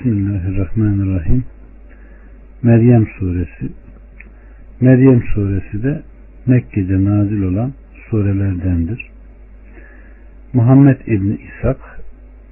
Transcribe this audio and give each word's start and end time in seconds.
Bismillahirrahmanirrahim. 0.00 1.44
Meryem 2.62 3.06
suresi. 3.18 3.72
Meryem 4.80 5.22
suresi 5.22 5.82
de 5.82 6.02
Mekke'de 6.46 7.04
nazil 7.04 7.42
olan 7.42 7.72
surelerdendir. 8.10 9.10
Muhammed 10.52 10.96
İbni 11.06 11.34
İshak 11.34 11.76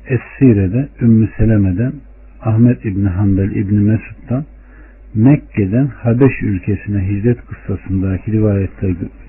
Es-Sire'de 0.09 0.89
Ümmü 1.01 1.29
Seleme'den 1.37 1.93
Ahmet 2.41 2.85
İbni 2.85 3.09
Hanbel 3.09 3.51
İbni 3.51 3.81
Mesud'dan 3.81 4.45
Mekke'den 5.15 5.87
Habeş 5.87 6.43
ülkesine 6.43 7.09
hicret 7.09 7.39
kıssasındaki 7.47 8.33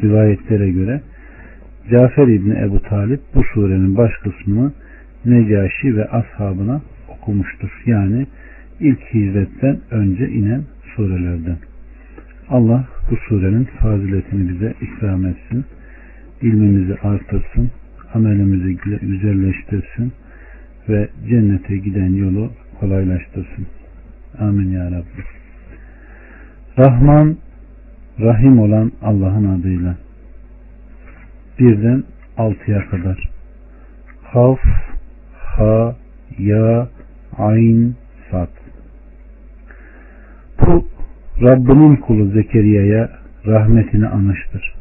rivayetlere 0.03 0.69
göre 0.69 1.01
Cafer 1.91 2.27
İbni 2.27 2.59
Ebu 2.59 2.81
Talip 2.81 3.19
bu 3.35 3.43
surenin 3.43 3.97
baş 3.97 4.11
kısmını 4.23 4.71
Necaşi 5.25 5.97
ve 5.97 6.05
ashabına 6.05 6.81
okumuştur. 7.29 7.83
Yani 7.85 8.27
ilk 8.79 8.99
hicretten 9.13 9.77
önce 9.91 10.29
inen 10.29 10.63
surelerden. 10.95 11.57
Allah 12.49 12.87
bu 13.11 13.15
surenin 13.15 13.63
faziletini 13.63 14.49
bize 14.49 14.73
ikram 14.81 15.25
etsin. 15.25 15.65
İlmimizi 16.41 16.95
artırsın. 17.03 17.71
Amelimizi 18.13 18.77
güzelleştirsin. 19.01 20.11
Ve 20.89 21.09
cennete 21.29 21.77
giden 21.77 22.13
yolu 22.13 22.51
kolaylaştırsın. 22.79 23.67
Amin 24.39 24.71
ya 24.71 24.91
Rabbi. 24.91 25.23
Rahman, 26.77 27.37
Rahim 28.19 28.59
olan 28.59 28.91
Allah'ın 29.01 29.59
adıyla. 29.59 29.97
Birden 31.59 32.03
altıya 32.37 32.89
kadar. 32.89 33.29
Kaf, 34.33 34.59
Ha, 35.55 35.95
Ya, 36.37 36.87
Ayn, 37.39 37.95
Sad. 38.31 38.47
Bu 40.61 40.87
Rabbinin 41.41 41.95
kulu 41.95 42.25
Zekeriya'ya 42.25 43.09
rahmetini 43.45 44.07
anıştır. 44.07 44.73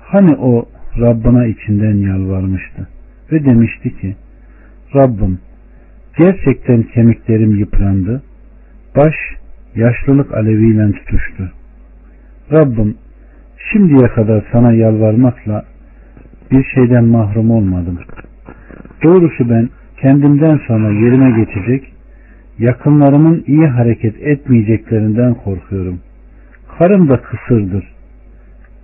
Hani 0.00 0.36
o 0.36 0.68
Rabbına 1.00 1.46
içinden 1.46 1.94
yalvarmıştı 1.94 2.88
ve 3.32 3.44
demişti 3.44 3.96
ki 4.00 4.16
Rabbim 4.94 5.38
gerçekten 6.18 6.82
kemiklerim 6.82 7.56
yıprandı, 7.56 8.22
baş 8.96 9.14
yaşlılık 9.74 10.34
aleviyle 10.34 10.92
tutuştu. 10.92 11.52
Rabbim 12.52 12.96
şimdiye 13.72 14.08
kadar 14.08 14.44
sana 14.52 14.72
yalvarmakla 14.72 15.64
bir 16.50 16.64
şeyden 16.64 17.04
mahrum 17.04 17.50
olmadım. 17.50 17.98
Doğrusu 19.02 19.50
ben 19.50 19.68
kendimden 20.02 20.60
sonra 20.66 20.90
yerime 20.92 21.44
geçecek, 21.44 21.92
yakınlarımın 22.58 23.44
iyi 23.46 23.66
hareket 23.66 24.22
etmeyeceklerinden 24.22 25.34
korkuyorum. 25.34 26.00
Karım 26.78 27.08
da 27.08 27.22
kısırdır. 27.22 27.84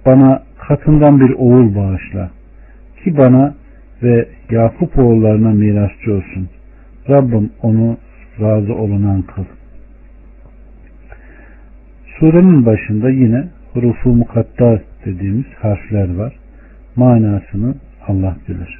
Bana 0.06 0.42
katından 0.68 1.20
bir 1.20 1.30
oğul 1.30 1.74
bağışla. 1.74 2.30
Ki 3.04 3.16
bana 3.16 3.54
ve 4.02 4.28
Yakup 4.50 4.98
oğullarına 4.98 5.50
mirasçı 5.50 6.12
olsun. 6.14 6.48
Rabbim 7.08 7.50
onu 7.62 7.96
razı 8.40 8.74
olunan 8.74 9.22
kıl. 9.22 9.44
Surenin 12.18 12.66
başında 12.66 13.10
yine 13.10 13.48
hurufu 13.72 14.08
mukatta 14.08 14.80
dediğimiz 15.04 15.46
harfler 15.60 16.14
var. 16.14 16.32
Manasını 16.96 17.74
Allah 18.08 18.36
bilir. 18.48 18.78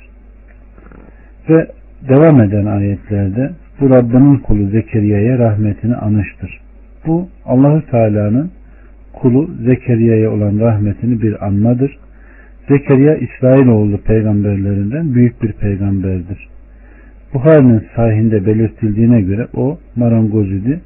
Ve 1.49 1.67
devam 2.09 2.43
eden 2.43 2.67
ayetlerde 2.67 3.51
bu 3.81 3.91
Rabbinin 3.91 4.37
kulu 4.37 4.69
Zekeriya'ya 4.69 5.39
rahmetini 5.39 5.97
anıştır. 5.97 6.61
Bu 7.07 7.29
Allahü 7.45 7.83
Teala'nın 7.91 8.51
kulu 9.13 9.51
Zekeriya'ya 9.65 10.31
olan 10.31 10.61
rahmetini 10.61 11.23
bir 11.23 11.47
anmadır. 11.47 11.99
Zekeriya 12.69 13.17
İsrailoğlu 13.17 13.99
peygamberlerinden 13.99 15.15
büyük 15.15 15.43
bir 15.43 15.53
peygamberdir. 15.53 16.49
Buhari'nin 17.35 17.83
sahinde 17.97 18.47
belirtildiğine 18.47 19.21
göre 19.21 19.47
o 19.55 19.79
marangoz 19.97 20.53
idi 20.53 20.81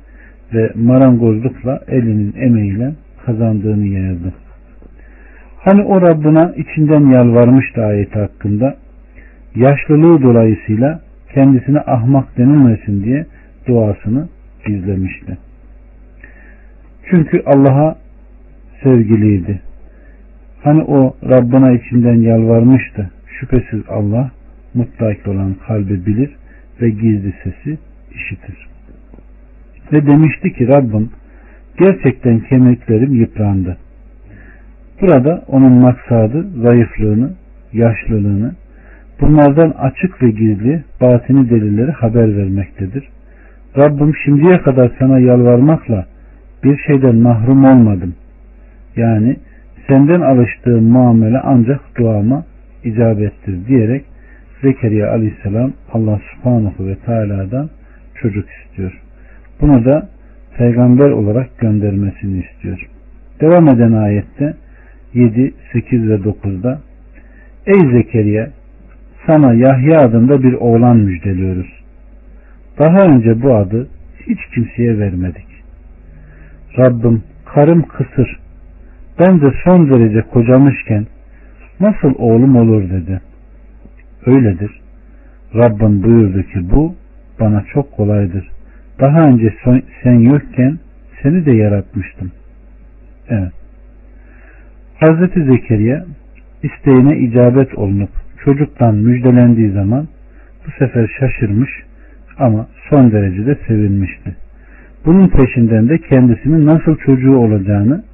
ve 0.55 0.71
marangozlukla 0.75 1.81
elinin 1.89 2.35
emeğiyle 2.37 2.93
kazandığını 3.27 3.87
yerdi. 3.87 4.33
Hani 5.59 5.83
o 5.83 6.03
Rabbına 6.03 6.53
içinden 6.57 7.07
yalvarmıştı 7.07 7.85
ayeti 7.85 8.19
hakkında 8.19 8.77
yaşlılığı 9.55 10.23
dolayısıyla 10.23 11.01
kendisine 11.35 11.81
ahmak 11.81 12.39
denilmesin 12.39 13.05
diye 13.05 13.27
duasını 13.69 14.29
gizlemişti. 14.67 15.39
Çünkü 17.11 17.43
Allah'a 17.47 17.97
sevgiliydi. 18.83 19.61
Hani 20.63 20.83
o 20.83 21.17
Rabbına 21.29 21.73
içinden 21.73 22.15
yalvarmıştı. 22.15 23.11
Şüphesiz 23.27 23.81
Allah 23.89 24.31
mutlak 24.75 25.29
olan 25.29 25.55
kalbi 25.67 26.07
bilir 26.07 26.37
ve 26.81 26.91
gizli 26.91 27.35
sesi 27.45 27.79
işitir. 28.15 28.69
Ve 29.93 30.07
demişti 30.07 30.53
ki 30.53 30.69
Rabbim 30.69 31.11
gerçekten 31.79 32.41
kemiklerim 32.41 33.15
yıprandı. 33.15 33.77
Burada 35.01 35.45
onun 35.49 35.73
maksadı 35.73 36.47
zayıflığını, 36.63 37.35
yaşlılığını, 37.73 38.55
bunlardan 39.21 39.71
açık 39.71 40.23
ve 40.23 40.31
gizli 40.31 40.85
batini 41.01 41.51
delilleri 41.51 41.91
haber 41.91 42.37
vermektedir. 42.37 43.09
Rabbim 43.77 44.15
şimdiye 44.25 44.63
kadar 44.63 44.93
sana 44.99 45.19
yalvarmakla 45.19 46.07
bir 46.65 46.79
şeyden 46.87 47.17
mahrum 47.17 47.65
olmadım. 47.65 48.15
Yani 48.97 49.37
senden 49.89 50.21
alıştığım 50.21 50.85
muamele 50.85 51.41
ancak 51.45 51.81
duama 51.99 52.45
icabettir 52.85 53.67
diyerek 53.67 54.05
Zekeriya 54.63 55.11
aleyhisselam 55.11 55.73
Allah 55.93 56.21
subhanahu 56.35 56.87
ve 56.87 56.97
teala'dan 57.07 57.71
çocuk 58.15 58.47
istiyor. 58.51 59.01
Bunu 59.61 59.85
da 59.85 60.09
peygamber 60.59 61.11
olarak 61.11 61.59
göndermesini 61.59 62.45
istiyor. 62.45 62.87
Devam 63.41 63.69
eden 63.69 63.93
ayette 63.93 64.55
7, 65.15 65.55
8 65.73 66.09
ve 66.09 66.15
9'da 66.15 66.81
Ey 67.67 67.81
Zekeriya 67.93 68.51
sana 69.27 69.55
Yahya 69.55 70.01
adında 70.01 70.43
bir 70.43 70.53
oğlan 70.53 70.97
müjdeliyoruz. 70.97 71.81
Daha 72.79 72.99
önce 72.99 73.43
bu 73.43 73.55
adı 73.55 73.89
hiç 74.27 74.39
kimseye 74.55 74.99
vermedik. 74.99 75.47
Rabbim 76.79 77.23
karım 77.45 77.83
kısır. 77.83 78.39
Ben 79.21 79.41
de 79.41 79.53
son 79.65 79.91
derece 79.91 80.23
kocamışken 80.23 81.07
nasıl 81.81 82.15
oğlum 82.19 82.57
olur 82.57 82.91
dedi. 82.91 83.21
Öyledir. 84.27 84.81
Rabbim 85.55 86.03
buyurdu 86.03 86.43
ki 86.43 86.71
bu 86.71 86.95
bana 87.41 87.65
çok 87.73 87.93
kolaydır. 87.93 88.51
Daha 89.01 89.21
önce 89.21 89.55
sen 90.03 90.19
yokken 90.19 90.79
seni 91.23 91.47
de 91.47 91.53
yaratmıştım. 91.53 92.33
Evet. 93.29 93.53
Hazreti 95.01 95.45
Zekeriya 95.45 96.05
isteğine 96.63 97.19
icabet 97.19 97.79
olunup 97.79 98.11
çocuktan 98.45 98.95
müjdelendiği 98.95 99.71
zaman 99.71 100.09
bu 100.67 100.71
sefer 100.79 101.11
şaşırmış 101.21 101.71
ama 102.39 102.67
son 102.91 103.13
derecede 103.13 103.59
sevinmişti. 103.67 104.37
Bunun 105.05 105.29
peşinden 105.29 105.89
de 105.89 105.99
kendisinin 105.99 106.67
nasıl 106.67 106.97
çocuğu 106.97 107.37
olacağını, 107.37 108.05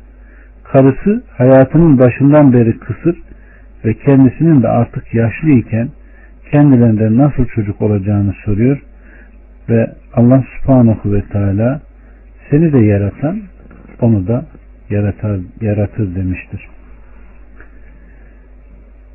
karısı 0.64 1.22
hayatının 1.36 1.98
başından 1.98 2.52
beri 2.52 2.78
kısır 2.78 3.16
ve 3.84 3.94
kendisinin 3.94 4.62
de 4.62 4.68
artık 4.68 5.14
yaşlı 5.14 5.48
iken 5.48 5.88
kendilerinden 6.50 7.18
nasıl 7.18 7.46
çocuk 7.46 7.82
olacağını 7.82 8.34
soruyor 8.44 8.82
ve 9.68 9.90
Allah 10.14 10.44
subhanahu 10.56 11.12
ve 11.12 11.22
teala 11.22 11.80
seni 12.50 12.72
de 12.72 12.78
yaratan 12.78 13.40
onu 14.00 14.26
da 14.26 14.46
yaratar, 14.90 15.40
yaratır 15.60 16.14
demiştir. 16.14 16.68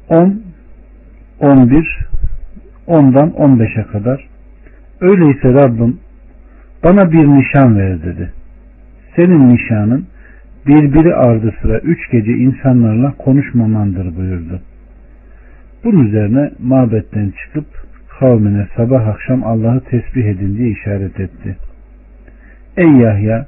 10 0.09 0.41
11 1.41 1.99
10'dan 2.87 3.29
15'e 3.29 3.83
kadar 3.83 4.27
öyleyse 5.01 5.53
Rabbim 5.53 5.99
bana 6.83 7.11
bir 7.11 7.27
nişan 7.27 7.77
ver 7.77 8.03
dedi. 8.03 8.31
Senin 9.15 9.49
nişanın 9.49 10.05
birbiri 10.67 11.15
ardı 11.15 11.53
sıra 11.61 11.79
üç 11.79 12.11
gece 12.11 12.31
insanlarla 12.31 13.11
konuşmamandır 13.11 14.15
buyurdu. 14.15 14.61
Bunun 15.83 16.07
üzerine 16.07 16.51
mabetten 16.59 17.33
çıkıp 17.43 17.65
kavmine 18.19 18.67
sabah 18.75 19.07
akşam 19.07 19.43
Allah'ı 19.43 19.79
tesbih 19.79 20.25
edin 20.25 20.57
diye 20.57 20.69
işaret 20.69 21.19
etti. 21.19 21.57
Ey 22.77 22.91
Yahya 22.91 23.47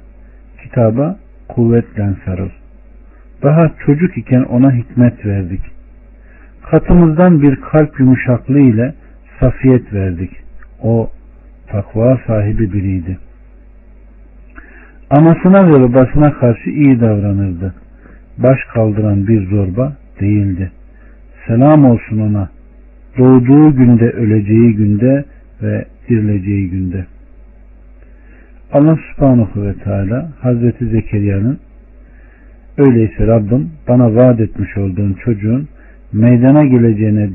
kitaba 0.62 1.16
kuvvetle 1.48 2.10
sarıl. 2.24 2.50
Daha 3.42 3.70
çocuk 3.86 4.18
iken 4.18 4.42
ona 4.42 4.72
hikmet 4.72 5.26
verdik. 5.26 5.73
Katımızdan 6.70 7.42
bir 7.42 7.56
kalp 7.56 8.00
yumuşaklığı 8.00 8.60
ile 8.60 8.94
safiyet 9.40 9.92
verdik. 9.92 10.30
O 10.82 11.10
takva 11.66 12.20
sahibi 12.26 12.72
biriydi. 12.72 13.18
Anasına 15.10 15.66
ve 15.66 15.82
babasına 15.82 16.32
karşı 16.32 16.70
iyi 16.70 17.00
davranırdı. 17.00 17.74
Baş 18.38 18.58
kaldıran 18.74 19.26
bir 19.26 19.46
zorba 19.46 19.92
değildi. 20.20 20.72
Selam 21.46 21.84
olsun 21.84 22.18
ona. 22.18 22.48
Doğduğu 23.18 23.76
günde, 23.76 24.10
öleceği 24.10 24.74
günde 24.74 25.24
ve 25.62 25.84
dirileceği 26.08 26.70
günde. 26.70 27.06
Allah 28.72 28.98
subhanahu 29.10 29.62
ve 29.62 29.74
teala 29.74 30.28
Hazreti 30.40 30.86
Zekeriya'nın 30.86 31.58
öyleyse 32.78 33.26
Rabbim 33.26 33.70
bana 33.88 34.14
vaat 34.14 34.40
etmiş 34.40 34.76
olduğun 34.76 35.12
çocuğun 35.24 35.68
meydana 36.14 36.64
geleceğine 36.64 37.30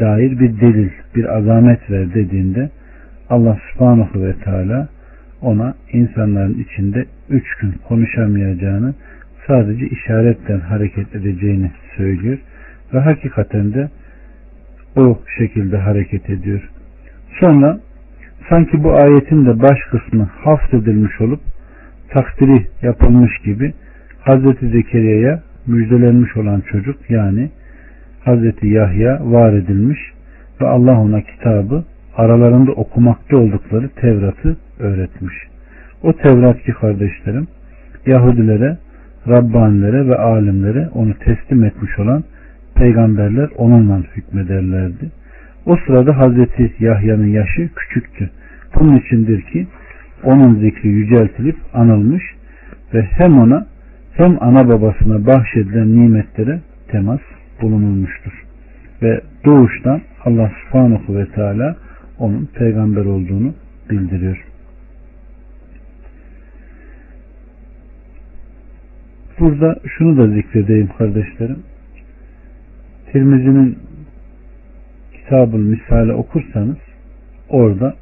dair 0.00 0.40
bir 0.40 0.60
delil, 0.60 0.88
bir 1.16 1.36
azamet 1.36 1.90
ver 1.90 2.14
dediğinde 2.14 2.70
Allah 3.30 3.58
subhanahu 3.72 4.22
ve 4.22 4.32
teala 4.32 4.88
ona 5.42 5.74
insanların 5.92 6.58
içinde 6.58 7.06
üç 7.30 7.54
gün 7.54 7.74
konuşamayacağını 7.88 8.94
sadece 9.46 9.86
işaretten 9.86 10.60
hareket 10.60 11.14
edeceğini 11.14 11.70
söylüyor 11.96 12.38
ve 12.94 12.98
hakikaten 12.98 13.74
de 13.74 13.90
o 14.96 15.18
şekilde 15.38 15.76
hareket 15.76 16.30
ediyor. 16.30 16.70
Sonra 17.40 17.80
sanki 18.48 18.84
bu 18.84 18.94
ayetin 18.94 19.46
de 19.46 19.62
baş 19.62 19.78
kısmı 19.90 20.24
hafzedilmiş 20.24 21.20
olup 21.20 21.40
takdiri 22.08 22.66
yapılmış 22.82 23.38
gibi 23.44 23.72
Hazreti 24.20 24.68
Zekeriya'ya 24.68 25.42
müjdelenmiş 25.66 26.36
olan 26.36 26.60
çocuk 26.60 27.10
yani 27.10 27.50
Hazreti 28.24 28.68
Yahya 28.68 29.20
var 29.22 29.52
edilmiş 29.52 29.98
ve 30.60 30.66
Allah 30.66 31.00
ona 31.00 31.20
kitabı 31.20 31.84
aralarında 32.16 32.72
okumakta 32.72 33.36
oldukları 33.36 33.88
Tevrat'ı 33.88 34.56
öğretmiş. 34.78 35.34
O 36.02 36.12
Tevrat 36.12 36.62
ki 36.62 36.72
kardeşlerim 36.72 37.46
Yahudilere, 38.06 38.78
Rabbanilere 39.28 40.08
ve 40.08 40.16
alimlere 40.16 40.88
onu 40.94 41.14
teslim 41.14 41.64
etmiş 41.64 41.98
olan 41.98 42.24
peygamberler 42.74 43.48
onunla 43.56 43.98
hükmederlerdi. 44.16 45.10
O 45.66 45.76
sırada 45.86 46.18
Hazreti 46.18 46.74
Yahya'nın 46.78 47.26
yaşı 47.26 47.68
küçüktü. 47.74 48.30
Bunun 48.74 48.96
içindir 48.96 49.42
ki 49.42 49.66
onun 50.24 50.54
zikri 50.54 50.88
yüceltilip 50.88 51.56
anılmış 51.74 52.22
ve 52.94 53.02
hem 53.02 53.38
ona 53.38 53.66
hem 54.16 54.36
ana 54.40 54.68
babasına 54.68 55.26
bahşedilen 55.26 55.96
nimetlere 55.96 56.60
temas 56.88 57.20
bulunulmuştur. 57.60 58.32
Ve 59.02 59.20
doğuştan 59.44 60.00
Allah 60.24 60.52
subhanahu 60.64 61.16
ve 61.16 61.26
teala 61.26 61.76
onun 62.18 62.48
peygamber 62.54 63.04
olduğunu 63.04 63.54
bildiriyor. 63.90 64.46
Burada 69.40 69.76
şunu 69.98 70.16
da 70.16 70.34
zikredeyim 70.34 70.88
kardeşlerim. 70.98 71.58
Tirmizi'nin 73.12 73.78
kitabın 75.12 75.60
misali 75.60 76.12
okursanız 76.12 76.76
orada 77.48 77.94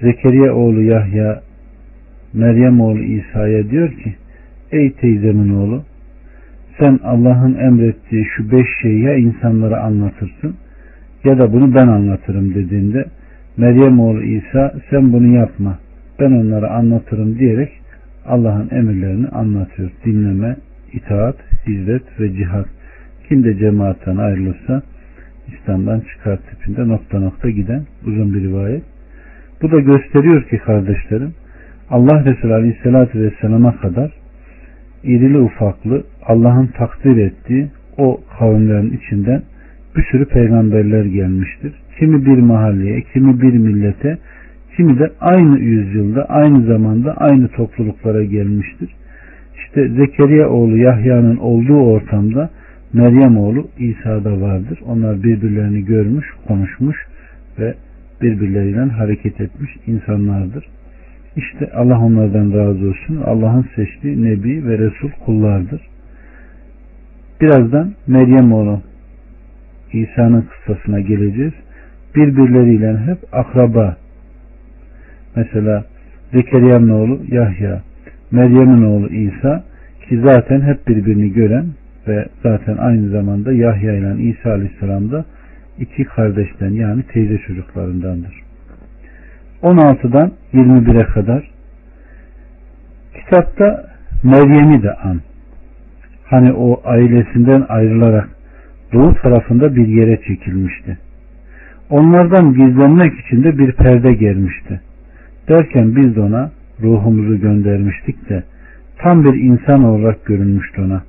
Zekeriya 0.00 0.54
oğlu 0.54 0.82
Yahya 0.82 1.42
Meryem 2.32 2.80
oğlu 2.80 3.02
İsa'ya 3.02 3.70
diyor 3.70 3.92
ki 3.92 4.14
Ey 4.72 4.92
teyzemin 4.92 5.54
oğlu 5.54 5.84
sen 6.78 6.98
Allah'ın 7.04 7.54
emrettiği 7.54 8.24
şu 8.36 8.50
beş 8.50 8.66
şeyi 8.82 9.02
ya 9.02 9.14
insanlara 9.14 9.80
anlatırsın 9.80 10.56
ya 11.24 11.38
da 11.38 11.52
bunu 11.52 11.74
ben 11.74 11.88
anlatırım 11.88 12.54
dediğinde 12.54 13.04
Meryem 13.56 14.00
oğlu 14.00 14.22
İsa 14.22 14.74
sen 14.90 15.12
bunu 15.12 15.36
yapma 15.36 15.78
ben 16.20 16.30
onlara 16.32 16.70
anlatırım 16.70 17.38
diyerek 17.38 17.72
Allah'ın 18.26 18.68
emirlerini 18.70 19.28
anlatıyor. 19.28 19.90
Dinleme, 20.04 20.56
itaat, 20.92 21.36
hizmet 21.66 22.20
ve 22.20 22.32
cihat. 22.32 22.66
Kim 23.28 23.44
de 23.44 23.58
cemaatten 23.58 24.16
ayrılırsa 24.16 24.82
İslam'dan 25.48 26.00
çıkar 26.00 26.38
tipinde 26.38 26.88
nokta 26.88 27.20
nokta 27.20 27.50
giden 27.50 27.82
uzun 28.06 28.34
bir 28.34 28.42
rivayet. 28.42 28.82
Bu 29.62 29.70
da 29.70 29.80
gösteriyor 29.80 30.42
ki 30.42 30.58
kardeşlerim 30.58 31.34
Allah 31.90 32.24
Resulü 32.24 32.54
Aleyhisselatü 32.54 33.20
Vesselam'a 33.20 33.76
kadar 33.76 34.10
irili 35.04 35.38
ufaklı 35.38 36.04
Allah'ın 36.26 36.66
takdir 36.66 37.16
ettiği 37.16 37.68
o 37.98 38.20
kavimlerin 38.38 38.90
içinden 38.90 39.42
bir 39.96 40.02
sürü 40.02 40.24
peygamberler 40.24 41.04
gelmiştir. 41.04 41.72
Kimi 41.98 42.26
bir 42.26 42.38
mahalleye, 42.38 43.02
kimi 43.12 43.40
bir 43.40 43.52
millete, 43.52 44.18
kimi 44.76 44.98
de 44.98 45.12
aynı 45.20 45.58
yüzyılda, 45.58 46.24
aynı 46.24 46.66
zamanda 46.66 47.14
aynı 47.16 47.48
topluluklara 47.48 48.24
gelmiştir. 48.24 48.90
İşte 49.56 49.88
Zekeriya 49.88 50.48
oğlu 50.48 50.76
Yahya'nın 50.76 51.36
olduğu 51.36 51.80
ortamda 51.80 52.50
Meryem 52.92 53.38
oğlu 53.38 53.68
İsa'da 53.78 54.40
vardır. 54.40 54.78
Onlar 54.86 55.22
birbirlerini 55.22 55.84
görmüş, 55.84 56.26
konuşmuş 56.48 56.96
ve 57.58 57.74
birbirleriyle 58.22 58.80
hareket 58.80 59.40
etmiş 59.40 59.70
insanlardır. 59.86 60.64
İşte 61.36 61.70
Allah 61.74 62.00
onlardan 62.00 62.52
razı 62.52 62.88
olsun. 62.88 63.22
Allah'ın 63.24 63.66
seçtiği 63.76 64.24
Nebi 64.24 64.66
ve 64.66 64.78
Resul 64.78 65.10
kullardır. 65.24 65.80
Birazdan 67.40 67.92
Meryem 68.06 68.52
oğlu 68.52 68.80
İsa'nın 69.92 70.42
kıssasına 70.42 71.00
geleceğiz. 71.00 71.52
Birbirleriyle 72.14 72.98
hep 72.98 73.18
akraba. 73.32 73.96
Mesela 75.36 75.84
Zekeriya'nın 76.32 76.88
oğlu 76.88 77.20
Yahya, 77.28 77.82
Meryem'in 78.30 78.82
oğlu 78.82 79.08
İsa 79.08 79.64
ki 80.08 80.20
zaten 80.24 80.60
hep 80.60 80.88
birbirini 80.88 81.32
gören 81.32 81.66
ve 82.08 82.26
zaten 82.42 82.76
aynı 82.76 83.08
zamanda 83.08 83.52
Yahya 83.52 83.92
ile 83.92 84.22
İsa 84.22 84.50
Aleyhisselam 84.50 85.10
da 85.10 85.24
iki 85.78 86.04
kardeşten 86.04 86.70
yani 86.70 87.02
teyze 87.02 87.38
çocuklarındandır. 87.38 88.42
16'dan 89.62 90.32
21'e 90.54 91.04
kadar 91.04 91.50
kitapta 93.14 93.86
Meryem'i 94.22 94.82
de 94.82 94.94
an. 94.94 95.20
Hani 96.26 96.52
o 96.52 96.80
ailesinden 96.84 97.66
ayrılarak 97.68 98.28
doğu 98.92 99.14
tarafında 99.14 99.76
bir 99.76 99.86
yere 99.86 100.20
çekilmişti. 100.28 100.98
Onlardan 101.90 102.54
gizlenmek 102.54 103.20
için 103.20 103.44
de 103.44 103.58
bir 103.58 103.72
perde 103.72 104.12
gelmişti. 104.12 104.80
Derken 105.48 105.96
biz 105.96 106.16
de 106.16 106.20
ona 106.20 106.50
ruhumuzu 106.82 107.40
göndermiştik 107.40 108.28
de 108.28 108.42
tam 108.98 109.24
bir 109.24 109.34
insan 109.34 109.84
olarak 109.84 110.24
görünmüştü 110.24 110.82
ona. 110.82 111.02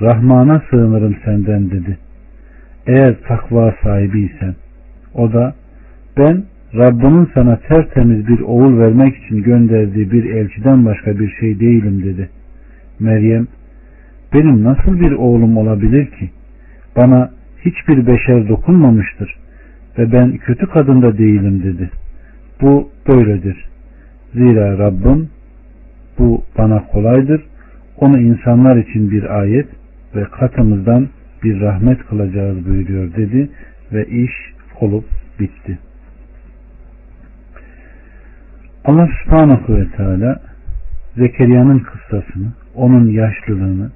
Rahman'a 0.00 0.62
sığınırım 0.70 1.16
senden 1.24 1.70
dedi. 1.70 1.98
Eğer 2.86 3.14
takva 3.28 3.74
sahibiysen. 3.82 4.54
O 5.14 5.32
da 5.32 5.54
ben 6.18 6.44
Rabbinin 6.74 7.28
sana 7.34 7.56
tertemiz 7.56 8.28
bir 8.28 8.40
oğul 8.40 8.78
vermek 8.78 9.16
için 9.16 9.42
gönderdiği 9.42 10.10
bir 10.10 10.24
elçiden 10.24 10.84
başka 10.84 11.18
bir 11.18 11.30
şey 11.40 11.60
değilim 11.60 12.02
dedi. 12.04 12.28
Meryem 13.00 13.46
benim 14.34 14.64
nasıl 14.64 15.00
bir 15.00 15.12
oğlum 15.12 15.56
olabilir 15.56 16.06
ki? 16.06 16.30
Bana 16.96 17.30
hiçbir 17.64 18.06
beşer 18.06 18.48
dokunmamıştır 18.48 19.38
ve 19.98 20.12
ben 20.12 20.36
kötü 20.36 20.66
kadın 20.66 21.02
da 21.02 21.18
değilim 21.18 21.62
dedi. 21.62 21.90
Bu 22.60 22.90
böyledir. 23.08 23.68
Zira 24.34 24.78
Rabbim 24.78 25.28
bu 26.18 26.44
bana 26.58 26.86
kolaydır. 26.86 27.42
Onu 27.96 28.20
insanlar 28.20 28.76
için 28.76 29.10
bir 29.10 29.38
ayet 29.40 29.66
ve 30.14 30.24
katımızdan 30.24 31.08
bir 31.44 31.60
rahmet 31.60 32.06
kılacağız 32.06 32.66
buyuruyor 32.66 33.14
dedi 33.14 33.50
ve 33.92 34.06
iş 34.06 34.32
olup 34.80 35.04
bitti. 35.40 35.78
Allah 38.84 39.08
subhanahu 39.24 39.76
ve 39.76 39.86
teala 39.96 40.40
Zekeriya'nın 41.16 41.78
kıssasını, 41.78 42.52
onun 42.74 43.08
yaşlılığını 43.08 43.90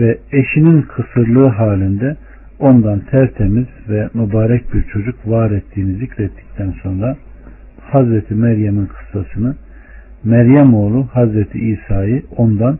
ve 0.00 0.18
eşinin 0.32 0.82
kısırlığı 0.82 1.48
halinde 1.48 2.16
ondan 2.58 3.00
tertemiz 3.00 3.66
ve 3.88 4.08
mübarek 4.14 4.74
bir 4.74 4.82
çocuk 4.82 5.14
var 5.26 5.50
ettiğini 5.50 5.92
zikrettikten 5.92 6.74
sonra 6.82 7.16
Hazreti 7.80 8.34
Meryem'in 8.34 8.86
kıssasını 8.86 9.54
Meryem 10.24 10.74
oğlu 10.74 11.06
Hazreti 11.12 11.58
İsa'yı 11.58 12.22
ondan 12.36 12.78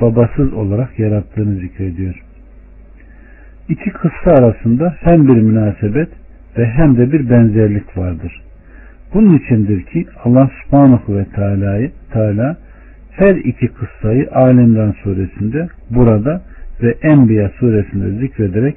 babasız 0.00 0.52
olarak 0.52 0.98
yarattığını 0.98 1.54
zikrediyor. 1.54 2.22
İki 3.68 3.90
kıssa 3.90 4.30
arasında 4.30 4.96
hem 5.00 5.28
bir 5.28 5.42
münasebet 5.42 6.08
ve 6.58 6.66
hem 6.66 6.96
de 6.96 7.12
bir 7.12 7.30
benzerlik 7.30 7.98
vardır. 7.98 8.42
Bunun 9.14 9.38
içindir 9.38 9.82
ki 9.82 10.06
Allah 10.24 10.50
subhanahu 10.64 11.16
ve 11.16 11.24
teala'yı 11.24 11.90
Teala 12.12 12.56
her 13.10 13.34
iki 13.34 13.68
kıssayı 13.68 14.30
Alimran 14.32 14.94
suresinde 15.02 15.68
burada 15.90 16.42
ve 16.82 16.94
Enbiya 17.02 17.48
suresinde 17.48 18.10
zikrederek 18.20 18.76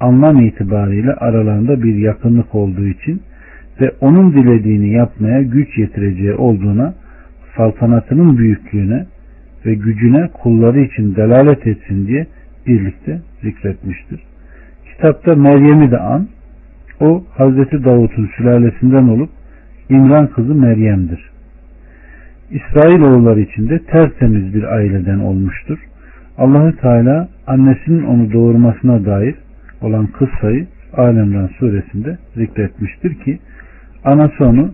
anlam 0.00 0.40
itibariyle 0.46 1.12
aralarında 1.12 1.82
bir 1.82 1.94
yakınlık 1.94 2.54
olduğu 2.54 2.86
için 2.86 3.22
ve 3.80 3.90
onun 4.00 4.32
dilediğini 4.32 4.92
yapmaya 4.92 5.42
güç 5.42 5.78
yetireceği 5.78 6.34
olduğuna, 6.34 6.94
saltanatının 7.56 8.38
büyüklüğüne 8.38 9.06
ve 9.66 9.74
gücüne 9.74 10.28
kulları 10.28 10.80
için 10.80 11.16
delalet 11.16 11.66
etsin 11.66 12.06
diye 12.06 12.26
birlikte 12.66 13.20
zikretmiştir. 13.42 14.20
Kitapta 14.92 15.34
Meryem'i 15.34 15.90
de 15.90 15.98
an, 15.98 16.28
o 17.00 17.24
Hazreti 17.30 17.84
Davut'un 17.84 18.30
sülalesinden 18.36 19.08
olup 19.08 19.30
İmran 19.88 20.26
kızı 20.26 20.54
Meryem'dir. 20.54 21.30
İsrailoğulları 22.50 23.40
içinde 23.40 23.78
tertemiz 23.78 24.54
bir 24.54 24.62
aileden 24.62 25.18
olmuştur. 25.18 25.78
Allahü 26.38 26.76
Teala 26.76 27.28
annesinin 27.46 28.02
onu 28.02 28.32
doğurmasına 28.32 29.04
dair 29.04 29.34
olan 29.82 30.06
kıssayı 30.06 30.66
Alemran 30.92 31.46
suresinde 31.46 32.18
zikretmiştir 32.36 33.14
ki 33.14 33.38
anası 34.04 34.44
onu 34.44 34.70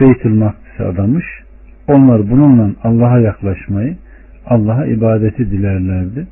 Beytül 0.00 0.34
Makdis'e 0.34 0.84
adamış. 0.84 1.24
Onlar 1.88 2.30
bununla 2.30 2.70
Allah'a 2.82 3.20
yaklaşmayı, 3.20 3.96
Allah'a 4.46 4.86
ibadeti 4.86 5.50
dilerlerdi. 5.50 6.26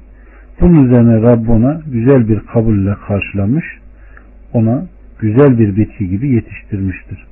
Bunun 0.61 0.85
üzerine 0.85 1.23
Rabb 1.23 1.49
ona 1.49 1.81
güzel 1.87 2.29
bir 2.29 2.41
kabulle 2.41 2.95
karşılamış, 3.09 3.65
ona 4.53 4.87
güzel 5.21 5.59
bir 5.59 5.77
bitki 5.77 6.09
gibi 6.09 6.29
yetiştirmiştir. 6.29 7.27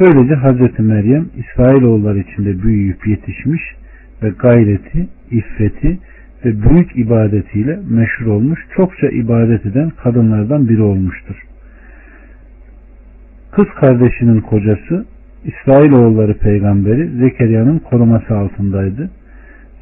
Böylece 0.00 0.34
Hazreti 0.34 0.82
Meryem 0.82 1.26
İsrailoğulları 1.36 2.18
içinde 2.18 2.62
büyüyüp 2.62 3.06
yetişmiş 3.06 3.62
ve 4.22 4.28
gayreti, 4.28 5.08
iffeti 5.30 5.98
ve 6.44 6.62
büyük 6.62 6.96
ibadetiyle 6.96 7.78
meşhur 7.90 8.26
olmuş, 8.26 8.60
çokça 8.76 9.08
ibadet 9.08 9.66
eden 9.66 9.90
kadınlardan 9.90 10.68
biri 10.68 10.82
olmuştur. 10.82 11.36
Kız 13.50 13.66
kardeşinin 13.80 14.40
kocası 14.40 15.04
İsrailoğulları 15.44 16.34
peygamberi 16.34 17.08
Zekeriya'nın 17.08 17.78
koruması 17.78 18.36
altındaydı. 18.36 19.10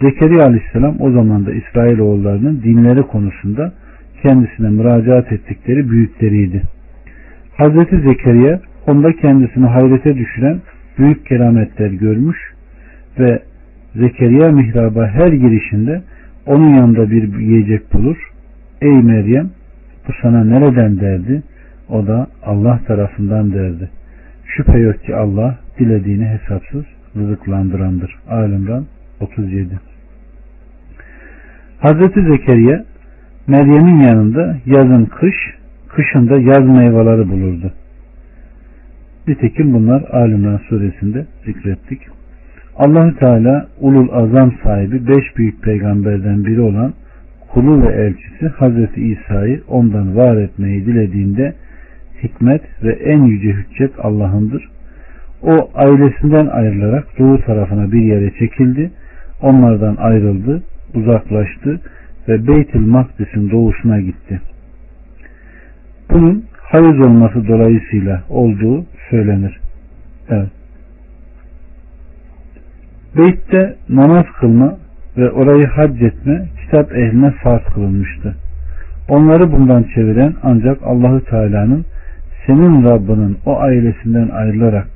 Zekeriya 0.03 0.47
aleyhisselam 0.47 0.97
o 1.01 1.11
zaman 1.11 1.47
da 1.47 1.53
İsrailoğullarının 1.53 2.63
dinleri 2.63 3.03
konusunda 3.03 3.73
kendisine 4.23 4.69
müracaat 4.69 5.33
ettikleri 5.33 5.91
büyükleriydi. 5.91 6.63
Hazreti 7.57 8.01
Zekeriya 8.01 8.61
onda 8.87 9.13
kendisini 9.13 9.67
hayrete 9.67 10.17
düşüren 10.17 10.61
büyük 10.99 11.27
kerametler 11.27 11.91
görmüş 11.91 12.39
ve 13.19 13.43
Zekeriya 13.95 14.49
mihraba 14.49 15.07
her 15.07 15.29
girişinde 15.33 16.03
onun 16.47 16.75
yanında 16.75 17.11
bir 17.11 17.39
yiyecek 17.39 17.95
bulur. 17.95 18.17
Ey 18.81 19.03
Meryem 19.03 19.51
bu 20.09 20.13
sana 20.23 20.45
nereden 20.45 21.01
derdi? 21.01 21.43
O 21.89 22.07
da 22.07 22.27
Allah 22.45 22.81
tarafından 22.87 23.53
derdi. 23.53 23.91
Şüphe 24.45 24.79
yok 24.79 25.05
ki 25.05 25.17
Allah 25.17 25.59
dilediğini 25.79 26.27
hesapsız 26.27 26.85
rızıklandırandır. 27.17 28.15
Alimran 28.29 28.87
37 29.21 29.81
Hazreti 31.79 32.23
Zekeriya 32.23 32.85
Meryem'in 33.47 34.01
yanında 34.01 34.57
yazın 34.67 35.05
kış, 35.05 35.37
kışında 35.89 36.41
yaz 36.41 36.67
meyveleri 36.67 37.29
bulurdu. 37.29 37.73
Nitekim 39.29 39.75
bunlar 39.75 40.03
Alimran 40.03 40.61
suresinde 40.69 41.27
zikrettik. 41.45 42.01
Allahü 42.77 43.17
Teala 43.17 43.67
ulul 43.81 44.09
azam 44.13 44.53
sahibi 44.65 45.07
beş 45.09 45.37
büyük 45.37 45.63
peygamberden 45.63 46.45
biri 46.45 46.61
olan 46.61 46.93
kulu 47.53 47.83
ve 47.83 47.93
elçisi 47.93 48.49
Hazreti 48.49 49.01
İsa'yı 49.01 49.61
ondan 49.69 50.17
var 50.17 50.37
etmeyi 50.37 50.87
dilediğinde 50.87 51.55
hikmet 52.23 52.63
ve 52.83 52.93
en 52.93 53.23
yüce 53.23 53.53
hüccet 53.53 53.91
Allah'ındır. 53.99 54.69
O 55.43 55.71
ailesinden 55.75 56.47
ayrılarak 56.47 57.19
doğu 57.19 57.41
tarafına 57.41 57.93
bir 57.93 58.03
yere 58.03 58.31
çekildi. 58.39 58.91
Onlardan 59.43 59.97
ayrıldı, 59.97 60.63
uzaklaştı 60.95 61.81
ve 62.29 62.47
Beytül 62.47 62.87
Makdis'in 62.87 63.51
doğusuna 63.51 64.01
gitti. 64.01 64.41
Bunun 66.11 66.45
hayız 66.63 67.01
olması 67.01 67.49
dolayısıyla 67.49 68.23
olduğu 68.29 68.85
söylenir. 69.11 69.61
Evet. 70.29 70.60
Beyt'te 73.17 73.77
namaz 73.89 74.25
kılma 74.41 74.77
ve 75.17 75.31
orayı 75.31 75.67
hac 75.67 76.03
etme 76.03 76.49
kitap 76.63 76.93
ehline 76.93 77.31
farz 77.31 77.63
kılınmıştı. 77.75 78.37
Onları 79.09 79.53
bundan 79.53 79.83
çeviren 79.95 80.35
ancak 80.43 80.79
Allahü 80.85 81.25
Teala'nın 81.25 81.85
senin 82.47 82.85
Rabbinin 82.85 83.39
o 83.47 83.61
ailesinden 83.61 84.29
ayrılarak 84.29 84.87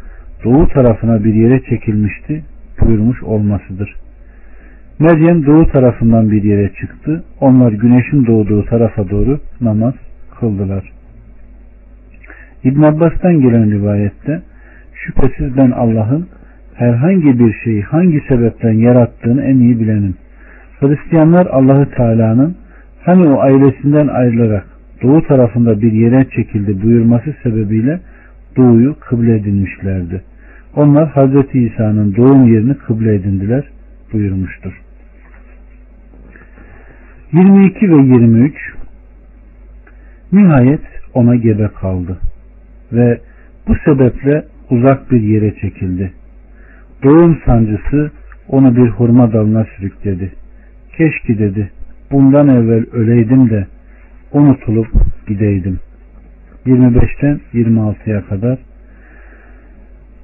doğu 0.45 0.69
tarafına 0.69 1.25
bir 1.25 1.35
yere 1.35 1.61
çekilmişti 1.61 2.43
buyurmuş 2.81 3.23
olmasıdır. 3.23 3.95
Meryem 4.99 5.47
doğu 5.47 5.67
tarafından 5.67 6.31
bir 6.31 6.43
yere 6.43 6.73
çıktı. 6.81 7.25
Onlar 7.41 7.73
güneşin 7.73 8.27
doğduğu 8.27 8.65
tarafa 8.65 9.11
doğru 9.11 9.41
namaz 9.61 9.95
kıldılar. 10.41 10.93
İbn 12.65 12.83
Abbas'tan 12.83 13.41
gelen 13.41 13.71
rivayette 13.71 14.43
şüphesiz 14.95 15.57
ben 15.57 15.71
Allah'ın 15.71 16.29
herhangi 16.75 17.39
bir 17.39 17.55
şeyi 17.65 17.83
hangi 17.83 18.21
sebepten 18.29 18.73
yarattığını 18.73 19.43
en 19.43 19.57
iyi 19.57 19.81
bilenim. 19.81 20.15
Hristiyanlar 20.81 21.47
Allahü 21.47 21.91
Teala'nın 21.91 22.57
hani 23.05 23.29
o 23.29 23.41
ailesinden 23.41 24.07
ayrılarak 24.07 24.65
doğu 25.03 25.23
tarafında 25.23 25.83
bir 25.83 25.93
yere 25.93 26.27
çekildi 26.31 26.83
buyurması 26.83 27.35
sebebiyle 27.43 28.01
doğuyu 28.57 28.97
kıble 29.01 29.37
edinmişlerdi. 29.37 30.23
Onlar 30.77 31.09
Hz. 31.09 31.55
İsa'nın 31.55 32.17
doğum 32.17 32.53
yerini 32.55 32.75
kıble 32.75 33.15
edindiler 33.15 33.65
buyurmuştur. 34.13 34.81
22 37.33 37.91
ve 37.91 37.97
23 37.97 38.55
Nihayet 40.33 40.81
ona 41.15 41.37
gebe 41.37 41.69
kaldı 41.81 42.19
ve 42.93 43.21
bu 43.69 43.75
sebeple 43.85 44.45
uzak 44.71 45.11
bir 45.11 45.21
yere 45.21 45.55
çekildi. 45.55 46.13
Doğum 47.05 47.39
sancısı 47.47 48.11
onu 48.49 48.77
bir 48.77 48.89
hurma 48.89 49.33
dalına 49.33 49.65
sürükledi. 49.65 50.33
Keşke 50.97 51.39
dedi 51.39 51.71
bundan 52.13 52.49
evvel 52.49 52.85
öleydim 52.93 53.51
de 53.51 53.67
unutulup 54.33 54.89
gideydim. 55.29 55.81
25'ten 56.67 57.41
26'ya 57.55 58.27
kadar 58.27 58.59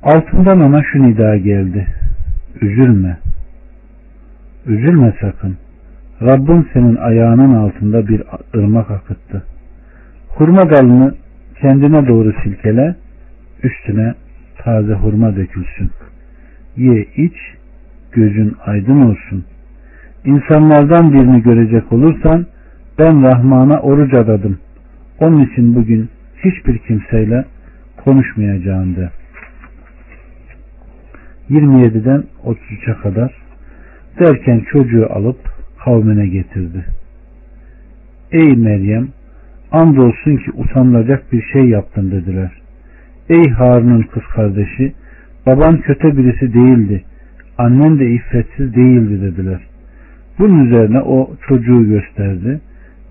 altından 0.02 0.60
ona 0.60 0.82
şu 0.82 1.02
nida 1.02 1.36
geldi. 1.36 1.86
Üzülme. 2.60 3.18
Üzülme 4.66 5.14
sakın. 5.20 5.56
Rabbin 6.22 6.68
senin 6.72 6.96
ayağının 6.96 7.54
altında 7.54 8.08
bir 8.08 8.22
ırmak 8.54 8.90
akıttı. 8.90 9.42
Hurma 10.28 10.70
dalını 10.70 11.14
kendine 11.60 12.08
doğru 12.08 12.32
silkele, 12.42 12.96
üstüne 13.62 14.14
taze 14.58 14.92
hurma 14.92 15.36
dökülsün. 15.36 15.90
Ye 16.80 17.06
iç, 17.16 17.36
gözün 18.12 18.56
aydın 18.66 19.02
olsun. 19.02 19.44
İnsanlardan 20.24 21.12
birini 21.12 21.42
görecek 21.42 21.92
olursan, 21.92 22.46
ben 22.98 23.22
Rahman'a 23.22 23.80
oruç 23.80 24.14
adadım. 24.14 24.58
Onun 25.18 25.44
için 25.44 25.74
bugün 25.74 26.08
hiçbir 26.44 26.78
kimseyle 26.78 27.44
konuşmayacağım 28.04 28.96
de. 28.96 29.10
27'den 31.50 32.24
33'e 32.44 32.94
kadar 33.02 33.34
derken 34.20 34.62
çocuğu 34.72 35.06
alıp 35.12 35.38
kavmine 35.84 36.26
getirdi. 36.26 36.84
Ey 38.32 38.56
Meryem 38.56 39.08
andolsun 39.72 40.36
ki 40.36 40.50
utanılacak 40.54 41.32
bir 41.32 41.42
şey 41.42 41.68
yaptın 41.68 42.10
dediler. 42.10 42.50
Ey 43.28 43.50
Harun'un 43.50 44.02
kız 44.02 44.22
kardeşi 44.22 44.92
baban 45.50 45.80
kötü 45.80 46.16
birisi 46.16 46.54
değildi. 46.54 47.04
Annen 47.58 47.98
de 47.98 48.10
iffetsiz 48.10 48.74
değildi 48.74 49.22
dediler. 49.22 49.60
Bunun 50.38 50.64
üzerine 50.64 51.00
o 51.00 51.30
çocuğu 51.48 51.88
gösterdi. 51.88 52.60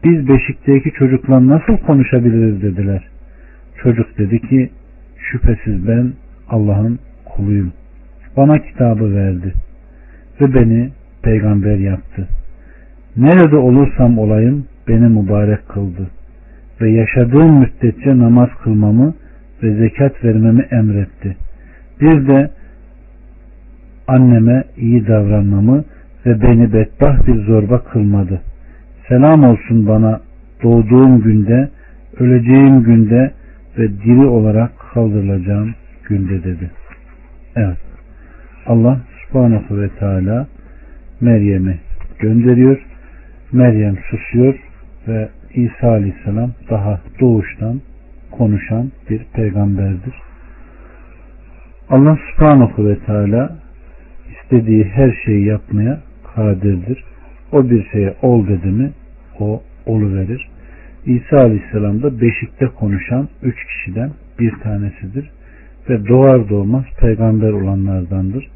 Biz 0.03 0.27
beşikteki 0.27 0.91
çocukla 0.91 1.47
nasıl 1.47 1.77
konuşabiliriz 1.77 2.61
dediler. 2.61 3.07
Çocuk 3.83 4.17
dedi 4.17 4.39
ki 4.39 4.69
şüphesiz 5.17 5.87
ben 5.87 6.13
Allah'ın 6.49 6.99
kuluyum. 7.25 7.73
Bana 8.37 8.59
kitabı 8.59 9.15
verdi 9.15 9.53
ve 10.41 10.53
beni 10.53 10.89
peygamber 11.23 11.77
yaptı. 11.77 12.27
Nerede 13.17 13.57
olursam 13.57 14.17
olayım 14.17 14.65
beni 14.87 15.07
mübarek 15.07 15.69
kıldı 15.69 16.09
ve 16.81 16.91
yaşadığım 16.91 17.59
müddetçe 17.59 18.17
namaz 18.17 18.49
kılmamı 18.63 19.13
ve 19.63 19.75
zekat 19.75 20.23
vermemi 20.23 20.61
emretti. 20.71 21.35
Bir 22.01 22.27
de 22.27 22.51
anneme 24.07 24.63
iyi 24.77 25.07
davranmamı 25.07 25.83
ve 26.25 26.41
beni 26.41 26.73
bedbaht 26.73 27.27
bir 27.27 27.45
zorba 27.45 27.83
kılmadı. 27.83 28.41
Selam 29.07 29.43
olsun 29.43 29.87
bana 29.87 30.21
doğduğum 30.63 31.21
günde, 31.21 31.69
öleceğim 32.19 32.83
günde 32.83 33.31
ve 33.77 33.89
diri 33.89 34.25
olarak 34.25 34.71
kaldırılacağım 34.93 35.75
günde 36.03 36.43
dedi. 36.43 36.71
Evet. 37.55 37.77
Allah 38.65 38.99
subhanahu 39.27 39.81
ve 39.81 39.89
teala 39.89 40.47
Meryem'i 41.21 41.79
gönderiyor. 42.19 42.85
Meryem 43.51 43.97
susuyor 44.09 44.55
ve 45.07 45.29
İsa 45.53 45.87
aleyhisselam 45.87 46.51
daha 46.69 46.99
doğuştan 47.19 47.81
konuşan 48.31 48.91
bir 49.09 49.23
peygamberdir. 49.33 50.28
Allah 51.89 52.17
subhanahu 52.31 52.87
ve 52.87 52.99
teala 52.99 53.55
istediği 54.31 54.83
her 54.83 55.21
şeyi 55.25 55.45
yapmaya 55.45 55.99
kadirdir. 56.35 57.03
O 57.51 57.69
bir 57.69 57.89
şeye 57.91 58.15
ol 58.21 58.47
dedi 58.47 58.67
mi 58.67 58.91
o 59.39 59.61
verir. 59.87 60.49
İsa 61.05 61.37
aleyhisselam 61.37 62.03
da 62.03 62.21
beşikte 62.21 62.67
konuşan 62.67 63.29
üç 63.43 63.55
kişiden 63.65 64.11
bir 64.39 64.51
tanesidir 64.63 65.31
ve 65.89 66.07
doğar 66.07 66.49
doğmaz 66.49 66.83
peygamber 66.99 67.51
olanlardandır. 67.51 68.47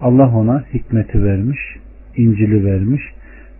Allah 0.00 0.36
ona 0.36 0.64
hikmeti 0.74 1.24
vermiş, 1.24 1.58
İncil'i 2.16 2.64
vermiş 2.64 3.02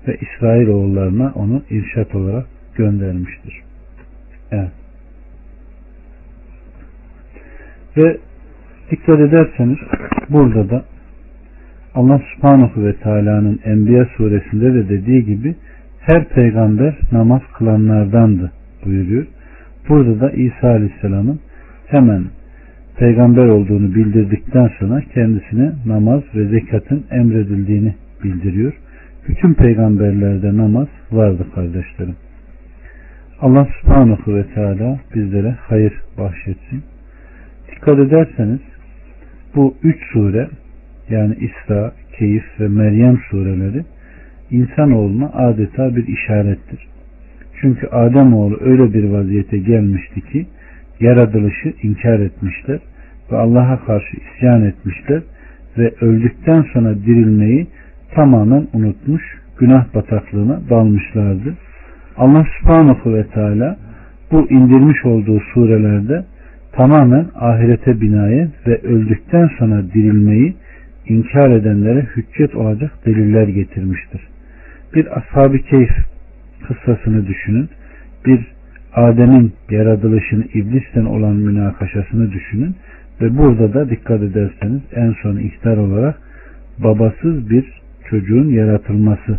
ve 0.09 0.17
İsrail 0.17 0.69
oğullarına 0.69 1.33
onu 1.35 1.63
irşat 1.71 2.15
olarak 2.15 2.47
göndermiştir. 2.75 3.63
Evet. 4.51 4.73
Ve 7.97 8.19
dikkat 8.93 9.21
ederseniz 9.21 9.79
burada 10.31 10.71
da 10.71 10.85
Allah 11.95 12.21
subhanahu 12.35 12.85
ve 12.85 12.97
teala'nın 12.97 13.61
Enbiya 13.65 14.05
suresinde 14.17 14.75
de 14.75 14.89
dediği 14.89 15.25
gibi 15.25 15.55
her 16.01 16.29
peygamber 16.29 16.95
namaz 17.13 17.43
kılanlardandı 17.59 18.53
buyuruyor. 18.85 19.27
Burada 19.89 20.21
da 20.21 20.31
İsa 20.31 20.69
aleyhisselamın 20.69 21.41
hemen 21.87 22.25
peygamber 22.97 23.47
olduğunu 23.47 23.95
bildirdikten 23.95 24.71
sonra 24.79 25.03
kendisine 25.15 25.73
namaz 25.87 26.23
ve 26.35 26.47
zekatın 26.47 27.05
emredildiğini 27.11 27.95
bildiriyor. 28.25 28.73
Bütün 29.29 29.55
peygamberlerde 29.55 30.57
namaz 30.57 30.89
vardı 31.13 31.47
kardeşlerim. 31.55 32.17
Allah 33.41 33.69
subhanahu 33.81 34.35
ve 34.35 34.47
teala 34.55 34.99
bizlere 35.15 35.57
hayır 35.61 35.93
bahşetsin. 36.19 36.83
Dikkat 37.71 37.99
ederseniz 37.99 38.61
bu 39.55 39.75
üç 39.83 39.97
sure 40.13 40.49
yani 41.11 41.35
İsra, 41.35 41.93
Keyif 42.19 42.45
ve 42.61 42.69
Meryem 42.69 43.19
sureleri 43.31 43.85
insanoğluna 44.51 45.27
adeta 45.27 45.97
bir 45.97 46.07
işarettir. 46.07 46.89
Çünkü 47.61 47.87
Ademoğlu 47.87 48.59
öyle 48.61 48.95
bir 48.95 49.05
vaziyete 49.05 49.59
gelmişti 49.59 50.21
ki 50.21 50.47
yaratılışı 51.01 51.73
inkar 51.83 52.21
etmişler 52.21 52.79
ve 53.33 53.37
Allah'a 53.37 53.85
karşı 53.85 54.17
isyan 54.17 54.63
etmişler 54.65 55.23
ve 55.79 55.93
öldükten 56.01 56.65
sonra 56.73 56.95
dirilmeyi 56.95 57.67
tamamen 58.15 58.69
unutmuş, 58.73 59.23
günah 59.59 59.95
bataklığına 59.95 60.61
dalmışlardı. 60.71 61.55
Allah 62.17 62.47
subhanahu 62.59 63.15
ve 63.15 63.27
teala 63.27 63.77
bu 64.33 64.51
indirmiş 64.51 65.05
olduğu 65.05 65.41
surelerde 65.55 66.25
tamamen 66.73 67.27
ahirete 67.35 68.01
binayen 68.01 68.51
ve 68.67 68.79
öldükten 68.79 69.51
sonra 69.59 69.83
dirilmeyi 69.95 70.55
inkar 71.09 71.51
edenlere 71.51 72.07
hüccet 72.17 72.55
olacak 72.55 72.91
deliller 73.07 73.49
getirmiştir. 73.49 74.21
Bir 74.95 75.19
ashab-ı 75.19 75.59
keyif 75.59 75.91
kıssasını 76.67 77.27
düşünün. 77.27 77.69
Bir 78.27 78.41
Adem'in 78.95 79.53
yaratılışını 79.71 80.45
iblisten 80.45 81.05
olan 81.05 81.37
münakaşasını 81.37 82.33
düşünün 82.33 82.75
ve 83.21 83.39
burada 83.39 83.75
da 83.75 83.91
dikkat 83.91 84.23
ederseniz 84.23 84.81
en 84.95 85.15
son 85.23 85.37
ihtar 85.37 85.77
olarak 85.77 86.19
babasız 86.79 87.51
bir 87.51 87.65
çocuğun 88.11 88.49
yaratılması 88.49 89.39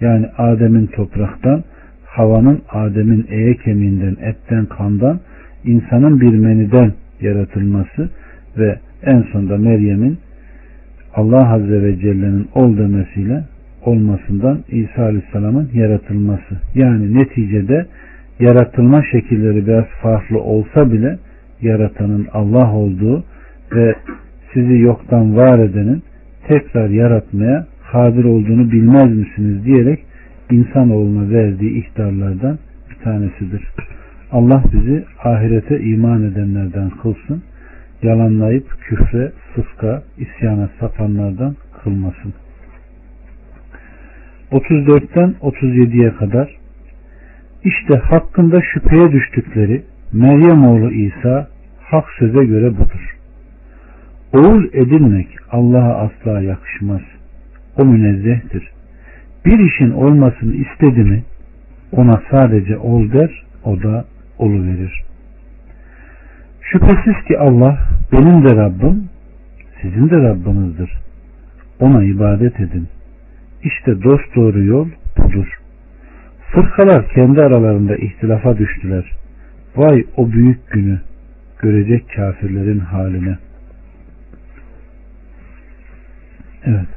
yani 0.00 0.26
Adem'in 0.38 0.86
topraktan 0.86 1.64
havanın 2.04 2.62
Adem'in 2.68 3.26
eye 3.30 3.54
kemiğinden 3.56 4.16
etten 4.20 4.66
kandan 4.66 5.20
insanın 5.64 6.20
bir 6.20 6.38
meniden 6.38 6.92
yaratılması 7.20 8.08
ve 8.58 8.78
en 9.02 9.22
sonunda 9.32 9.56
Meryem'in 9.56 10.18
Allah 11.14 11.52
Azze 11.52 11.82
ve 11.82 11.98
Celle'nin 11.98 12.48
ol 12.54 12.76
demesiyle 12.76 13.44
olmasından 13.84 14.58
İsa 14.68 15.02
Aleyhisselam'ın 15.02 15.70
yaratılması. 15.74 16.60
Yani 16.74 17.14
neticede 17.14 17.86
yaratılma 18.40 19.02
şekilleri 19.12 19.66
biraz 19.66 19.84
farklı 20.02 20.40
olsa 20.40 20.92
bile 20.92 21.18
yaratanın 21.62 22.26
Allah 22.32 22.72
olduğu 22.72 23.24
ve 23.74 23.94
sizi 24.54 24.78
yoktan 24.78 25.36
var 25.36 25.58
edenin 25.58 26.02
tekrar 26.48 26.88
yaratmaya 26.88 27.66
kadir 27.92 28.24
olduğunu 28.24 28.72
bilmez 28.72 29.16
misiniz 29.16 29.64
diyerek 29.64 29.98
insanoğluna 30.50 31.30
verdiği 31.30 31.78
ihtarlardan 31.78 32.58
bir 32.90 33.04
tanesidir. 33.04 33.62
Allah 34.32 34.62
bizi 34.72 35.04
ahirete 35.24 35.80
iman 35.80 36.22
edenlerden 36.22 36.90
kılsın. 36.90 37.42
Yalanlayıp 38.02 38.80
küfre, 38.80 39.32
fıska, 39.54 40.02
isyana 40.18 40.68
sapanlardan 40.80 41.56
kılmasın. 41.82 42.34
34'ten 44.52 45.34
37'ye 45.40 46.10
kadar 46.14 46.56
işte 47.64 47.98
hakkında 47.98 48.60
şüpheye 48.74 49.12
düştükleri 49.12 49.82
Meryem 50.12 50.66
oğlu 50.66 50.92
İsa 50.92 51.48
hak 51.80 52.04
söze 52.18 52.44
göre 52.44 52.70
budur. 52.70 53.16
Oğul 54.32 54.64
edinmek 54.72 55.28
Allah'a 55.50 55.94
asla 55.96 56.40
yakışmaz. 56.40 57.02
O 57.76 57.84
münezzehtir. 57.84 58.70
Bir 59.44 59.58
işin 59.58 59.90
olmasını 59.90 60.54
istedi 60.54 61.00
mi 61.00 61.22
ona 61.92 62.22
sadece 62.30 62.78
ol 62.78 63.12
der, 63.12 63.42
o 63.64 63.82
da 63.82 64.04
olu 64.38 64.66
verir. 64.66 65.02
Şüphesiz 66.60 67.24
ki 67.28 67.38
Allah 67.38 67.78
benim 68.12 68.48
de 68.48 68.56
Rabbim, 68.56 69.08
sizin 69.82 70.10
de 70.10 70.16
Rabbinizdir. 70.16 70.98
Ona 71.80 72.04
ibadet 72.04 72.60
edin. 72.60 72.88
İşte 73.62 74.02
dost 74.02 74.36
doğru 74.36 74.64
yol 74.64 74.88
budur. 75.16 75.58
Fırkalar 76.52 77.08
kendi 77.08 77.42
aralarında 77.42 77.96
ihtilafa 77.96 78.58
düştüler. 78.58 79.12
Vay 79.76 80.04
o 80.16 80.32
büyük 80.32 80.70
günü 80.70 81.00
görecek 81.58 82.04
kafirlerin 82.16 82.78
haline. 82.78 83.38
Evet. 86.64 86.88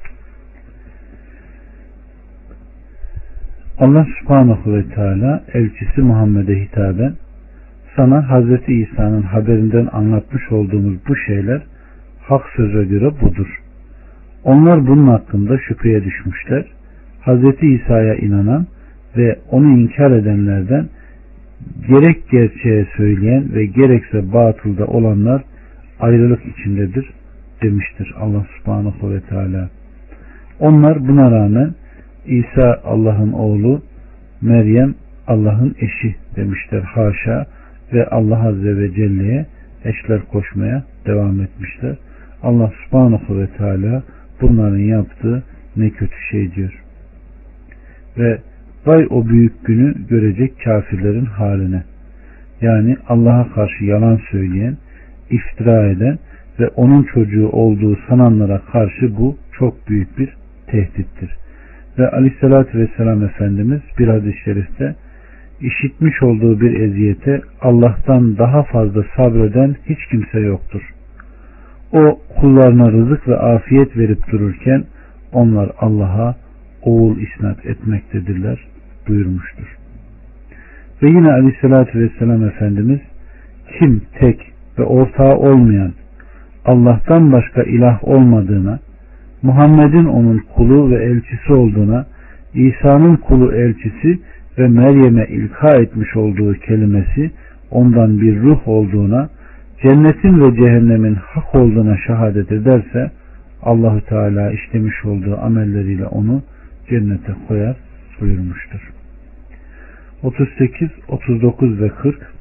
Allah 3.80 4.08
subhanahu 4.20 4.74
ve 4.74 4.90
teala 4.90 5.44
elçisi 5.54 6.02
Muhammed'e 6.02 6.60
hitaben 6.60 7.14
sana 7.96 8.30
Hazreti 8.30 8.74
İsa'nın 8.74 9.22
haberinden 9.22 9.88
anlatmış 9.92 10.52
olduğumuz 10.52 10.98
bu 11.08 11.16
şeyler 11.16 11.62
hak 12.22 12.46
söze 12.56 12.84
göre 12.84 13.12
budur. 13.22 13.62
Onlar 14.44 14.88
bunun 14.88 15.08
hakkında 15.08 15.58
şüpheye 15.58 16.04
düşmüşler. 16.04 16.66
Hazreti 17.22 17.68
İsa'ya 17.68 18.16
inanan 18.16 18.68
ve 19.18 19.40
onu 19.52 19.68
inkar 19.68 20.12
edenlerden 20.12 20.90
gerek 21.88 22.30
gerçeğe 22.32 22.88
söyleyen 22.98 23.54
ve 23.54 23.66
gerekse 23.66 24.34
batılda 24.34 24.86
olanlar 24.86 25.44
ayrılık 26.00 26.42
içindedir 26.46 27.10
demiştir 27.62 28.14
Allah 28.20 28.46
subhanahu 28.58 29.12
ve 29.14 29.22
teala. 29.22 29.70
Onlar 30.60 31.08
buna 31.08 31.32
rağmen 31.32 31.74
İsa 32.26 32.82
Allah'ın 32.84 33.32
oğlu, 33.32 33.82
Meryem 34.42 34.96
Allah'ın 35.28 35.76
eşi 35.80 36.16
demişler 36.36 36.82
haşa 36.82 37.46
ve 37.94 38.08
Allah 38.08 38.48
Azze 38.48 38.78
ve 38.78 38.94
Celle'ye 38.94 39.46
eşler 39.86 40.22
koşmaya 40.22 40.84
devam 41.06 41.42
etmişler. 41.42 41.96
Allah 42.44 42.72
subhanahu 42.86 43.40
ve 43.40 43.48
teala 43.48 44.04
bunların 44.42 44.78
yaptığı 44.78 45.44
ne 45.78 45.90
kötü 45.90 46.16
şey 46.32 46.56
diyor. 46.56 46.84
Ve 48.18 48.38
vay 48.86 49.08
o 49.10 49.28
büyük 49.28 49.66
günü 49.66 50.08
görecek 50.08 50.54
kafirlerin 50.64 51.26
haline. 51.26 51.84
Yani 52.62 52.98
Allah'a 53.08 53.54
karşı 53.54 53.86
yalan 53.86 54.20
söyleyen, 54.32 54.78
iftira 55.30 55.88
eden 55.88 56.20
ve 56.60 56.68
onun 56.68 57.04
çocuğu 57.04 57.50
olduğu 57.50 57.98
sananlara 58.08 58.62
karşı 58.72 59.18
bu 59.18 59.38
çok 59.52 59.90
büyük 59.90 60.20
bir 60.20 60.38
tehdittir. 60.68 61.38
Ve 62.00 62.10
aleyhissalatü 62.10 62.80
vesselam 62.80 63.24
Efendimiz 63.24 63.82
bir 64.00 64.08
hadis-i 64.08 64.44
şerifte 64.44 64.96
işitmiş 65.62 66.24
olduğu 66.24 66.62
bir 66.62 66.80
eziyete 66.80 67.42
Allah'tan 67.62 68.38
daha 68.38 68.64
fazla 68.64 69.04
sabreden 69.16 69.76
hiç 69.90 70.00
kimse 70.12 70.40
yoktur. 70.40 70.82
O 71.92 72.20
kullarına 72.42 72.92
rızık 72.92 73.28
ve 73.28 73.38
afiyet 73.38 73.98
verip 73.98 74.32
dururken 74.32 74.84
onlar 75.34 75.72
Allah'a 75.80 76.36
oğul 76.82 77.18
isnat 77.18 77.66
etmektedirler 77.66 78.60
buyurmuştur. 79.08 79.78
Ve 81.04 81.08
yine 81.08 81.32
aleyhissalatü 81.32 82.00
vesselam 82.00 82.46
Efendimiz 82.46 83.00
kim 83.80 84.02
tek 84.20 84.54
ve 84.80 84.84
ortağı 84.84 85.36
olmayan 85.36 85.94
Allah'tan 86.66 87.32
başka 87.32 87.64
ilah 87.64 88.04
olmadığına, 88.04 88.80
Muhammed'in 89.42 90.06
onun 90.06 90.44
kulu 90.56 90.92
ve 90.92 91.04
elçisi 91.04 91.54
olduğuna, 91.54 92.06
İsa'nın 92.54 93.16
kulu 93.16 93.54
elçisi 93.54 94.20
ve 94.58 94.68
Meryem'e 94.68 95.26
ilka 95.26 95.70
etmiş 95.70 96.16
olduğu 96.16 96.54
kelimesi 96.54 97.32
ondan 97.72 98.22
bir 98.22 98.42
ruh 98.42 98.68
olduğuna, 98.68 99.30
cennetin 99.84 100.42
ve 100.42 100.56
cehennemin 100.56 101.16
hak 101.16 101.56
olduğuna 101.56 101.98
şehadet 102.08 102.52
ederse 102.52 103.12
Allahü 103.62 104.02
Teala 104.02 104.52
işlemiş 104.52 105.06
olduğu 105.06 105.38
amelleriyle 105.38 106.06
onu 106.06 106.44
cennete 106.90 107.34
koyar 107.48 107.76
buyurmuştur. 108.22 108.92
38, 110.24 110.90
39 111.08 111.82
ve 111.82 111.90
40 111.90 112.36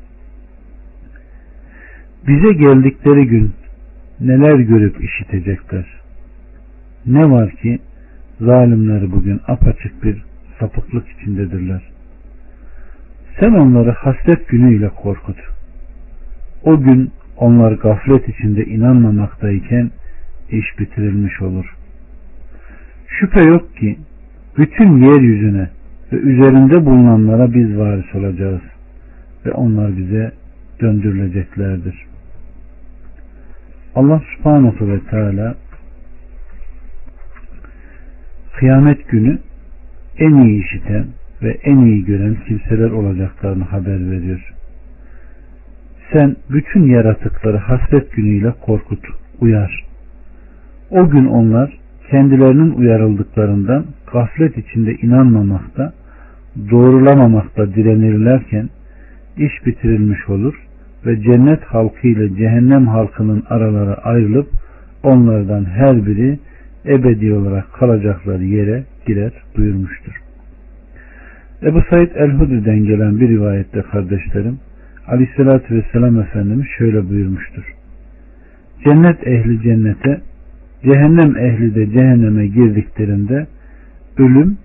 Bize 2.29 2.53
geldikleri 2.53 3.27
gün 3.27 3.53
neler 4.21 4.59
görüp 4.59 5.05
işitecekler. 5.05 5.87
Ne 7.07 7.31
var 7.31 7.51
ki 7.51 7.79
zalimleri 8.41 9.13
bugün 9.13 9.41
apaçık 9.49 10.05
bir 10.05 10.23
sapıklık 10.61 11.09
içindedirler. 11.09 11.94
Sen 13.41 13.53
onları 13.53 13.91
hasret 13.91 14.49
günüyle 14.49 14.89
korkut. 14.89 15.37
O 16.63 16.81
gün 16.81 17.11
onlar 17.37 17.73
gaflet 17.73 18.29
içinde 18.29 18.65
inanmamaktayken 18.65 19.91
iş 20.51 20.79
bitirilmiş 20.79 21.43
olur. 21.43 21.77
Şüphe 23.09 23.41
yok 23.41 23.77
ki 23.77 23.99
bütün 24.59 25.03
yeryüzüne 25.03 25.69
ve 26.13 26.17
üzerinde 26.17 26.87
bulunanlara 26.87 27.55
biz 27.55 27.79
varis 27.79 28.15
olacağız 28.15 28.61
ve 29.47 29.53
onlar 29.53 29.97
bize 29.97 30.33
döndürüleceklerdir. 30.81 32.07
Allah 33.95 34.23
subhanahu 34.37 34.89
ve 34.89 35.01
teala 35.11 35.55
kıyamet 38.59 39.09
günü 39.09 39.39
en 40.19 40.35
iyi 40.35 40.65
işiten 40.65 41.07
ve 41.45 41.59
en 41.65 41.79
iyi 41.79 42.05
gören 42.05 42.37
kimseler 42.49 42.91
olacaklarını 42.91 43.65
haber 43.65 44.11
veriyor. 44.11 44.55
Sen 46.13 46.37
bütün 46.51 46.83
yaratıkları 46.87 47.57
hasret 47.57 48.13
günüyle 48.13 48.53
korkut, 48.67 49.07
uyar. 49.41 49.85
O 50.91 51.11
gün 51.11 51.27
onlar 51.27 51.79
kendilerinin 52.11 52.71
uyarıldıklarından 52.71 53.85
gaflet 54.13 54.59
içinde 54.59 54.95
inanmamakta, 54.95 55.93
doğrulamamakta 56.71 57.75
direnirlerken 57.75 58.69
iş 59.37 59.67
bitirilmiş 59.67 60.29
olur 60.29 60.55
ve 61.07 61.23
cennet 61.23 61.65
halkı 61.65 62.09
ile 62.09 62.37
cehennem 62.37 62.87
halkının 62.87 63.43
araları 63.49 63.95
ayrılıp 63.95 64.49
onlardan 65.03 65.65
her 65.65 66.07
biri 66.07 66.39
ebedi 66.87 67.33
olarak 67.33 67.73
kalacakları 67.73 68.45
yere 68.45 68.85
girer 69.07 69.33
buyurmuştur. 69.57 70.24
Ebu 71.65 71.83
Said 71.91 72.11
el-Hudri'den 72.17 72.85
gelen 72.85 73.21
bir 73.21 73.29
rivayette 73.29 73.83
kardeşlerim 73.83 74.59
Aleyhisselatü 75.09 75.75
Vesselam 75.75 76.21
Efendimiz 76.21 76.67
şöyle 76.79 77.09
buyurmuştur. 77.09 77.75
Cennet 78.85 79.27
ehli 79.27 79.63
cennete, 79.63 80.21
cehennem 80.83 81.37
ehli 81.37 81.75
de 81.75 81.91
cehenneme 81.91 82.47
girdiklerinde 82.47 83.47
ölüm 84.19 84.59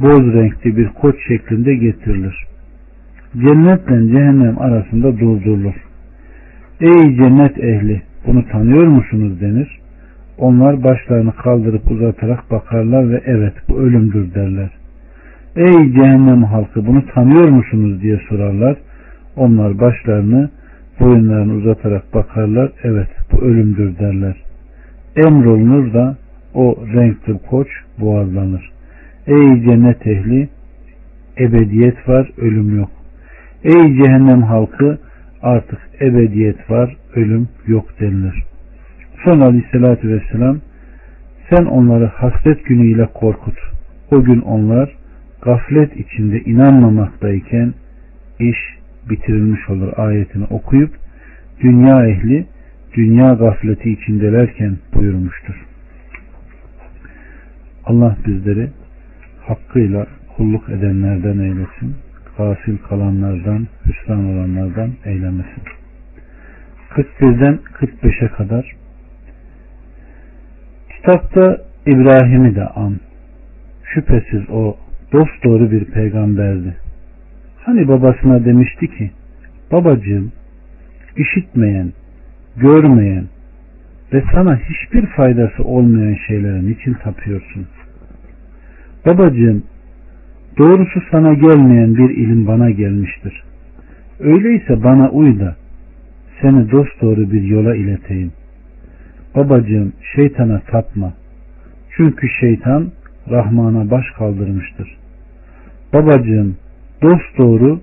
boz 0.00 0.34
renkli 0.34 0.76
bir 0.76 0.88
koç 0.88 1.16
şeklinde 1.28 1.74
getirilir. 1.74 2.46
Cennetle 3.32 4.08
cehennem 4.08 4.58
arasında 4.58 5.18
durdurulur. 5.18 5.74
Ey 6.80 7.16
cennet 7.16 7.58
ehli 7.58 8.02
bunu 8.26 8.48
tanıyor 8.48 8.86
musunuz 8.86 9.40
denir. 9.40 9.78
Onlar 10.38 10.84
başlarını 10.84 11.32
kaldırıp 11.32 11.90
uzatarak 11.90 12.50
bakarlar 12.50 13.10
ve 13.10 13.22
evet 13.26 13.54
bu 13.68 13.78
ölümdür 13.78 14.34
derler. 14.34 14.70
Ey 15.56 15.92
cehennem 15.92 16.44
halkı 16.44 16.86
bunu 16.86 17.06
tanıyor 17.06 17.48
musunuz 17.48 18.02
diye 18.02 18.20
sorarlar. 18.28 18.76
Onlar 19.36 19.78
başlarını 19.78 20.50
boyunlarını 21.00 21.52
uzatarak 21.52 22.14
bakarlar. 22.14 22.70
Evet 22.82 23.08
bu 23.32 23.36
ölümdür 23.36 23.98
derler. 23.98 24.36
Emrolunur 25.16 25.92
da 25.92 26.16
o 26.54 26.76
renkli 26.94 27.38
koç 27.38 27.68
boğazlanır. 28.00 28.70
Ey 29.26 29.62
cennet 29.64 30.06
ehli 30.06 30.48
ebediyet 31.38 32.08
var 32.08 32.30
ölüm 32.38 32.78
yok. 32.78 32.90
Ey 33.64 33.96
cehennem 33.96 34.42
halkı 34.42 34.98
artık 35.42 35.78
ebediyet 36.00 36.70
var 36.70 36.96
ölüm 37.14 37.48
yok 37.66 38.00
denilir. 38.00 38.42
Sonra 39.24 39.44
aleyhissalatü 39.44 40.08
vesselam 40.08 40.58
sen 41.50 41.64
onları 41.64 42.06
hasret 42.06 42.64
günüyle 42.64 43.06
korkut. 43.14 43.58
O 44.10 44.22
gün 44.22 44.40
onlar 44.40 45.05
gaflet 45.42 45.96
içinde 45.96 46.40
inanmamaktayken 46.40 47.74
iş 48.38 48.58
bitirilmiş 49.10 49.70
olur 49.70 49.92
ayetini 49.96 50.44
okuyup 50.44 50.94
dünya 51.60 52.06
ehli 52.06 52.46
dünya 52.96 53.32
gafleti 53.32 53.90
içindelerken 53.90 54.76
buyurmuştur. 54.94 55.66
Allah 57.84 58.16
bizleri 58.26 58.70
hakkıyla 59.46 60.06
kulluk 60.36 60.68
edenlerden 60.68 61.38
eylesin. 61.38 61.96
Gafil 62.38 62.78
kalanlardan, 62.88 63.66
hüsran 63.86 64.24
olanlardan 64.24 64.90
eylemesin. 65.04 65.62
41'den 66.90 67.58
45'e 67.80 68.28
kadar 68.28 68.76
Kitapta 70.96 71.62
İbrahim'i 71.86 72.54
de 72.54 72.64
an. 72.64 73.00
Şüphesiz 73.84 74.50
o 74.50 74.76
dost 75.12 75.44
doğru 75.44 75.70
bir 75.70 75.84
peygamberdi. 75.84 76.76
Hani 77.64 77.88
babasına 77.88 78.44
demişti 78.44 78.86
ki 78.98 79.10
babacığım 79.72 80.32
işitmeyen, 81.16 81.92
görmeyen 82.56 83.24
ve 84.12 84.22
sana 84.34 84.56
hiçbir 84.56 85.06
faydası 85.06 85.64
olmayan 85.64 86.16
şeylerin 86.26 86.74
için 86.74 86.94
tapıyorsun? 86.94 87.66
Babacığım 89.06 89.62
doğrusu 90.58 91.02
sana 91.10 91.34
gelmeyen 91.34 91.94
bir 91.96 92.10
ilim 92.10 92.46
bana 92.46 92.70
gelmiştir. 92.70 93.44
Öyleyse 94.20 94.82
bana 94.84 95.10
uy 95.10 95.40
da 95.40 95.56
seni 96.42 96.70
dosdoğru 96.70 97.32
bir 97.32 97.42
yola 97.42 97.76
ileteyim. 97.76 98.32
Babacığım 99.34 99.92
şeytana 100.14 100.60
tapma. 100.60 101.12
Çünkü 101.96 102.28
şeytan 102.40 102.90
Rahman'a 103.30 103.90
baş 103.90 104.04
kaldırmıştır. 104.18 104.96
Babacığım 105.92 106.56
dost 107.02 107.38
doğru 107.38 107.80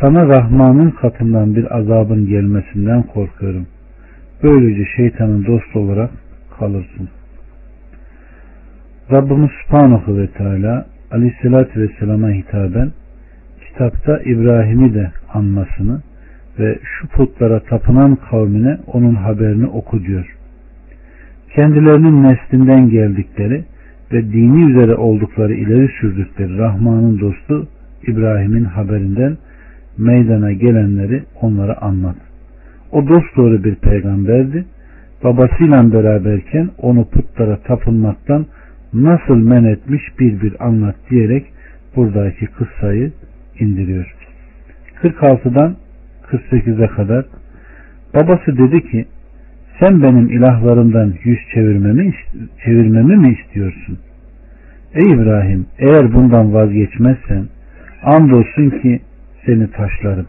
sana 0.00 0.28
Rahman'ın 0.28 0.90
katından 0.90 1.56
bir 1.56 1.76
azabın 1.76 2.26
gelmesinden 2.26 3.02
korkuyorum. 3.02 3.66
Böylece 4.42 4.84
şeytanın 4.96 5.46
dost 5.46 5.76
olarak 5.76 6.10
kalırsın. 6.58 7.08
Rabbimiz 9.12 9.50
Subhanahu 9.66 10.18
ve 10.18 10.26
Teala 10.26 10.86
Aleyhisselatü 11.10 11.80
Vesselam'a 11.80 12.30
hitaben 12.30 12.92
kitapta 13.68 14.18
İbrahim'i 14.18 14.94
de 14.94 15.10
anmasını 15.34 16.02
ve 16.58 16.78
şu 16.82 17.08
putlara 17.08 17.60
tapınan 17.60 18.16
kavmine 18.16 18.78
onun 18.86 19.14
haberini 19.14 19.66
oku 19.66 20.04
diyor. 20.04 20.36
Kendilerinin 21.54 22.22
neslinden 22.22 22.88
geldikleri 22.90 23.64
ve 24.12 24.32
dini 24.32 24.70
üzere 24.70 24.94
oldukları 24.94 25.54
ileri 25.54 25.88
sürdükleri 26.00 26.58
Rahman'ın 26.58 27.20
dostu 27.20 27.68
İbrahim'in 28.06 28.64
haberinden 28.64 29.36
meydana 29.98 30.52
gelenleri 30.52 31.22
onlara 31.40 31.76
anlat. 31.80 32.16
O 32.92 33.08
dost 33.08 33.36
doğru 33.36 33.64
bir 33.64 33.74
peygamberdi. 33.74 34.64
Babasıyla 35.24 35.92
beraberken 35.92 36.70
onu 36.78 37.04
putlara 37.04 37.56
tapınmaktan 37.56 38.46
nasıl 38.92 39.36
men 39.36 39.64
etmiş 39.64 40.02
bir 40.18 40.40
bir 40.40 40.66
anlat 40.66 40.96
diyerek 41.10 41.46
buradaki 41.96 42.46
kıssayı 42.46 43.12
indiriyor. 43.60 44.14
46'dan 45.02 45.76
48'e 46.30 46.86
kadar 46.86 47.24
babası 48.14 48.58
dedi 48.58 48.90
ki 48.90 49.06
sen 49.82 50.02
benim 50.02 50.30
ilahlarımdan 50.30 51.14
yüz 51.24 51.38
çevirmemi, 51.54 52.14
çevirmemi 52.64 53.16
mi 53.16 53.38
istiyorsun? 53.40 53.98
Ey 54.94 55.12
İbrahim 55.12 55.66
eğer 55.78 56.12
bundan 56.12 56.54
vazgeçmezsen 56.54 57.44
andolsun 58.02 58.70
ki 58.70 59.00
seni 59.46 59.70
taşlarım. 59.70 60.26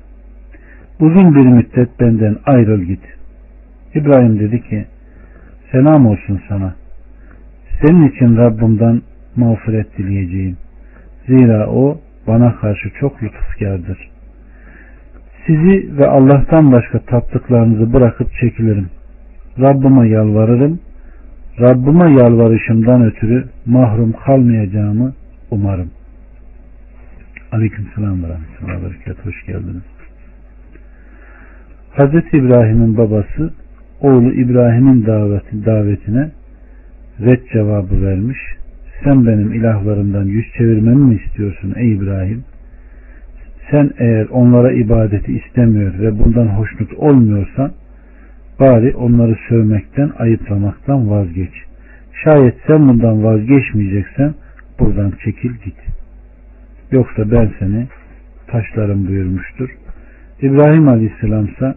Uzun 1.00 1.36
bir 1.36 1.46
müddet 1.46 2.00
benden 2.00 2.36
ayrıl 2.46 2.82
git. 2.82 3.04
İbrahim 3.96 4.40
dedi 4.40 4.62
ki 4.62 4.86
selam 5.72 6.06
olsun 6.06 6.42
sana. 6.50 6.76
Senin 7.82 8.10
için 8.10 8.38
Rabbimden 8.38 9.02
mağfiret 9.36 9.98
dileyeceğim. 9.98 10.58
Zira 11.28 11.68
o 11.68 12.02
bana 12.28 12.56
karşı 12.56 12.90
çok 13.00 13.24
lütufkardır. 13.24 14.10
Sizi 15.48 15.98
ve 15.98 16.08
Allah'tan 16.08 16.72
başka 16.72 17.00
taptıklarınızı 17.00 17.94
bırakıp 17.94 18.28
çekilirim. 18.42 18.90
Rabbime 19.60 20.10
yalvarırım. 20.10 20.80
Rabbime 21.60 22.12
yalvarışımdan 22.22 23.04
ötürü 23.04 23.46
mahrum 23.66 24.12
kalmayacağımı 24.26 25.14
umarım. 25.52 25.90
Aleyküm 27.52 27.86
selam 27.96 28.24
ve 28.24 28.28
rahmetullahi 28.28 29.18
Hoş 29.24 29.46
geldiniz. 29.46 29.84
Hazreti 31.92 32.38
İbrahim'in 32.38 32.98
babası 32.98 33.54
oğlu 34.02 34.34
İbrahim'in 34.34 35.06
daveti, 35.06 35.66
davetine 35.66 36.32
red 37.20 37.42
cevabı 37.54 38.06
vermiş. 38.06 38.40
Sen 39.04 39.28
benim 39.28 39.54
ilahlarımdan 39.54 40.24
yüz 40.24 40.46
çevirmemi 40.58 41.04
mi 41.04 41.22
istiyorsun 41.26 41.74
ey 41.76 41.92
İbrahim? 41.92 42.44
Sen 43.72 43.92
eğer 43.98 44.26
onlara 44.26 44.72
ibadeti 44.72 45.34
istemiyor 45.34 46.00
ve 46.00 46.20
bundan 46.20 46.48
hoşnut 46.48 46.94
olmuyorsan 46.94 47.72
bari 48.60 48.96
onları 48.96 49.38
sövmekten, 49.50 50.12
ayıplamaktan 50.18 51.10
vazgeç. 51.10 51.54
Şayet 52.24 52.56
sen 52.68 52.88
bundan 52.88 53.24
vazgeçmeyeceksen 53.24 54.34
buradan 54.80 55.14
çekil 55.24 55.52
git. 55.66 55.78
Yoksa 56.92 57.32
ben 57.32 57.52
seni 57.60 57.88
taşlarım 58.48 59.08
buyurmuştur. 59.08 59.70
İbrahim 60.42 60.88
Aleyhisselam 60.88 61.46
ise 61.46 61.76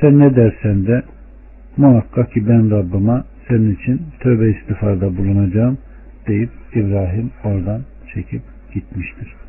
sen 0.00 0.18
ne 0.18 0.36
dersen 0.36 0.86
de 0.86 1.02
muhakkak 1.76 2.32
ki 2.32 2.48
ben 2.48 2.70
Rabbime 2.70 3.22
senin 3.48 3.74
için 3.74 4.02
tövbe 4.20 4.50
istifarda 4.50 5.16
bulunacağım 5.16 5.78
deyip 6.28 6.50
İbrahim 6.74 7.30
oradan 7.44 7.80
çekip 8.14 8.42
gitmiştir. 8.74 9.39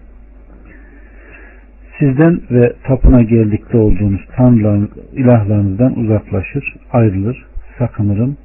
Sizden 2.01 2.41
ve 2.51 2.73
tapına 2.83 3.21
geldikte 3.21 3.77
olduğunuz 3.77 4.21
tanrıların, 4.35 4.89
ilahlarınızdan 5.13 5.99
uzaklaşır, 5.99 6.75
ayrılır, 6.91 7.45
sakınırım, 7.77 8.37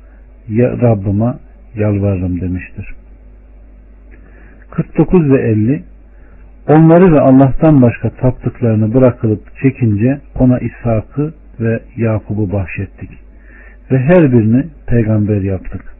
ya 0.48 0.70
Rabbime 0.70 1.34
yalvarırım 1.74 2.40
demiştir. 2.40 2.94
49 4.70 5.30
ve 5.30 5.40
50 5.40 5.82
Onları 6.68 7.12
ve 7.12 7.20
Allah'tan 7.20 7.82
başka 7.82 8.10
taptıklarını 8.10 8.94
bırakılıp 8.94 9.40
çekince 9.62 10.20
ona 10.38 10.58
İshak'ı 10.58 11.34
ve 11.60 11.80
Yakub'u 11.96 12.52
bahşettik. 12.52 13.10
Ve 13.90 13.98
her 13.98 14.32
birini 14.32 14.64
peygamber 14.86 15.40
yaptık. 15.40 15.94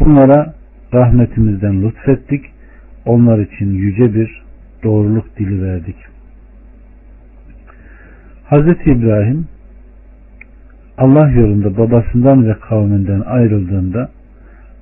Bunlara 0.00 0.54
rahmetimizden 0.94 1.82
lütfettik. 1.82 2.44
Onlar 3.06 3.38
için 3.38 3.74
yüce 3.74 4.14
bir 4.14 4.42
doğruluk 4.84 5.38
dili 5.38 5.62
verdik. 5.62 6.09
Hz. 8.50 8.86
İbrahim 8.86 9.46
Allah 10.98 11.30
yolunda 11.30 11.76
babasından 11.76 12.48
ve 12.48 12.54
kavminden 12.54 13.20
ayrıldığında 13.20 14.08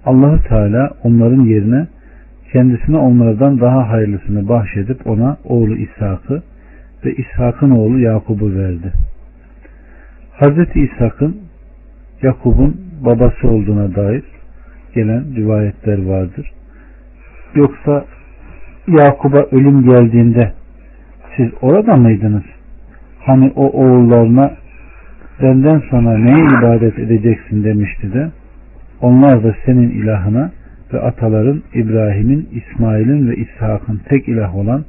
Allahu 0.04 0.42
Teala 0.48 0.90
onların 1.04 1.40
yerine 1.40 1.86
kendisine 2.52 2.96
onlardan 2.96 3.60
daha 3.60 3.88
hayırlısını 3.88 4.48
bahşedip 4.48 5.06
ona 5.06 5.36
oğlu 5.44 5.76
İshak'ı 5.76 6.42
ve 7.04 7.14
İshak'ın 7.14 7.70
oğlu 7.70 7.98
Yakub'u 7.98 8.54
verdi. 8.54 8.92
Hazreti 10.32 10.80
İshak'ın 10.80 11.36
Yakub'un 12.22 12.80
babası 13.04 13.48
olduğuna 13.48 13.94
dair 13.94 14.24
gelen 14.94 15.36
rivayetler 15.36 16.04
vardır. 16.04 16.52
Yoksa 17.54 18.04
Yakub'a 18.86 19.42
ölüm 19.42 19.82
geldiğinde 19.82 20.52
siz 21.36 21.48
orada 21.62 21.96
mıydınız? 21.96 22.57
Hani 23.28 23.52
o 23.56 23.66
oğullarına 23.66 24.56
benden 25.42 25.82
sonra 25.90 26.18
neye 26.18 26.44
ibadet 26.44 26.98
edeceksin 26.98 27.64
demişti 27.64 28.12
de 28.12 28.30
onlar 29.00 29.44
da 29.44 29.54
senin 29.66 29.90
ilahına 29.90 30.50
ve 30.92 31.00
ataların 31.00 31.62
İbrahim'in, 31.74 32.48
İsmail'in 32.52 33.30
ve 33.30 33.36
İshak'ın 33.36 34.00
tek 34.08 34.28
ilah 34.28 34.56
olan 34.56 34.84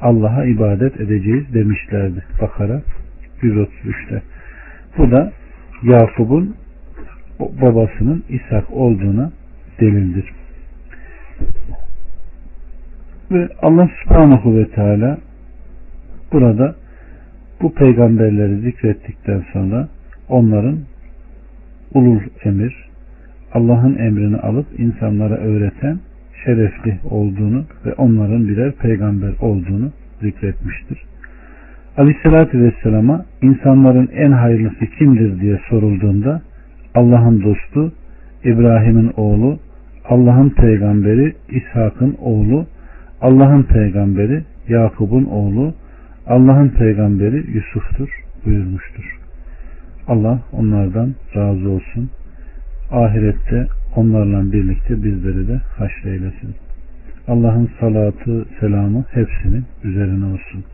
Allah'a 0.00 0.44
ibadet 0.44 1.00
edeceğiz 1.00 1.54
demişlerdi. 1.54 2.24
Bakara 2.40 2.82
133'te. 3.42 4.22
Bu 4.98 5.10
da 5.10 5.32
Yakup'un 5.82 6.56
babasının 7.38 8.24
İshak 8.28 8.70
olduğuna 8.70 9.30
delildir. 9.80 10.32
Ve 13.30 13.48
Allah 13.62 13.88
subhanahu 14.04 14.58
ve 14.58 14.68
teala 14.68 15.18
burada 16.32 16.74
bu 17.62 17.74
peygamberleri 17.74 18.60
zikrettikten 18.60 19.44
sonra 19.52 19.88
onların 20.28 20.78
ulul 21.94 22.20
emir, 22.44 22.86
Allah'ın 23.52 23.98
emrini 23.98 24.36
alıp 24.36 24.66
insanlara 24.78 25.34
öğreten 25.34 25.98
şerefli 26.44 26.98
olduğunu 27.10 27.64
ve 27.86 27.92
onların 27.94 28.48
birer 28.48 28.72
peygamber 28.72 29.32
olduğunu 29.40 29.90
zikretmiştir. 30.22 31.02
Aleyhissalatü 31.96 32.62
Vesselam'a 32.62 33.24
insanların 33.42 34.08
en 34.12 34.32
hayırlısı 34.32 34.86
kimdir 34.98 35.40
diye 35.40 35.60
sorulduğunda 35.70 36.42
Allah'ın 36.94 37.42
dostu, 37.42 37.92
İbrahim'in 38.44 39.12
oğlu, 39.16 39.58
Allah'ın 40.08 40.50
peygamberi, 40.50 41.34
İshak'ın 41.48 42.16
oğlu, 42.20 42.66
Allah'ın 43.20 43.62
peygamberi, 43.62 44.42
Yakub'un 44.68 45.24
oğlu, 45.24 45.74
Allah'ın 46.26 46.68
peygamberi 46.68 47.44
Yusuf'tur 47.50 48.08
buyurmuştur. 48.44 49.18
Allah 50.08 50.40
onlardan 50.52 51.14
razı 51.36 51.70
olsun 51.70 52.10
ahirette 52.90 53.66
onlarla 53.96 54.52
birlikte 54.52 55.02
bizleri 55.02 55.48
de 55.48 55.56
haşreylesin. 55.56 56.54
Allah'ın 57.28 57.70
salatı, 57.80 58.46
selamı 58.60 59.04
hepsinin 59.10 59.64
üzerine 59.84 60.24
olsun. 60.24 60.64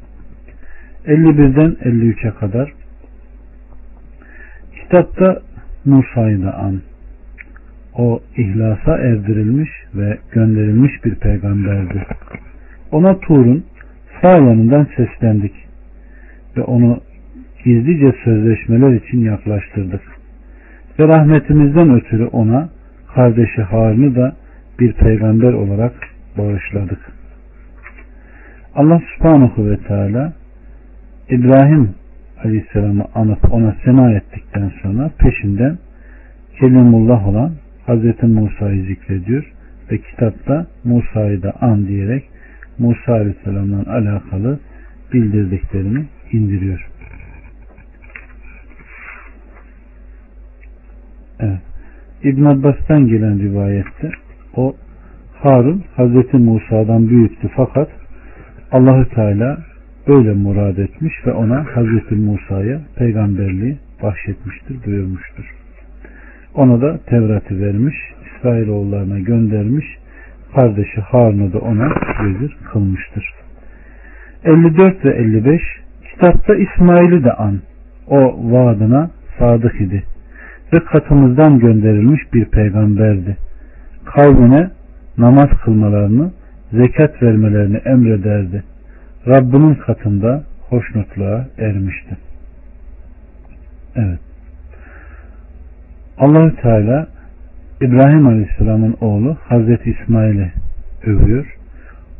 51'den 1.06 1.76
53'e 1.84 2.30
kadar 2.30 2.72
kitapta 4.82 5.42
Musa'yı 5.84 6.42
da 6.42 6.54
an. 6.54 6.80
O 7.94 8.20
ihlasa 8.36 8.98
erdirilmiş 8.98 9.70
ve 9.94 10.18
gönderilmiş 10.32 11.04
bir 11.04 11.14
peygamberdi. 11.14 12.06
Ona 12.92 13.18
Tur'un 13.20 13.64
sağ 14.22 14.32
yanından 14.32 14.86
seslendik 14.96 15.52
ve 16.56 16.62
onu 16.62 17.00
gizlice 17.64 18.12
sözleşmeler 18.24 18.92
için 18.92 19.20
yaklaştırdık 19.20 20.02
ve 20.98 21.08
rahmetimizden 21.08 21.94
ötürü 21.94 22.26
ona 22.26 22.68
kardeşi 23.14 23.62
Harun'u 23.62 24.14
da 24.14 24.36
bir 24.80 24.92
peygamber 24.92 25.52
olarak 25.52 25.92
bağışladık. 26.38 26.98
Allah 28.74 29.00
subhanahu 29.16 29.70
ve 29.70 29.76
teala 29.76 30.32
İbrahim 31.28 31.94
aleyhisselamı 32.44 33.04
anıp 33.14 33.52
ona 33.52 33.76
sena 33.84 34.12
ettikten 34.12 34.72
sonra 34.82 35.10
peşinden 35.18 35.78
Kelimullah 36.60 37.28
olan 37.28 37.52
Hz. 37.86 38.22
Musa'yı 38.22 38.84
zikrediyor 38.84 39.52
ve 39.90 39.98
kitapta 39.98 40.66
Musa'yı 40.84 41.42
da 41.42 41.52
an 41.60 41.86
diyerek 41.88 42.31
Musa 42.78 43.12
aleyhisselamla 43.12 43.92
alakalı 43.92 44.58
bildirdiklerini 45.12 46.04
indiriyor. 46.32 46.88
Evet. 51.40 51.60
İbn 52.22 52.44
Abbas'tan 52.44 53.06
gelen 53.06 53.38
rivayette 53.38 54.10
o 54.56 54.76
Harun 55.42 55.84
Hazreti 55.96 56.36
Musa'dan 56.36 57.08
büyüktü 57.08 57.50
fakat 57.56 57.88
Allahü 58.72 59.08
Teala 59.08 59.58
böyle 60.08 60.32
murad 60.32 60.76
etmiş 60.76 61.14
ve 61.26 61.32
ona 61.32 61.66
Hazreti 61.76 62.14
Musa'ya 62.14 62.80
peygamberliği 62.96 63.78
bahşetmiştir 64.02 64.86
buyurmuştur. 64.86 65.54
Ona 66.54 66.80
da 66.80 66.98
Tevrat'ı 67.06 67.60
vermiş, 67.60 67.96
İsrailoğullarına 68.26 69.18
göndermiş, 69.18 69.86
kardeşi 70.54 71.00
Harun'u 71.00 71.52
da 71.52 71.58
ona 71.58 71.88
vezir 72.24 72.56
kılmıştır. 72.72 73.34
54 74.44 75.04
ve 75.04 75.10
55 75.10 75.60
Kitapta 76.10 76.54
İsmail'i 76.54 77.24
de 77.24 77.32
an. 77.32 77.60
O 78.06 78.36
vaadına 78.52 79.10
sadık 79.38 79.80
idi 79.80 80.04
ve 80.72 80.84
katımızdan 80.84 81.58
gönderilmiş 81.58 82.34
bir 82.34 82.44
peygamberdi. 82.44 83.36
Kavmine 84.04 84.70
namaz 85.18 85.48
kılmalarını, 85.64 86.32
zekat 86.72 87.22
vermelerini 87.22 87.76
emrederdi. 87.76 88.62
Rabbinin 89.26 89.74
katında 89.74 90.44
hoşnutluğa 90.68 91.46
ermişti. 91.58 92.16
Evet. 93.96 94.18
Allahü 96.18 96.56
Teala 96.56 97.06
İbrahim 97.82 98.26
Aleyhisselam'ın 98.26 98.96
oğlu 99.00 99.36
Hazreti 99.44 99.90
İsmail'i 99.90 100.52
övüyor. 101.06 101.56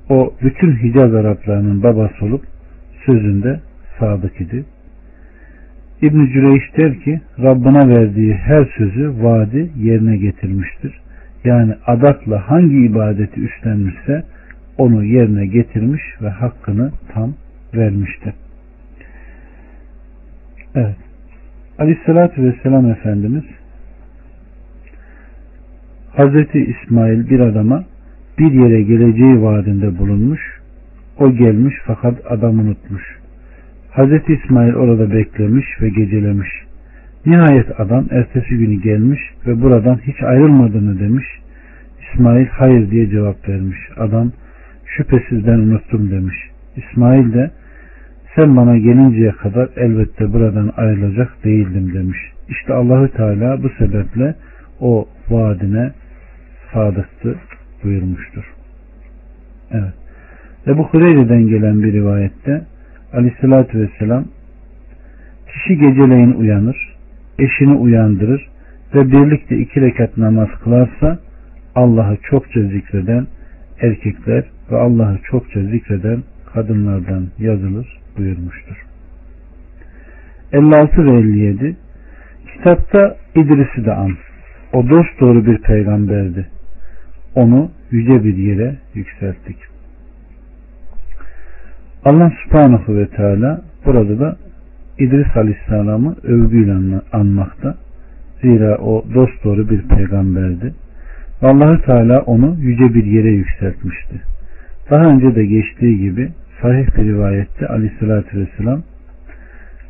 O 0.08 0.34
bütün 0.42 0.76
Hicaz 0.76 1.14
Araplarının 1.14 1.82
babası 1.82 2.24
olup 2.24 2.44
sözünde 3.06 3.60
sadık 3.98 4.40
idi 4.40 4.64
İbn 6.02 6.26
Cüreyş 6.26 6.76
der 6.76 7.00
ki 7.00 7.20
Rabbına 7.42 7.88
verdiği 7.88 8.34
her 8.34 8.64
sözü 8.76 9.14
vaadi 9.22 9.70
yerine 9.76 10.16
getirmiştir. 10.16 11.00
Yani 11.44 11.74
adakla 11.86 12.50
hangi 12.50 12.76
ibadeti 12.76 13.40
üstlenmişse 13.40 14.24
onu 14.78 15.04
yerine 15.04 15.46
getirmiş 15.46 16.02
ve 16.22 16.28
hakkını 16.28 16.92
tam 17.14 17.34
vermiştir. 17.74 18.34
Evet. 20.74 20.96
Aleyhissalatü 21.78 22.42
Vesselam 22.42 22.90
Efendimiz 22.90 23.44
Hazreti 26.16 26.58
İsmail 26.58 27.30
bir 27.30 27.40
adama 27.40 27.84
bir 28.38 28.52
yere 28.52 28.82
geleceği 28.82 29.42
vaadinde 29.42 29.98
bulunmuş. 29.98 30.40
O 31.18 31.32
gelmiş 31.32 31.74
fakat 31.86 32.14
adam 32.28 32.58
unutmuş. 32.58 33.02
Hazreti 33.90 34.32
İsmail 34.32 34.74
orada 34.74 35.14
beklemiş 35.14 35.66
ve 35.80 35.88
gecelemiş. 35.88 36.48
Nihayet 37.26 37.80
adam 37.80 38.06
ertesi 38.10 38.58
günü 38.58 38.82
gelmiş 38.82 39.20
ve 39.46 39.62
buradan 39.62 40.00
hiç 40.06 40.22
ayrılmadığını 40.22 41.00
demiş. 41.00 41.26
İsmail 42.02 42.46
hayır 42.46 42.90
diye 42.90 43.10
cevap 43.10 43.48
vermiş. 43.48 43.78
Adam 43.96 44.32
şüphesiz 44.96 45.46
ben 45.46 45.58
unuttum 45.58 46.10
demiş. 46.10 46.36
İsmail 46.76 47.32
de 47.32 47.50
sen 48.36 48.56
bana 48.56 48.78
gelinceye 48.78 49.32
kadar 49.32 49.68
elbette 49.76 50.32
buradan 50.32 50.72
ayrılacak 50.76 51.44
değildim 51.44 51.94
demiş. 51.94 52.18
İşte 52.48 52.74
Allahü 52.74 53.08
Teala 53.08 53.62
bu 53.62 53.68
sebeple 53.68 54.34
o 54.80 55.08
vaadine 55.30 55.92
sadıktı 56.72 57.36
buyurmuştur. 57.84 58.44
Evet. 59.70 59.94
Ebu 60.66 60.84
Hureyre'den 60.84 61.46
gelen 61.46 61.82
bir 61.82 61.92
rivayette 61.92 62.64
aleyhissalatü 63.12 63.80
vesselam 63.80 64.24
kişi 65.52 65.78
geceleyin 65.78 66.32
uyanır, 66.32 66.96
eşini 67.38 67.74
uyandırır 67.74 68.48
ve 68.94 69.12
birlikte 69.12 69.58
iki 69.58 69.80
rekat 69.80 70.16
namaz 70.16 70.48
kılarsa 70.64 71.18
Allah'ı 71.74 72.16
çokça 72.30 72.62
zikreden 72.62 73.26
erkekler 73.80 74.44
ve 74.70 74.76
Allah'ı 74.76 75.18
çokça 75.30 75.62
zikreden 75.62 76.22
kadınlardan 76.54 77.26
yazılır 77.38 78.00
buyurmuştur. 78.18 78.86
56 80.52 81.04
ve 81.04 81.10
57 81.10 81.76
Kitapta 82.52 83.16
İdris'i 83.34 83.84
de 83.84 83.92
an. 83.92 84.16
O 84.72 84.88
dost 84.88 85.20
doğru 85.20 85.46
bir 85.46 85.58
peygamberdi. 85.58 86.46
Onu 87.34 87.70
yüce 87.90 88.24
bir 88.24 88.36
yere 88.36 88.76
yükselttik. 88.94 89.56
Allah 92.04 92.32
subhanahu 92.44 92.96
ve 92.96 93.06
teala 93.06 93.62
burada 93.86 94.20
da 94.20 94.36
İdris 94.98 95.36
aleyhisselamı 95.36 96.16
övgüyle 96.22 97.00
anmakta. 97.12 97.76
Zira 98.42 98.78
o 98.78 99.04
dost 99.14 99.44
doğru 99.44 99.70
bir 99.70 99.82
peygamberdi. 99.82 100.74
Allahü 101.42 101.82
Teala 101.82 102.20
onu 102.20 102.56
yüce 102.60 102.94
bir 102.94 103.04
yere 103.04 103.30
yükseltmişti. 103.30 104.20
Daha 104.90 105.04
önce 105.04 105.34
de 105.34 105.46
geçtiği 105.46 105.98
gibi 105.98 106.28
sahih 106.62 106.86
bir 106.96 107.04
rivayette 107.04 107.68
aleyhissalatü 107.68 108.40
vesselam 108.40 108.82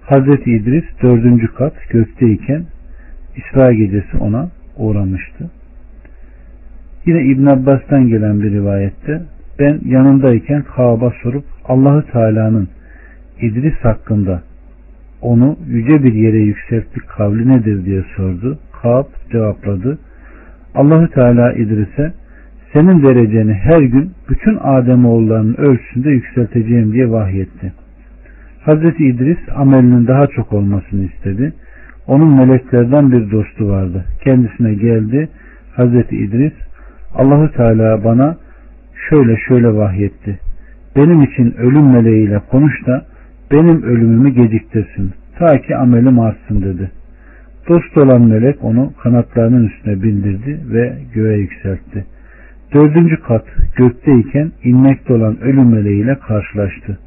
Hazreti 0.03 0.51
İdris 0.51 0.85
dördüncü 1.03 1.55
kat 1.55 1.73
gökteyken 1.91 2.65
İsra 3.37 3.73
gecesi 3.73 4.17
ona 4.21 4.51
uğramıştı. 4.77 5.51
Yine 7.07 7.23
İbn 7.23 7.47
Abbas'tan 7.47 8.09
gelen 8.09 8.43
bir 8.43 8.51
rivayette 8.51 9.23
ben 9.59 9.81
yanındayken 9.85 10.63
Kaab'a 10.63 11.13
sorup 11.23 11.45
Allahü 11.65 12.13
Teala'nın 12.13 12.69
İdris 13.41 13.75
hakkında 13.75 14.43
onu 15.23 15.57
yüce 15.67 16.03
bir 16.05 16.13
yere 16.13 16.39
yükselttik 16.39 17.09
kavli 17.09 17.49
nedir 17.49 17.85
diye 17.85 18.05
sordu. 18.17 18.59
Kaab 18.83 19.07
cevapladı. 19.33 19.99
Allahü 20.75 21.11
Teala 21.11 21.53
İdris'e 21.53 22.13
senin 22.73 23.03
dereceni 23.03 23.55
her 23.55 23.81
gün 23.81 24.11
bütün 24.29 24.59
Ademoğullarının 24.63 25.55
ölçüsünde 25.55 26.11
yükselteceğim 26.11 26.93
diye 26.93 27.11
vahyetti. 27.11 27.73
Hazreti 28.61 29.07
İdris 29.07 29.39
amelinin 29.55 30.07
daha 30.07 30.27
çok 30.27 30.53
olmasını 30.53 31.05
istedi. 31.05 31.53
Onun 32.07 32.37
meleklerden 32.37 33.13
bir 33.13 33.31
dostu 33.31 33.69
vardı. 33.69 34.05
Kendisine 34.25 34.75
geldi. 34.75 35.29
Hazreti 35.77 36.17
İdris 36.17 36.53
Allahü 37.15 37.53
Teala 37.53 38.05
bana 38.05 38.37
şöyle 39.09 39.37
şöyle 39.37 39.75
vahyetti. 39.75 40.39
Benim 40.97 41.23
için 41.23 41.55
ölüm 41.59 41.93
meleğiyle 41.93 42.39
konuş 42.51 42.87
da 42.87 43.07
benim 43.53 43.83
ölümümü 43.83 44.31
geciktirsin. 44.31 45.13
Ta 45.39 45.59
ki 45.59 45.77
amelim 45.77 46.21
artsın 46.21 46.63
dedi. 46.63 46.91
Dost 47.69 47.99
olan 47.99 48.23
melek 48.23 48.65
onu 48.65 48.93
kanatlarının 49.03 49.67
üstüne 49.67 50.03
bindirdi 50.03 50.61
ve 50.73 50.99
göğe 51.15 51.39
yükseltti. 51.39 52.05
Dördüncü 52.75 53.17
kat 53.23 53.45
gökteyken 53.77 54.53
inmekte 54.65 55.13
olan 55.13 55.41
ölüm 55.41 55.71
meleğiyle 55.71 56.15
karşılaştı. 56.15 56.99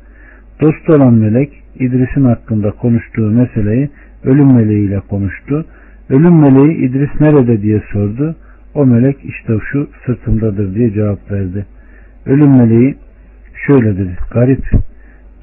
Dost 0.61 0.89
olan 0.89 1.13
melek 1.13 1.63
İdris'in 1.79 2.23
hakkında 2.23 2.71
konuştuğu 2.71 3.31
meseleyi 3.31 3.89
ölüm 4.23 4.53
meleğiyle 4.53 4.99
konuştu. 4.99 5.65
Ölüm 6.09 6.39
meleği 6.39 6.77
İdris 6.77 7.21
nerede 7.21 7.61
diye 7.61 7.81
sordu. 7.91 8.35
O 8.75 8.85
melek 8.85 9.17
işte 9.23 9.53
şu 9.71 9.87
sırtımdadır 10.05 10.75
diye 10.75 10.91
cevap 10.91 11.31
verdi. 11.31 11.65
Ölüm 12.25 12.57
meleği 12.57 12.95
şöyle 13.67 13.97
dedi. 13.97 14.17
Garip 14.31 14.63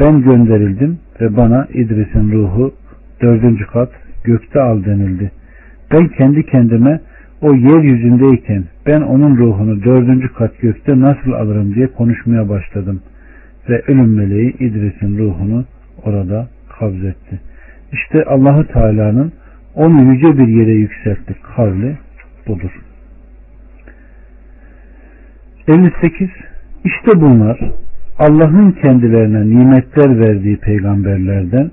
ben 0.01 0.23
gönderildim 0.23 0.99
ve 1.21 1.37
bana 1.37 1.66
İdris'in 1.75 2.33
ruhu 2.33 2.75
dördüncü 3.23 3.66
kat 3.66 3.90
gökte 4.25 4.61
al 4.61 4.85
denildi. 4.85 5.31
Ben 5.92 6.09
kendi 6.09 6.47
kendime 6.47 7.01
o 7.40 7.55
yeryüzündeyken 7.55 8.64
ben 8.87 9.01
onun 9.01 9.37
ruhunu 9.37 9.85
dördüncü 9.85 10.33
kat 10.33 10.61
gökte 10.61 11.01
nasıl 11.01 11.33
alırım 11.33 11.75
diye 11.75 11.87
konuşmaya 11.87 12.49
başladım. 12.49 13.01
Ve 13.68 13.83
ölüm 13.87 14.14
meleği 14.14 14.57
İdris'in 14.59 15.18
ruhunu 15.18 15.64
orada 16.05 16.49
kabzetti. 16.79 17.40
İşte 17.92 18.25
Allahu 18.25 18.66
Teala'nın 18.66 19.33
onu 19.75 20.12
yüce 20.12 20.38
bir 20.38 20.49
yere 20.49 20.73
yükselttik 20.73 21.37
kavli 21.57 21.97
budur. 22.47 22.73
58. 25.68 26.29
İşte 26.85 27.20
bunlar 27.20 27.59
Allah'ın 28.18 28.70
kendilerine 28.70 29.59
nimetler 29.59 30.20
verdiği 30.20 30.57
peygamberlerden, 30.57 31.70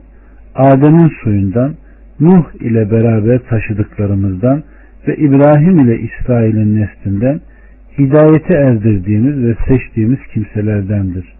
Adem'in 0.55 1.11
soyundan, 1.23 1.73
Nuh 2.19 2.45
ile 2.59 2.91
beraber 2.91 3.39
taşıdıklarımızdan 3.39 4.63
ve 5.07 5.15
İbrahim 5.15 5.79
ile 5.79 5.99
İsrail'in 5.99 6.81
neslinden 6.81 7.41
hidayete 7.97 8.53
erdirdiğimiz 8.53 9.43
ve 9.43 9.55
seçtiğimiz 9.67 10.19
kimselerdendir. 10.33 11.33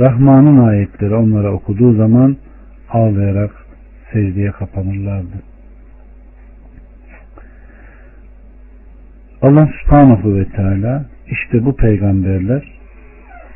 Rahman'ın 0.00 0.58
ayetleri 0.58 1.14
onlara 1.14 1.52
okuduğu 1.52 1.92
zaman 1.92 2.36
ağlayarak 2.90 3.50
secdeye 4.12 4.50
kapanırlardı. 4.50 5.42
Allah 9.42 9.68
subhanahu 9.82 10.34
ve 10.36 10.44
teala 10.44 11.11
işte 11.32 11.64
bu 11.64 11.76
peygamberler 11.76 12.62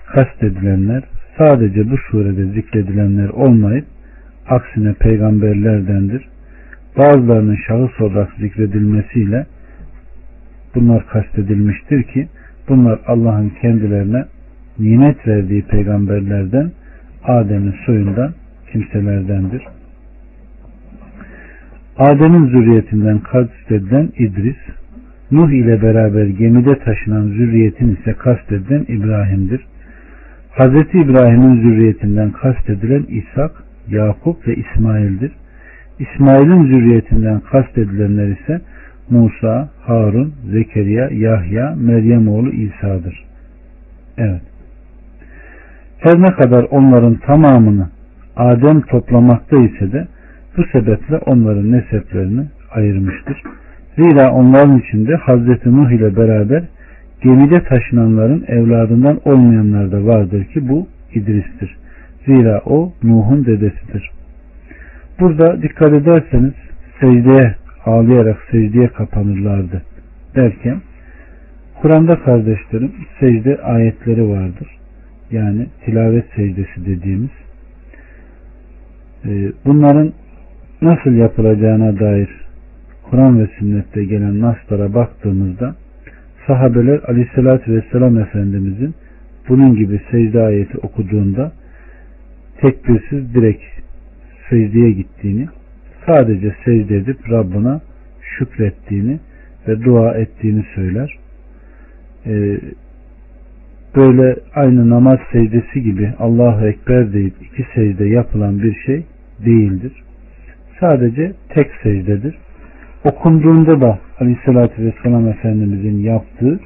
kastedilenler 0.07 1.03
sadece 1.39 1.91
bu 1.91 1.97
surede 1.97 2.45
zikredilenler 2.45 3.29
olmayıp 3.29 3.87
aksine 4.49 4.93
peygamberlerdendir. 4.93 6.29
Bazılarının 6.99 7.59
şahıs 7.67 8.01
olarak 8.01 8.33
zikredilmesiyle 8.39 9.47
bunlar 10.75 11.07
kastedilmiştir 11.07 12.03
ki 12.03 12.29
bunlar 12.69 13.01
Allah'ın 13.07 13.53
kendilerine 13.63 14.25
nimet 14.79 15.29
verdiği 15.29 15.63
peygamberlerden 15.63 16.73
Adem'in 17.25 17.75
soyundan 17.87 18.35
kimselerdendir. 18.73 19.63
Adem'in 21.99 22.47
zürriyetinden 22.47 23.19
kastedilen 23.19 24.09
İdris, 24.19 24.57
Nuh 25.31 25.51
ile 25.51 25.83
beraber 25.83 26.27
gemide 26.27 26.79
taşınan 26.79 27.23
zürriyetin 27.23 27.97
ise 27.97 28.13
kastedilen 28.13 28.85
İbrahim'dir. 28.89 29.61
Hz. 30.59 30.95
İbrahim'in 30.95 31.63
zürriyetinden 31.63 32.31
kastedilen 32.31 33.03
İshak, 33.03 33.51
Yakup 33.89 34.49
ve 34.49 34.55
İsmail'dir. 34.55 35.33
İsmail'in 35.99 36.67
zürriyetinden 36.67 37.41
kastedilenler 37.41 38.29
ise 38.29 38.61
Musa, 39.11 39.69
Harun, 39.83 40.35
Zekeriya, 40.51 41.09
Yahya, 41.13 41.75
Meryem 41.77 42.29
oğlu 42.29 42.51
İsa'dır. 42.51 43.25
Evet. 44.19 44.43
Her 45.99 46.23
ne 46.23 46.33
kadar 46.33 46.67
onların 46.71 47.15
tamamını 47.15 47.89
Adem 48.37 48.81
toplamakta 48.81 49.57
ise 49.57 49.93
de 49.93 50.07
bu 50.57 50.63
sebeple 50.73 51.17
onların 51.17 51.73
neseplerini 51.73 52.47
ayırmıştır. 52.71 53.43
Zira 53.97 54.33
onların 54.33 54.79
içinde 54.79 55.17
Hazreti 55.17 55.77
Nuh 55.77 55.91
ile 55.91 56.17
beraber 56.17 56.65
gemide 57.23 57.63
taşınanların 57.65 58.45
evladından 58.49 59.21
olmayanlar 59.25 59.93
da 59.93 60.07
vardır 60.07 60.45
ki 60.45 60.69
bu 60.69 60.87
İdris'tir. 61.15 61.77
Zira 62.27 62.61
o 62.65 62.93
Nuh'un 63.03 63.47
dedesidir. 63.47 64.11
Burada 65.21 65.63
dikkat 65.63 65.93
ederseniz 65.93 66.55
secdeye 67.01 67.55
ağlayarak 67.85 68.39
secdeye 68.51 68.89
kapanırlardı 68.89 69.83
derken 70.35 70.81
Kur'an'da 71.83 72.19
kardeşlerim 72.19 72.93
secde 73.21 73.63
ayetleri 73.63 74.29
vardır. 74.29 74.69
Yani 75.31 75.67
tilavet 75.85 76.25
secdesi 76.37 76.87
dediğimiz. 76.87 77.31
Ee, 79.25 79.53
bunların 79.65 80.13
nasıl 80.83 81.13
yapılacağına 81.13 82.01
dair 82.01 82.46
Kur'an 83.11 83.41
ve 83.41 83.47
sünnette 83.59 84.05
gelen 84.05 84.41
naslara 84.41 84.95
baktığımızda 84.95 85.75
sahabeler 86.47 87.01
aleyhissalatü 87.09 87.75
vesselam 87.75 88.19
Efendimizin 88.19 88.95
bunun 89.49 89.77
gibi 89.77 90.01
secde 90.11 90.43
ayeti 90.43 90.79
okuduğunda 90.79 91.53
tekbirsiz 92.61 93.35
direkt 93.35 93.63
secdeye 94.51 94.91
gittiğini 94.91 95.49
sadece 96.07 96.55
secde 96.65 96.97
edip 96.97 97.31
Rabbına 97.31 97.81
şükrettiğini 98.39 99.21
ve 99.69 99.85
dua 99.85 100.15
ettiğini 100.15 100.65
söyler. 100.75 101.19
Ee, 102.27 102.59
böyle 103.97 104.37
aynı 104.55 104.91
namaz 104.91 105.19
secdesi 105.33 105.83
gibi 105.83 106.13
Allahu 106.19 106.67
Ekber 106.67 107.13
deyip 107.13 107.35
iki 107.43 107.67
secde 107.75 108.05
yapılan 108.05 108.63
bir 108.63 108.75
şey 108.87 109.05
değildir. 109.45 109.93
Sadece 110.81 111.33
tek 111.49 111.71
secdedir. 111.83 112.39
Okunduğunda 113.07 113.81
da 113.81 113.99
Aleyhisselatü 114.21 114.85
Vesselam 114.85 115.29
Efendimizin 115.29 115.99
yaptığı 115.99 116.61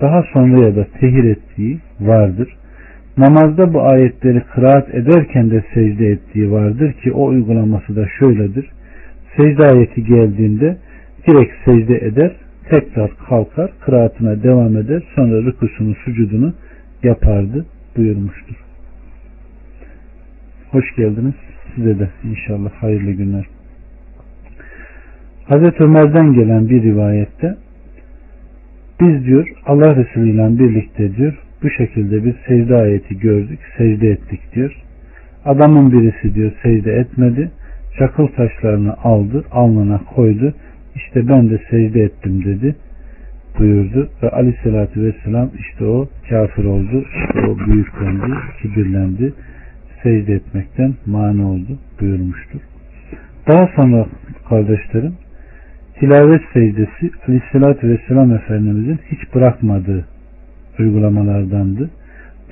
daha 0.00 0.22
sonra 0.32 0.66
ya 0.66 0.76
da 0.76 0.86
tehir 1.00 1.24
ettiği 1.24 1.78
vardır. 2.00 2.56
Namazda 3.18 3.74
bu 3.74 3.82
ayetleri 3.82 4.42
kıraat 4.54 4.94
ederken 4.94 5.50
de 5.50 5.64
secde 5.74 6.06
ettiği 6.06 6.52
vardır 6.52 6.92
ki 6.92 7.12
o 7.12 7.26
uygulaması 7.26 7.96
da 7.96 8.08
şöyledir. 8.18 8.70
Secde 9.36 9.66
ayeti 9.66 10.04
geldiğinde 10.04 10.76
direkt 11.28 11.52
secde 11.64 11.96
eder, 12.06 12.32
tekrar 12.70 13.10
kalkar, 13.28 13.70
kıraatına 13.80 14.42
devam 14.42 14.76
eder, 14.76 15.02
sonra 15.14 15.42
rükusunu, 15.42 15.94
sucudunu 15.94 16.54
yapardı 17.02 17.66
buyurmuştur. 17.96 18.56
Hoş 20.70 20.96
geldiniz. 20.96 21.34
Size 21.74 21.98
de 21.98 22.08
inşallah 22.24 22.70
hayırlı 22.70 23.10
günler. 23.10 23.55
Hazreti 25.48 25.84
Ömer'den 25.84 26.32
gelen 26.32 26.68
bir 26.68 26.82
rivayette 26.82 27.56
biz 29.00 29.24
diyor 29.24 29.48
Allah 29.66 29.96
Resulü 29.96 30.30
ile 30.30 30.58
birlikte 30.58 31.16
diyor 31.16 31.38
bu 31.62 31.70
şekilde 31.70 32.24
bir 32.24 32.34
secde 32.46 32.76
ayeti 32.76 33.18
gördük, 33.18 33.58
secde 33.78 34.10
ettik 34.10 34.40
diyor. 34.54 34.76
Adamın 35.44 35.92
birisi 35.92 36.34
diyor 36.34 36.52
secde 36.62 36.92
etmedi. 36.92 37.50
Çakıl 37.98 38.26
taşlarını 38.26 38.94
aldı, 39.04 39.44
alnına 39.50 40.00
koydu. 40.14 40.54
İşte 40.94 41.28
ben 41.28 41.50
de 41.50 41.60
secde 41.70 42.02
ettim 42.02 42.44
dedi 42.44 42.74
buyurdu 43.58 44.08
ve 44.22 44.30
aleyhissalatü 44.30 45.02
vesselam 45.02 45.50
işte 45.58 45.84
o 45.84 46.08
kafir 46.28 46.64
oldu, 46.64 47.04
işte 47.16 47.40
o 47.48 47.58
büyüklendi, 47.58 48.34
kibirlendi, 48.62 49.32
secde 50.02 50.34
etmekten 50.34 50.94
mani 51.06 51.42
oldu 51.42 51.78
buyurmuştur. 52.00 52.60
Daha 53.48 53.68
sonra 53.76 54.06
kardeşlerim 54.48 55.12
tilavet 56.00 56.42
secdesi 56.52 57.10
aleyhissalatü 57.28 57.88
vesselam 57.88 58.32
Efendimizin 58.32 58.98
hiç 59.10 59.34
bırakmadığı 59.34 60.04
uygulamalardandı. 60.78 61.90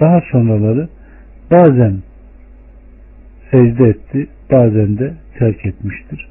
Daha 0.01 0.20
sonraları 0.32 0.88
bazen 1.51 1.97
secde 3.51 3.88
etti, 3.88 4.26
bazen 4.53 4.99
de 4.99 5.14
terk 5.38 5.66
etmiştir. 5.66 6.28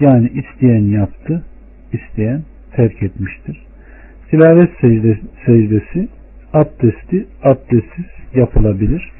Yani 0.00 0.28
isteyen 0.28 0.84
yaptı, 0.84 1.42
isteyen 1.92 2.42
terk 2.72 3.02
etmiştir. 3.02 3.62
Tilavet 4.30 4.70
secdesi 5.46 6.08
abdesti 6.52 7.26
abdestsiz 7.42 8.06
yapılabilir. 8.34 9.10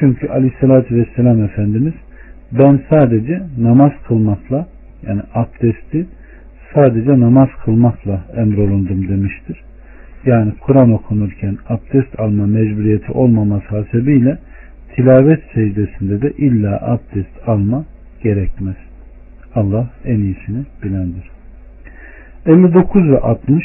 Çünkü 0.00 0.28
aleyhissalatü 0.28 0.96
vesselam 0.96 1.42
Efendimiz 1.42 1.94
ben 2.52 2.80
sadece 2.90 3.42
namaz 3.58 3.92
kılmakla 4.08 4.66
yani 5.06 5.20
abdesti 5.34 6.06
sadece 6.76 7.20
namaz 7.20 7.48
kılmakla 7.64 8.20
emrolundum 8.36 9.08
demiştir. 9.08 9.60
Yani 10.26 10.52
Kur'an 10.60 10.92
okunurken 10.92 11.56
abdest 11.68 12.20
alma 12.20 12.46
mecburiyeti 12.46 13.12
olmaması 13.12 13.66
hasebiyle 13.68 14.38
tilavet 14.94 15.42
secdesinde 15.54 16.22
de 16.22 16.30
illa 16.30 16.80
abdest 16.82 17.48
alma 17.48 17.84
gerekmez. 18.22 18.76
Allah 19.54 19.90
en 20.04 20.18
iyisini 20.18 20.64
bilendir. 20.82 21.30
59 22.46 23.10
ve 23.10 23.18
60 23.18 23.64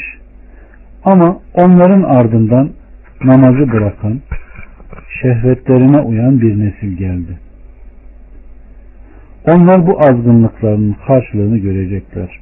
ama 1.04 1.38
onların 1.54 2.02
ardından 2.02 2.70
namazı 3.24 3.72
bırakan, 3.72 4.20
şehvetlerine 5.22 6.00
uyan 6.00 6.40
bir 6.40 6.58
nesil 6.58 6.96
geldi. 6.96 7.38
Onlar 9.46 9.86
bu 9.86 9.98
azgınlıklarının 10.00 10.96
karşılığını 11.06 11.58
görecekler. 11.58 12.41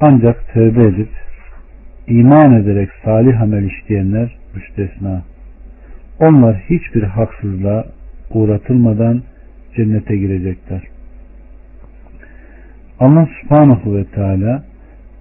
Ancak 0.00 0.48
tövbe 0.52 0.84
edip 0.84 1.08
iman 2.06 2.52
ederek 2.52 2.88
salih 3.04 3.42
amel 3.42 3.64
işleyenler 3.64 4.36
müstesna. 4.54 5.22
Onlar 6.20 6.56
hiçbir 6.56 7.02
haksızlığa 7.02 7.84
uğratılmadan 8.30 9.22
cennete 9.76 10.16
girecekler. 10.16 10.82
Allah 13.00 13.28
subhanahu 13.42 13.96
ve 13.96 14.04
teala 14.04 14.64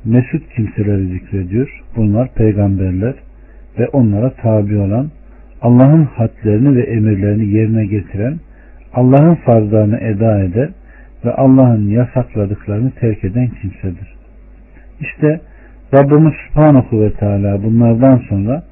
mesut 0.05 0.49
kimseleri 0.55 1.07
zikrediyor. 1.07 1.83
Bunlar 1.95 2.33
peygamberler 2.33 3.15
ve 3.79 3.87
onlara 3.87 4.29
tabi 4.33 4.77
olan 4.77 5.09
Allah'ın 5.61 6.03
hadlerini 6.03 6.75
ve 6.75 6.83
emirlerini 6.83 7.45
yerine 7.45 7.85
getiren 7.85 8.39
Allah'ın 8.93 9.35
farzlarını 9.35 9.97
eda 9.97 10.43
eder 10.43 10.69
ve 11.25 11.33
Allah'ın 11.33 11.89
yasakladıklarını 11.89 12.91
terk 12.91 13.23
eden 13.23 13.47
kimsedir. 13.61 14.18
İşte 15.01 15.41
Rabbimiz 15.93 16.33
Subhanahu 16.47 17.01
ve 17.01 17.11
Teala 17.11 17.63
bunlardan 17.63 18.21
sonra 18.29 18.63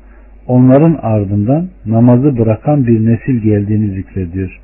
onların 0.48 1.00
ardından 1.02 1.68
namazı 1.86 2.38
bırakan 2.38 2.88
bir 2.88 3.06
nesil 3.06 3.40
geldiğini 3.40 3.96
zikrediyor. 3.96 4.60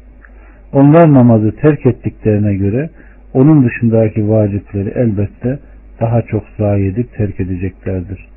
Onlar 0.73 1.13
namazı 1.13 1.51
terk 1.55 1.85
ettiklerine 1.85 2.55
göre 2.55 2.89
onun 3.33 3.65
dışındaki 3.65 4.29
vacipleri 4.29 4.89
elbette 4.95 5.59
daha 6.01 6.21
çok 6.21 6.43
zayi 6.57 6.91
edip 6.91 7.13
terk 7.13 7.39
edeceklerdir. 7.39 8.27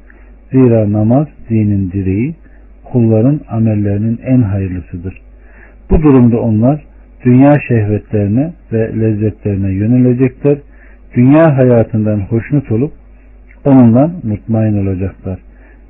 Zira 0.53 0.93
namaz 0.93 1.27
dinin 1.51 1.93
direği, 1.93 2.35
kulların 2.85 3.41
amellerinin 3.51 4.20
en 4.24 4.43
hayırlısıdır. 4.43 5.20
Bu 5.91 6.03
durumda 6.03 6.41
onlar 6.41 6.85
dünya 7.24 7.55
şehvetlerine 7.68 8.53
ve 8.72 9.01
lezzetlerine 9.01 9.72
yönelecekler. 9.72 10.59
Dünya 11.14 11.57
hayatından 11.57 12.20
hoşnut 12.20 12.72
olup 12.72 12.93
onunla 13.67 14.11
mutmain 14.23 14.87
olacaklar. 14.87 15.39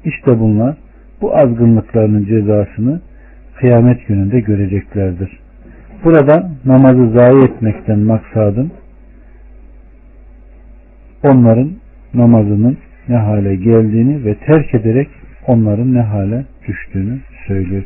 İşte 0.04 0.40
bunlar 0.40 0.76
bu 1.20 1.36
azgınlıklarının 1.36 2.24
cezasını 2.24 3.00
kıyamet 3.56 4.06
gününde 4.06 4.40
göreceklerdir. 4.40 5.38
Burada 6.04 6.50
namazı 6.64 7.10
zayi 7.10 7.44
etmekten 7.44 7.98
maksadım 7.98 8.70
onların 11.22 11.70
namazının 12.14 12.78
ne 13.08 13.16
hale 13.16 13.56
geldiğini 13.56 14.24
ve 14.24 14.34
terk 14.34 14.74
ederek 14.74 15.08
onların 15.46 15.94
ne 15.94 16.00
hale 16.00 16.44
düştüğünü 16.68 17.18
söylüyor. 17.46 17.82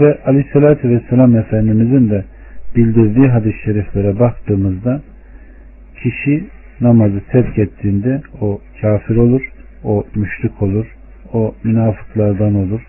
Ve 0.00 0.18
aleyhissalatü 0.26 0.88
vesselam 0.88 1.36
Efendimizin 1.36 2.10
de 2.10 2.24
bildirdiği 2.76 3.28
hadis-i 3.28 3.64
şeriflere 3.64 4.18
baktığımızda 4.18 5.00
kişi 6.02 6.44
namazı 6.82 7.20
terk 7.32 7.58
ettiğinde 7.58 8.20
o 8.40 8.60
kafir 8.80 9.16
olur, 9.16 9.42
o 9.84 10.04
müşrik 10.14 10.62
olur, 10.62 10.86
o 11.32 11.54
münafıklardan 11.64 12.54
olur. 12.54 12.80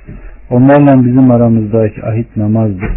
Onlarla 0.49 1.05
bizim 1.05 1.31
aramızdaki 1.31 2.05
ahit 2.05 2.37
namazdır. 2.37 2.89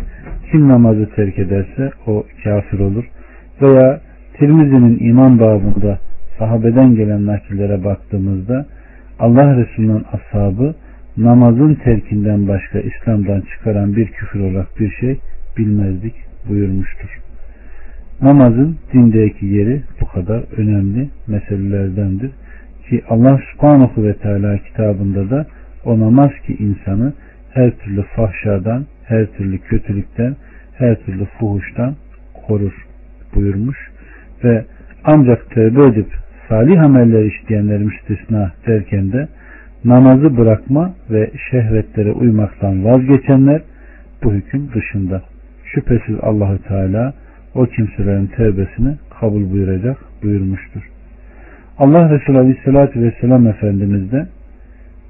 Kim 0.51 0.68
namazı 0.68 1.09
terk 1.16 1.38
ederse 1.38 1.90
o 2.07 2.24
kafir 2.44 2.78
olur. 2.78 3.05
Veya 3.62 4.01
Tirmizi'nin 4.38 4.99
iman 5.09 5.38
babında 5.40 5.99
sahabeden 6.38 6.94
gelen 6.94 7.26
nakillere 7.26 7.84
baktığımızda 7.84 8.66
Allah 9.18 9.57
Resulü'nün 9.57 10.05
ashabı 10.12 10.74
namazın 11.16 11.74
terkinden 11.74 12.49
başka 12.49 12.78
İslam'dan 12.78 13.40
çıkaran 13.40 13.97
bir 13.97 14.07
küfür 14.07 14.40
olarak 14.40 14.80
bir 14.80 14.90
şey 14.90 15.18
bilmezdik 15.59 16.14
buyurmuştur. 16.49 17.25
Namazın 18.22 18.76
dindeki 18.92 19.46
yeri 19.46 19.82
bu 20.00 20.06
kadar 20.06 20.42
önemli 20.56 21.08
meselelerdendir 21.26 22.30
ki 22.88 23.02
Allah 23.08 23.40
subhanahu 23.52 24.04
ve 24.04 24.14
teala 24.14 24.58
kitabında 24.58 25.30
da 25.30 25.46
o 25.84 26.00
namaz 26.00 26.30
ki 26.46 26.56
insanı 26.58 27.12
her 27.52 27.70
türlü 27.70 28.02
fahşadan, 28.02 28.84
her 29.04 29.26
türlü 29.26 29.58
kötülükten, 29.58 30.36
her 30.78 30.96
türlü 31.00 31.24
fuhuştan 31.24 31.94
korur 32.46 32.86
buyurmuş 33.34 33.78
ve 34.44 34.64
ancak 35.04 35.50
tövbe 35.50 35.86
edip 35.86 36.08
salih 36.48 36.82
ameller 36.82 37.24
işleyenler 37.24 37.78
müstesna 37.78 38.52
derken 38.66 39.12
de 39.12 39.28
namazı 39.84 40.36
bırakma 40.36 40.94
ve 41.10 41.30
şehvetlere 41.50 42.12
uymaktan 42.12 42.84
vazgeçenler 42.84 43.62
bu 44.22 44.32
hüküm 44.32 44.72
dışında. 44.74 45.22
Şüphesiz 45.64 46.16
Allahü 46.22 46.58
Teala 46.58 47.14
o 47.57 47.66
kimselerin 47.66 48.26
tövbesini 48.26 48.96
kabul 49.20 49.50
buyuracak 49.50 49.98
buyurmuştur. 50.22 50.82
Allah 51.78 52.11
Resulü 52.11 52.38
Aleyhisselatü 52.38 53.02
Vesselam 53.02 53.46
Efendimiz 53.46 54.12
de 54.12 54.26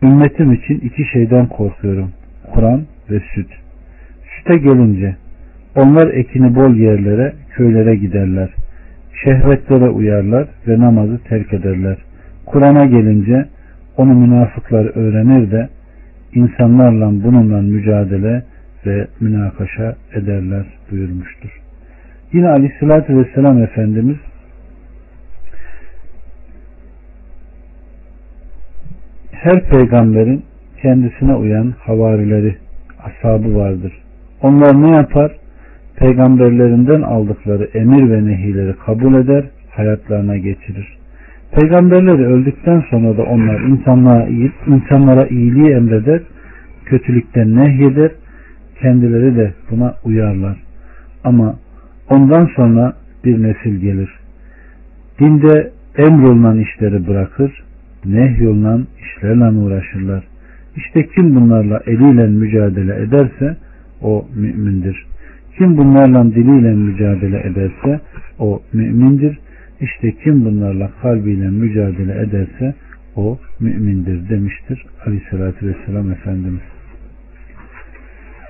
ümmetim 0.03 0.53
için 0.53 0.79
iki 0.79 1.05
şeyden 1.13 1.47
korkuyorum. 1.47 2.11
Kur'an 2.55 2.83
ve 3.11 3.21
süt. 3.35 3.49
Süte 4.37 4.57
gelince 4.57 5.17
onlar 5.77 6.09
ekini 6.09 6.55
bol 6.55 6.75
yerlere, 6.75 7.33
köylere 7.51 7.97
giderler. 7.97 8.49
Şehvetlere 9.25 9.89
uyarlar 9.89 10.49
ve 10.69 10.81
namazı 10.81 11.19
terk 11.19 11.53
ederler. 11.53 11.97
Kur'an'a 12.47 12.85
gelince 12.85 13.49
onu 13.97 14.15
münafıklar 14.15 14.85
öğrenir 14.95 15.51
de 15.51 15.69
insanlarla 16.35 17.25
bununla 17.25 17.61
mücadele 17.61 18.43
ve 18.87 19.07
münakaşa 19.21 19.97
ederler 20.15 20.67
buyurmuştur. 20.91 21.66
Yine 22.33 22.49
aleyhissalatü 22.49 23.17
vesselam 23.19 23.63
Efendimiz 23.63 24.17
her 29.33 29.65
peygamberin 29.65 30.43
kendisine 30.83 31.35
uyan 31.35 31.75
havarileri, 31.79 32.57
ashabı 33.05 33.57
vardır. 33.57 33.93
Onlar 34.43 34.83
ne 34.83 34.97
yapar? 34.97 35.33
Peygamberlerinden 35.97 37.03
aldıkları 37.03 37.65
emir 37.75 38.11
ve 38.11 38.25
nehileri 38.25 38.75
kabul 38.87 39.15
eder, 39.15 39.45
hayatlarına 39.71 40.37
geçirir. 40.37 40.99
Peygamberleri 41.61 42.27
öldükten 42.27 42.85
sonra 42.91 43.17
da 43.17 43.23
onlar 43.23 43.61
insanlara, 43.61 44.27
insanlara 44.67 45.27
iyiliği 45.27 45.71
emreder, 45.71 46.23
kötülükten 46.85 47.57
nehyeder, 47.57 48.11
kendileri 48.81 49.37
de 49.37 49.53
buna 49.71 49.95
uyarlar. 50.05 50.57
Ama 51.25 51.55
ondan 52.11 52.51
sonra 52.57 52.97
bir 53.25 53.43
nesil 53.43 53.77
gelir. 53.81 54.11
Dinde 55.21 55.73
emrolunan 55.99 56.59
işleri 56.59 57.07
bırakır, 57.07 57.63
nehyolunan 58.05 58.87
işlerle 59.01 59.59
uğraşırlar. 59.59 60.25
İşte 60.77 61.07
kim 61.07 61.35
bunlarla 61.35 61.83
eliyle 61.87 62.27
mücadele 62.27 62.97
ederse 63.03 63.57
o 64.03 64.27
mümindir. 64.37 65.07
Kim 65.59 65.77
bunlarla 65.77 66.25
diliyle 66.25 66.75
mücadele 66.75 67.41
ederse 67.41 68.01
o 68.39 68.63
mümindir. 68.73 69.39
İşte 69.81 70.13
kim 70.25 70.45
bunlarla 70.45 70.91
kalbiyle 71.03 71.49
mücadele 71.49 72.21
ederse 72.21 72.75
o 73.17 73.39
mümindir 73.61 74.29
demiştir 74.29 74.87
Aleyhisselatü 75.07 75.67
Vesselam 75.67 76.13
Efendimiz. 76.13 76.61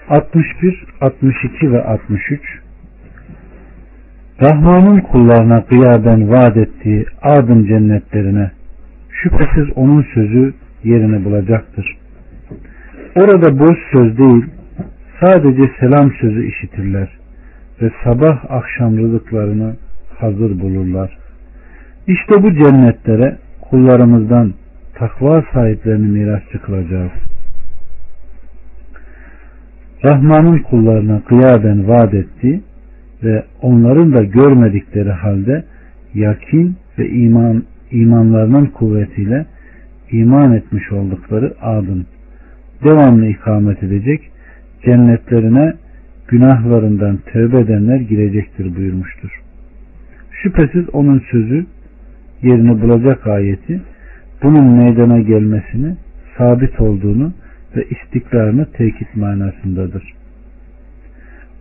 61, 0.09 0.84
62 1.00 1.72
ve 1.72 1.84
63 1.84 2.40
Rahman'ın 4.43 5.01
kullarına 5.01 5.64
gıyaben 5.70 6.30
vaat 6.30 6.57
ettiği 6.57 7.07
adım 7.22 7.66
cennetlerine 7.66 8.51
şüphesiz 9.11 9.66
onun 9.76 10.07
sözü 10.14 10.55
yerini 10.84 11.24
bulacaktır. 11.24 11.97
Orada 13.14 13.59
boş 13.59 13.78
söz 13.93 14.18
değil, 14.18 14.45
sadece 15.20 15.62
selam 15.80 16.12
sözü 16.12 16.47
işitirler 16.47 17.09
ve 17.82 17.91
sabah 18.05 18.51
akşam 18.51 18.97
rızıklarını 18.97 19.76
hazır 20.18 20.61
bulurlar. 20.61 21.18
İşte 22.07 22.43
bu 22.43 22.53
cennetlere 22.53 23.37
kullarımızdan 23.61 24.55
takva 24.95 25.45
sahiplerini 25.53 26.07
mirasçı 26.07 26.62
kılacağız. 26.62 27.12
Rahman'ın 30.05 30.59
kullarına 30.59 31.22
gıyaben 31.28 31.89
vaat 31.89 32.14
etti 32.14 32.61
ve 33.22 33.44
onların 33.62 34.14
da 34.14 34.24
görmedikleri 34.24 35.10
halde 35.10 35.64
yakin 36.14 36.76
ve 36.98 37.08
iman 37.08 37.62
imanlarının 37.90 38.66
kuvvetiyle 38.66 39.46
iman 40.10 40.52
etmiş 40.52 40.92
oldukları 40.92 41.54
adın 41.62 42.06
devamlı 42.84 43.26
ikamet 43.26 43.82
edecek 43.82 44.20
cennetlerine 44.84 45.74
günahlarından 46.28 47.18
tövbe 47.32 47.60
edenler 47.60 47.96
girecektir 47.96 48.76
buyurmuştur. 48.76 49.30
Şüphesiz 50.42 50.88
onun 50.92 51.22
sözü 51.30 51.66
yerini 52.42 52.82
bulacak 52.82 53.26
ayeti 53.26 53.80
bunun 54.42 54.76
meydana 54.76 55.20
gelmesini 55.20 55.96
sabit 56.38 56.80
olduğunu 56.80 57.32
ve 57.76 57.84
istikrarını 57.84 58.66
tekit 58.72 59.16
manasındadır. 59.16 60.15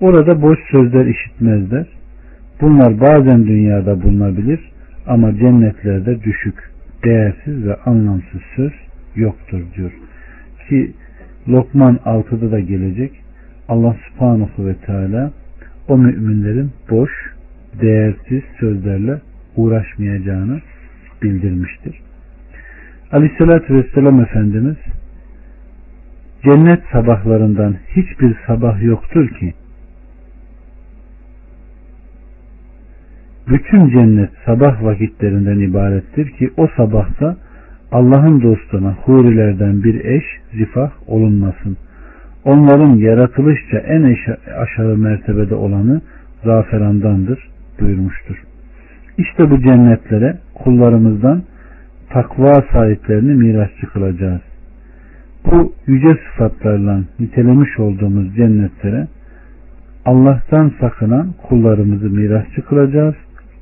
Orada 0.01 0.41
boş 0.41 0.59
sözler 0.71 1.05
işitmezler. 1.05 1.85
Bunlar 2.61 2.99
bazen 2.99 3.47
dünyada 3.47 4.01
bulunabilir 4.01 4.59
ama 5.07 5.37
cennetlerde 5.37 6.23
düşük, 6.23 6.55
değersiz 7.03 7.67
ve 7.67 7.75
anlamsız 7.75 8.41
söz 8.55 8.71
yoktur 9.15 9.61
diyor. 9.75 9.91
Ki 10.69 10.91
Lokman 11.47 11.95
6'da 11.95 12.51
da 12.51 12.59
gelecek. 12.59 13.11
Allah 13.69 13.95
subhanahu 14.09 14.65
ve 14.65 14.75
teala 14.75 15.31
o 15.87 15.97
müminlerin 15.97 16.71
boş, 16.89 17.11
değersiz 17.81 18.43
sözlerle 18.59 19.21
uğraşmayacağını 19.55 20.59
bildirmiştir. 21.21 22.01
Aleyhissalatü 23.11 23.75
vesselam 23.75 24.21
Efendimiz 24.21 24.77
cennet 26.43 26.83
sabahlarından 26.91 27.75
hiçbir 27.95 28.35
sabah 28.47 28.83
yoktur 28.83 29.29
ki 29.29 29.53
bütün 33.49 33.89
cennet 33.89 34.29
sabah 34.45 34.83
vakitlerinden 34.83 35.59
ibarettir 35.59 36.29
ki 36.29 36.49
o 36.57 36.67
sabahta 36.77 37.37
Allah'ın 37.91 38.41
dostuna 38.41 38.93
hurilerden 38.93 39.83
bir 39.83 40.05
eş 40.05 40.23
zifah 40.53 40.91
olunmasın. 41.07 41.77
Onların 42.45 42.95
yaratılışça 42.95 43.77
en 43.77 44.15
aşağı 44.57 44.97
mertebede 44.97 45.55
olanı 45.55 46.01
zaferandandır 46.43 47.49
buyurmuştur. 47.79 48.43
İşte 49.17 49.51
bu 49.51 49.61
cennetlere 49.61 50.37
kullarımızdan 50.53 51.43
takva 52.09 52.63
sahiplerini 52.73 53.33
mirasçı 53.33 53.87
kılacağız. 53.87 54.41
Bu 55.45 55.73
yüce 55.87 56.17
sıfatlarla 56.29 57.01
nitelemiş 57.19 57.79
olduğumuz 57.79 58.35
cennetlere 58.35 59.07
Allah'tan 60.05 60.71
sakınan 60.79 61.33
kullarımızı 61.47 62.09
mirasçı 62.09 62.65
kılacağız. 62.65 63.15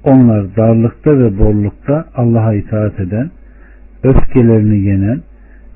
Onlar 0.04 0.56
darlıkta 0.56 1.20
ve 1.20 1.39
bollukta 1.39 2.06
Allah'a 2.16 2.54
itaat 2.54 2.99
eden, 2.99 3.32
öfkelerini 4.04 4.80
yenen, 4.80 5.22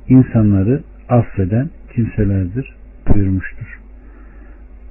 insanları 0.10 0.82
affeden 1.10 1.70
kimselerdir 1.96 2.76
buyurmuştur. 3.14 3.80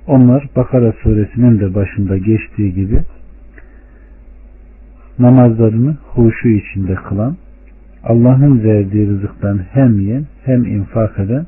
Onlar 0.06 0.48
Bakara 0.56 0.92
suresinin 0.92 1.60
de 1.60 1.74
başında 1.74 2.16
geçtiği 2.16 2.74
gibi 2.74 3.00
namazlarını 5.18 5.96
huşu 6.02 6.48
içinde 6.48 6.94
kılan, 6.94 7.36
Allah'ın 8.04 8.64
verdiği 8.64 9.08
rızıktan 9.08 9.60
hem 9.72 10.00
yiyen 10.00 10.26
hem 10.44 10.64
infak 10.64 11.18
eden, 11.18 11.46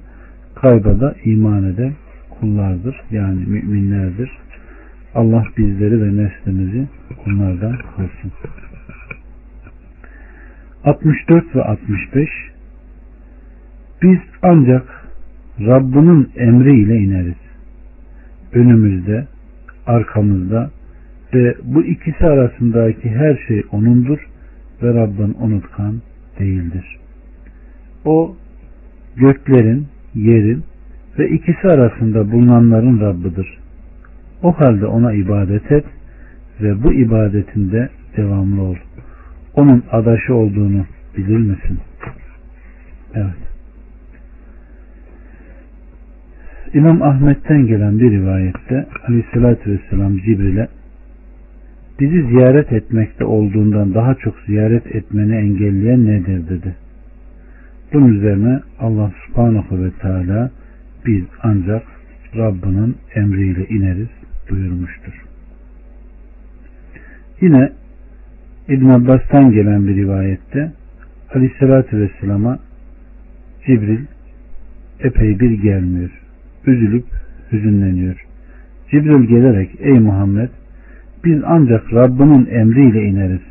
kaybada 0.54 1.14
iman 1.24 1.64
eden 1.64 1.92
kullardır. 2.30 2.96
Yani 3.10 3.44
müminlerdir. 3.46 4.30
Allah 5.14 5.44
bizleri 5.56 6.02
ve 6.02 6.24
neslimizi 6.24 6.86
bunlardan 7.26 7.76
kılsın. 7.96 8.32
64 10.84 11.56
ve 11.56 11.62
65 11.62 12.28
Biz 14.02 14.18
ancak 14.42 15.08
Rabbinin 15.60 16.30
emriyle 16.36 16.96
ineriz. 16.96 17.36
Önümüzde, 18.52 19.26
arkamızda 19.86 20.70
ve 21.34 21.54
bu 21.64 21.84
ikisi 21.84 22.26
arasındaki 22.26 23.10
her 23.10 23.36
şey 23.48 23.62
O'nundur 23.72 24.18
ve 24.82 24.94
Rabbin 24.94 25.36
unutkan 25.40 26.00
değildir. 26.38 26.98
O 28.04 28.36
göklerin, 29.16 29.86
yerin 30.14 30.64
ve 31.18 31.28
ikisi 31.28 31.68
arasında 31.68 32.32
bulunanların 32.32 33.00
Rabbidir. 33.00 33.58
O 34.42 34.52
halde 34.52 34.86
ona 34.86 35.12
ibadet 35.12 35.72
et 35.72 35.84
ve 36.60 36.82
bu 36.82 36.92
ibadetinde 36.92 37.88
devamlı 38.16 38.62
ol. 38.62 38.76
Onun 39.54 39.82
adaşı 39.92 40.34
olduğunu 40.34 40.86
bilir 41.16 41.36
misin? 41.36 41.78
Evet. 43.14 43.48
İmam 46.74 47.02
Ahmet'ten 47.02 47.66
gelen 47.66 47.98
bir 47.98 48.10
rivayette 48.10 48.86
Aleyhisselatü 49.08 49.70
Vesselam 49.70 50.18
Cibril'e 50.18 50.68
bizi 52.00 52.22
ziyaret 52.22 52.72
etmekte 52.72 53.24
olduğundan 53.24 53.94
daha 53.94 54.14
çok 54.14 54.34
ziyaret 54.46 54.86
etmeni 54.86 55.36
engelleyen 55.36 56.06
nedir 56.06 56.48
dedi. 56.48 56.74
Bunun 57.92 58.08
üzerine 58.08 58.60
Allah 58.80 59.12
subhanahu 59.26 59.84
ve 59.84 59.90
teala 59.90 60.50
biz 61.06 61.24
ancak 61.42 61.82
Rabbinin 62.36 62.96
emriyle 63.14 63.66
ineriz 63.68 64.08
buyurmuştur. 64.50 65.12
Yine 67.40 67.72
İbn 68.68 68.88
Abbas'tan 68.88 69.50
gelen 69.50 69.86
bir 69.88 69.96
rivayette 69.96 70.72
Aleyhisselatü 71.34 71.98
Vesselam'a 71.98 72.58
Cibril 73.66 74.00
epey 75.00 75.40
bir 75.40 75.50
gelmiyor. 75.50 76.10
Üzülüp 76.66 77.04
hüzünleniyor. 77.52 78.24
Cibril 78.90 79.24
gelerek 79.24 79.70
ey 79.80 79.98
Muhammed 79.98 80.48
biz 81.24 81.42
ancak 81.46 81.92
Rabbinin 81.92 82.46
emriyle 82.46 83.04
ineriz. 83.04 83.42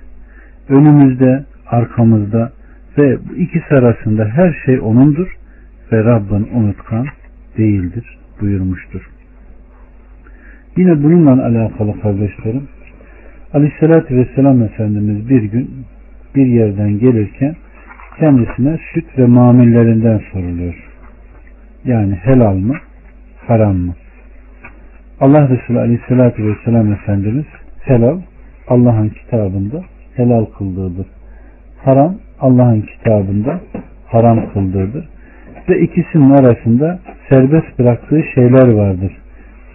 Önümüzde, 0.69 1.45
arkamızda 1.67 2.51
ve 2.97 3.17
bu 3.29 3.35
ikisi 3.35 3.75
arasında 3.75 4.25
her 4.25 4.61
şey 4.65 4.79
O'nundur 4.79 5.37
ve 5.91 6.03
Rabbin 6.03 6.47
unutkan 6.53 7.07
değildir 7.57 8.17
buyurmuştur. 8.41 9.16
Yine 10.77 11.03
bununla 11.03 11.45
alakalı 11.45 12.01
kardeşlerim 12.01 12.67
Aleyhisselatü 13.53 14.15
Vesselam 14.15 14.63
Efendimiz 14.63 15.29
bir 15.29 15.43
gün 15.43 15.69
bir 16.35 16.45
yerden 16.45 16.99
gelirken 16.99 17.55
kendisine 18.19 18.79
süt 18.93 19.05
ve 19.17 19.25
mamillerinden 19.25 20.21
soruluyor. 20.31 20.75
Yani 21.85 22.15
helal 22.15 22.55
mı, 22.55 22.75
haram 23.47 23.75
mı? 23.75 23.93
Allah 25.19 25.49
Resulü 25.49 25.79
Aleyhisselatü 25.79 26.43
Vesselam 26.45 26.93
Efendimiz 26.93 27.45
helal 27.79 28.19
Allah'ın 28.67 29.09
kitabında 29.09 29.83
helal 30.15 30.45
kıldığıdır. 30.45 31.07
Haram 31.77 32.15
Allah'ın 32.39 32.81
kitabında 32.81 33.59
haram 34.07 34.53
kıldığıdır. 34.53 35.09
Ve 35.69 35.79
ikisinin 35.79 36.29
arasında 36.29 36.99
serbest 37.29 37.79
bıraktığı 37.79 38.23
şeyler 38.35 38.73
vardır. 38.73 39.11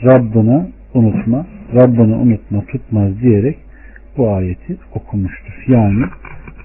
Rabbına 0.05 0.67
unutma, 0.95 1.47
Rabbini 1.75 2.15
unutma 2.15 2.65
tutmaz 2.65 3.21
diyerek 3.23 3.59
bu 4.17 4.31
ayeti 4.31 4.77
okumuştur. 4.95 5.65
Yani 5.69 6.05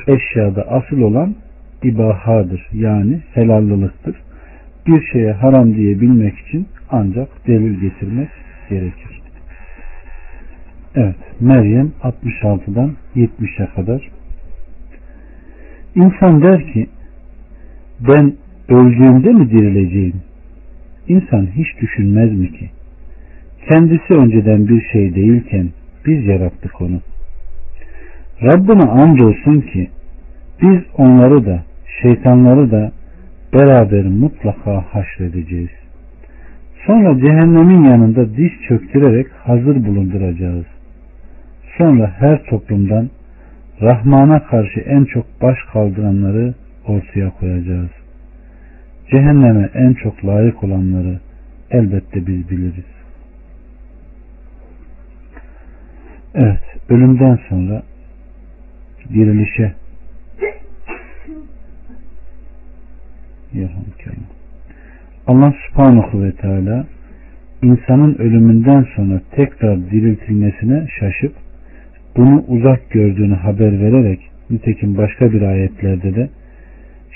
eşyada 0.07 0.61
asıl 0.61 1.01
olan 1.01 1.35
ibahadır. 1.83 2.69
Yani 2.73 3.19
helallılıktır. 3.33 4.15
Bir 4.87 5.01
şeye 5.11 5.31
haram 5.31 5.75
diyebilmek 5.75 6.39
için 6.39 6.67
ancak 6.89 7.47
delil 7.47 7.79
getirmek 7.81 8.29
gerekir. 8.69 9.21
Evet, 10.95 11.15
Meryem 11.39 11.91
66'dan 12.03 12.91
70'e 13.15 13.65
kadar. 13.75 14.09
İnsan 15.95 16.41
der 16.41 16.73
ki, 16.73 16.87
ben 17.99 18.33
öldüğümde 18.69 19.29
mi 19.29 19.49
dirileceğim? 19.49 20.21
İnsan 21.07 21.47
hiç 21.55 21.81
düşünmez 21.81 22.31
mi 22.31 22.51
ki? 22.51 22.69
Kendisi 23.69 24.13
önceden 24.13 24.67
bir 24.67 24.81
şey 24.91 25.15
değilken 25.15 25.69
biz 26.05 26.25
yarattık 26.25 26.81
onu. 26.81 27.01
Rabbine 28.41 28.83
andolsun 28.83 29.61
ki 29.61 29.89
biz 30.61 30.79
onları 30.97 31.45
da 31.45 31.63
şeytanları 32.01 32.71
da 32.71 32.91
beraber 33.53 34.05
mutlaka 34.05 34.85
haşredeceğiz. 34.91 35.69
Sonra 36.85 37.19
cehennemin 37.19 37.83
yanında 37.83 38.37
diş 38.37 38.53
çöktürerek 38.67 39.27
hazır 39.43 39.85
bulunduracağız. 39.85 40.65
Sonra 41.77 42.15
her 42.19 42.43
toplumdan 42.43 43.09
Rahman'a 43.81 44.43
karşı 44.43 44.79
en 44.79 45.05
çok 45.05 45.25
baş 45.41 45.57
kaldıranları 45.73 46.53
ortaya 46.87 47.29
koyacağız. 47.29 47.91
Cehenneme 49.11 49.69
en 49.73 49.93
çok 49.93 50.25
layık 50.25 50.63
olanları 50.63 51.19
elbette 51.71 52.27
biz 52.27 52.49
biliriz. 52.49 52.96
Evet, 56.39 56.59
ölümden 56.89 57.39
sonra 57.49 57.83
dirilişe 59.13 59.73
Allah 65.27 65.53
subhanahu 65.67 66.23
ve 66.23 66.31
teala 66.31 66.85
insanın 67.63 68.15
ölümünden 68.15 68.85
sonra 68.95 69.21
tekrar 69.31 69.91
diriltilmesine 69.91 70.87
şaşıp 70.99 71.33
bunu 72.17 72.43
uzak 72.47 72.91
gördüğünü 72.91 73.35
haber 73.35 73.79
vererek 73.81 74.19
nitekim 74.49 74.97
başka 74.97 75.31
bir 75.31 75.41
ayetlerde 75.41 76.15
de 76.15 76.29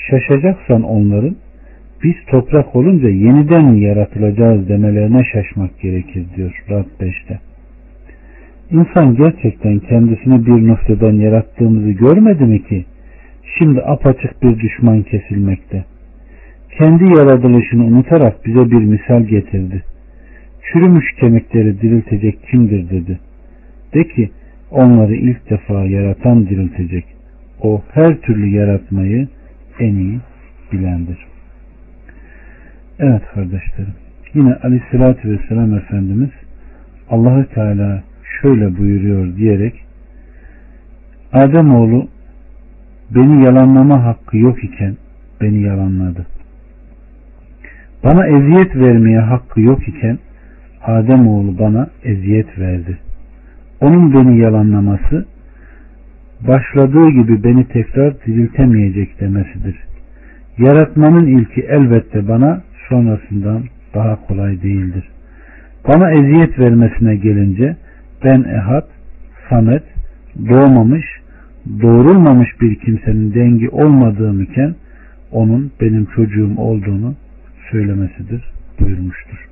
şaşacaksan 0.09 0.84
onların 0.84 1.36
biz 2.03 2.15
toprak 2.28 2.76
olunca 2.76 3.09
yeniden 3.09 3.76
yaratılacağız 3.76 4.69
demelerine 4.69 5.24
şaşmak 5.34 5.80
gerekir 5.80 6.26
diyor 6.36 6.63
Rab 6.69 6.86
5'te. 6.99 7.51
İnsan 8.72 9.15
gerçekten 9.15 9.80
kendisini 9.80 10.45
bir 10.45 10.67
noktadan 10.67 11.13
yarattığımızı 11.13 11.91
görmedi 11.91 12.43
mi 12.43 12.63
ki 12.63 12.86
şimdi 13.57 13.82
apaçık 13.82 14.43
bir 14.43 14.59
düşman 14.59 15.03
kesilmekte. 15.03 15.86
Kendi 16.78 17.03
yaratılışını 17.03 17.86
unutarak 17.86 18.45
bize 18.45 18.72
bir 18.72 18.86
misal 18.86 19.24
getirdi. 19.24 19.84
Çürümüş 20.61 21.05
kemikleri 21.19 21.82
diriltecek 21.82 22.43
kimdir 22.51 22.89
dedi. 22.89 23.19
De 23.93 24.03
ki 24.03 24.32
onları 24.72 25.15
ilk 25.15 25.49
defa 25.49 25.86
yaratan 25.86 26.47
diriltecek. 26.49 27.05
O 27.61 27.82
her 27.93 28.22
türlü 28.22 28.47
yaratmayı 28.47 29.28
en 29.80 29.95
iyi 29.95 30.19
bilendir. 30.72 31.17
Evet 32.99 33.22
kardeşlerim. 33.34 33.93
Yine 34.34 34.53
aleyhissalatü 34.53 35.30
vesselam 35.30 35.74
Efendimiz 35.74 36.30
Allahü 37.09 37.45
Teala 37.45 38.03
şöyle 38.42 38.78
buyuruyor 38.78 39.36
diyerek 39.36 39.74
Ademoğlu 41.34 42.08
beni 43.16 43.44
yalanlama 43.46 44.06
hakkı 44.06 44.38
yok 44.38 44.64
iken 44.64 44.96
beni 45.42 45.62
yalanladı. 45.62 46.26
Bana 48.04 48.28
eziyet 48.28 48.76
vermeye 48.76 49.20
hakkı 49.20 49.62
yok 49.62 49.88
iken 49.88 50.20
Ademoğlu 50.86 51.60
bana 51.60 51.88
eziyet 52.04 52.60
verdi. 52.60 52.98
Onun 53.82 54.14
beni 54.14 54.40
yalanlaması 54.40 55.26
başladığı 56.48 57.10
gibi 57.10 57.44
beni 57.44 57.68
tekrar 57.68 58.26
diriltemeyecek 58.26 59.20
demesidir. 59.20 59.76
Yaratmanın 60.58 61.26
ilki 61.26 61.62
elbette 61.62 62.28
bana 62.28 62.62
sonrasından 62.90 63.64
daha 63.94 64.28
kolay 64.28 64.62
değildir. 64.62 65.10
Bana 65.88 66.12
eziyet 66.12 66.60
vermesine 66.60 67.16
gelince 67.16 67.76
ben 68.24 68.43
ehad, 68.43 68.88
samet, 69.49 69.84
doğmamış, 70.49 71.05
doğrulmamış 71.82 72.61
bir 72.61 72.76
kimsenin 72.76 73.34
dengi 73.34 73.69
olmadığım 73.69 74.41
iken 74.41 74.76
onun 75.32 75.72
benim 75.82 76.05
çocuğum 76.05 76.57
olduğunu 76.57 77.15
söylemesidir 77.72 78.43
buyurmuştur. 78.80 79.47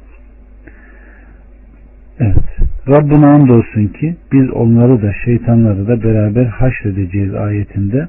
Evet. 2.19 2.59
Rabbine 2.87 3.25
andolsun 3.25 3.87
ki 3.87 4.15
biz 4.31 4.49
onları 4.49 5.01
da 5.01 5.13
şeytanları 5.25 5.87
da 5.87 6.03
beraber 6.03 6.45
haşredeceğiz 6.45 7.33
ayetinde 7.33 8.07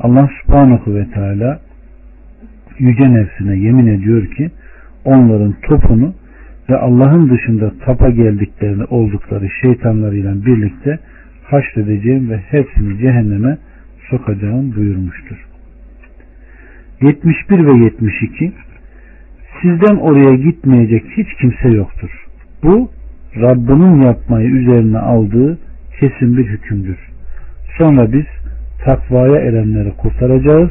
Allah 0.00 0.28
subhanahu 0.42 0.94
ve 0.94 1.06
teala 1.10 1.60
yüce 2.78 3.14
nefsine 3.14 3.56
yemin 3.56 3.86
ediyor 3.86 4.26
ki 4.26 4.50
onların 5.04 5.54
topunu 5.62 6.14
ve 6.70 6.76
Allah'ın 6.76 7.30
dışında 7.30 7.72
tapa 7.84 8.10
geldiklerini 8.10 8.84
oldukları 8.84 9.50
şeytanlarıyla 9.62 10.46
birlikte 10.46 10.98
haşredeceğim 11.44 12.30
ve 12.30 12.36
hepsini 12.36 12.98
cehenneme 12.98 13.58
sokacağım 14.10 14.76
buyurmuştur. 14.76 15.46
71 17.00 17.66
ve 17.66 17.84
72 17.84 18.52
Sizden 19.62 19.96
oraya 19.96 20.34
gitmeyecek 20.34 21.04
hiç 21.16 21.26
kimse 21.40 21.68
yoktur. 21.68 22.10
Bu 22.62 22.90
Rabbinin 23.36 24.02
yapmayı 24.02 24.48
üzerine 24.48 24.98
aldığı 24.98 25.58
kesin 26.00 26.36
bir 26.36 26.46
hükümdür. 26.46 26.98
Sonra 27.78 28.12
biz 28.12 28.26
takvaya 28.84 29.40
erenleri 29.40 29.90
kurtaracağız. 29.90 30.70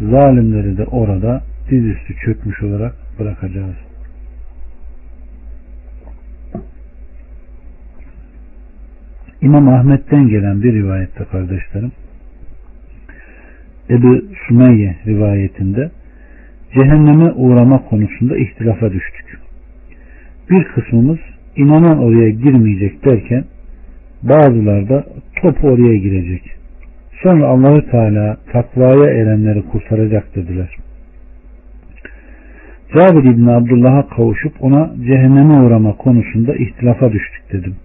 Zalimleri 0.00 0.78
de 0.78 0.84
orada 0.84 1.42
dizüstü 1.70 2.14
çökmüş 2.24 2.62
olarak 2.62 2.94
bırakacağız. 3.18 3.85
İmam 9.46 9.68
Ahmet'ten 9.68 10.28
gelen 10.28 10.62
bir 10.62 10.72
rivayette 10.72 11.24
kardeşlerim 11.24 11.92
Ebu 13.90 14.24
Sümeyye 14.48 14.96
rivayetinde 15.06 15.90
cehenneme 16.74 17.32
uğrama 17.32 17.84
konusunda 17.84 18.36
ihtilafa 18.36 18.92
düştük. 18.92 19.38
Bir 20.50 20.64
kısmımız 20.64 21.18
inanan 21.56 21.98
oraya 21.98 22.30
girmeyecek 22.30 23.04
derken 23.04 23.44
bazıları 24.22 24.88
da 24.88 25.06
topu 25.42 25.68
oraya 25.68 25.96
girecek. 25.96 26.42
Sonra 27.22 27.46
Allahü 27.46 27.90
Teala 27.90 28.36
takvaya 28.52 29.10
erenleri 29.10 29.62
kurtaracak 29.62 30.36
dediler. 30.36 30.76
Cabir 32.94 33.24
İbni 33.24 33.52
Abdullah'a 33.52 34.08
kavuşup 34.08 34.52
ona 34.60 34.90
cehenneme 35.06 35.54
uğrama 35.60 35.96
konusunda 35.96 36.54
ihtilafa 36.54 37.12
düştük 37.12 37.52
dedim. 37.52 37.76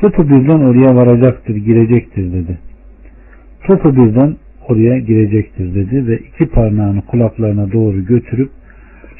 Topu 0.00 0.28
birden 0.28 0.60
oraya 0.60 0.96
varacaktır, 0.96 1.56
girecektir 1.56 2.32
dedi. 2.32 2.58
Topu 3.62 3.96
birden 3.96 4.36
oraya 4.68 4.98
girecektir 4.98 5.74
dedi 5.74 6.06
ve 6.06 6.18
iki 6.18 6.46
parmağını 6.46 7.02
kulaklarına 7.02 7.72
doğru 7.72 8.06
götürüp 8.06 8.50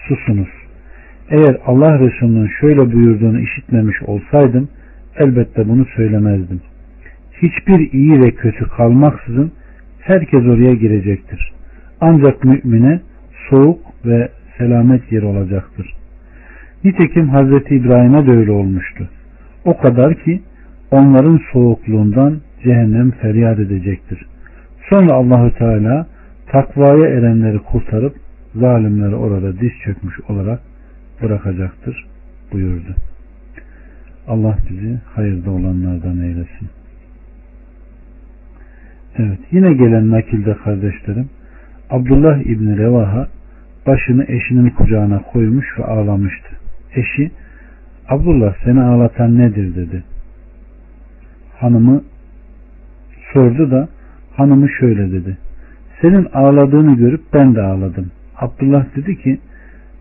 susunuz. 0.09 0.49
Eğer 1.31 1.57
Allah 1.67 1.99
Resulü'nün 1.99 2.51
şöyle 2.61 2.93
buyurduğunu 2.93 3.41
işitmemiş 3.41 4.03
olsaydım 4.03 4.69
elbette 5.17 5.69
bunu 5.69 5.87
söylemezdim. 5.97 6.61
Hiçbir 7.43 7.93
iyi 7.93 8.21
ve 8.23 8.31
kötü 8.31 8.69
kalmaksızın 8.69 9.53
herkes 10.01 10.41
oraya 10.41 10.75
girecektir. 10.75 11.53
Ancak 12.01 12.45
mümine 12.45 13.01
soğuk 13.51 13.81
ve 14.05 14.29
selamet 14.59 15.13
yeri 15.13 15.27
olacaktır. 15.27 15.95
Nitekim 16.85 17.29
Hazreti 17.29 17.75
İbrahim'e 17.75 18.27
de 18.27 18.31
öyle 18.31 18.51
olmuştu. 18.51 19.09
O 19.65 19.77
kadar 19.79 20.15
ki 20.15 20.41
onların 20.91 21.41
soğukluğundan 21.53 22.41
cehennem 22.65 23.11
feryat 23.11 23.59
edecektir. 23.59 24.27
Sonra 24.91 25.13
Allahü 25.13 25.55
Teala 25.55 26.07
takvaya 26.47 27.09
erenleri 27.09 27.59
kurtarıp 27.59 28.17
zalimleri 28.55 29.15
orada 29.15 29.61
diz 29.61 29.71
çökmüş 29.85 30.21
olarak 30.29 30.61
bırakacaktır 31.23 32.07
buyurdu. 32.53 32.97
Allah 34.29 34.59
bizi 34.71 34.99
hayırda 35.15 35.51
olanlardan 35.51 36.21
eylesin. 36.21 36.69
Evet 39.19 39.39
yine 39.51 39.73
gelen 39.73 40.11
nakilde 40.11 40.55
kardeşlerim 40.55 41.29
Abdullah 41.91 42.39
İbni 42.39 42.79
Revaha 42.79 43.29
başını 43.87 44.25
eşinin 44.29 44.71
kucağına 44.71 45.23
koymuş 45.23 45.79
ve 45.79 45.85
ağlamıştı. 45.85 46.49
Eşi 46.95 47.31
Abdullah 48.09 48.55
seni 48.65 48.81
ağlatan 48.83 49.39
nedir 49.39 49.75
dedi. 49.75 50.03
Hanımı 51.61 52.03
sordu 53.33 53.71
da 53.71 53.89
hanımı 54.37 54.69
şöyle 54.81 55.13
dedi. 55.13 55.39
Senin 56.01 56.29
ağladığını 56.33 56.97
görüp 56.97 57.21
ben 57.35 57.55
de 57.55 57.63
ağladım. 57.63 58.11
Abdullah 58.37 58.97
dedi 58.97 59.23
ki 59.23 59.39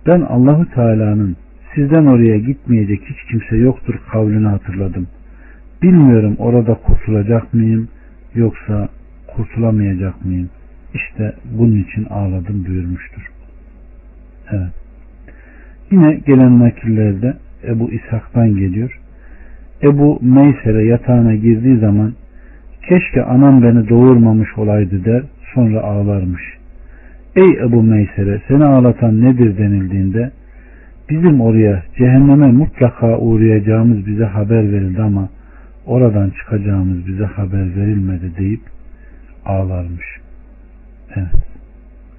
ben 0.07 0.21
Allahu 0.21 0.65
Teala'nın 0.69 1.37
sizden 1.75 2.05
oraya 2.05 2.37
gitmeyecek 2.37 3.01
hiç 3.05 3.17
kimse 3.31 3.57
yoktur 3.57 3.95
kavlini 4.11 4.47
hatırladım. 4.47 5.07
Bilmiyorum 5.81 6.35
orada 6.39 6.73
kurtulacak 6.73 7.53
mıyım 7.53 7.87
yoksa 8.35 8.89
kurtulamayacak 9.27 10.25
mıyım? 10.25 10.49
İşte 10.93 11.35
bunun 11.57 11.83
için 11.83 12.05
ağladım 12.05 12.65
buyurmuştur. 12.67 13.31
Evet. 14.51 14.73
Yine 15.91 16.13
gelen 16.13 16.59
nakillerde 16.59 17.37
Ebu 17.63 17.91
İshak'tan 17.91 18.49
geliyor. 18.49 18.99
Ebu 19.83 20.19
Meyser'e 20.21 20.83
yatağına 20.83 21.35
girdiği 21.35 21.77
zaman 21.77 22.13
keşke 22.89 23.23
anam 23.23 23.63
beni 23.63 23.89
doğurmamış 23.89 24.57
olaydı 24.57 25.05
der 25.05 25.23
sonra 25.53 25.81
ağlarmış. 25.81 26.41
Ey 27.35 27.57
Ebu 27.65 27.83
Meyser'e 27.83 28.41
seni 28.47 28.65
ağlatan 28.65 29.21
nedir 29.21 29.57
denildiğinde 29.57 30.31
bizim 31.09 31.41
oraya 31.41 31.83
cehenneme 31.97 32.51
mutlaka 32.51 33.17
uğrayacağımız 33.17 34.05
bize 34.07 34.25
haber 34.25 34.71
verildi 34.71 35.01
ama 35.01 35.29
oradan 35.85 36.29
çıkacağımız 36.29 37.07
bize 37.07 37.25
haber 37.25 37.75
verilmedi 37.75 38.31
deyip 38.37 38.61
ağlarmış. 39.45 40.05
Evet. 41.15 41.27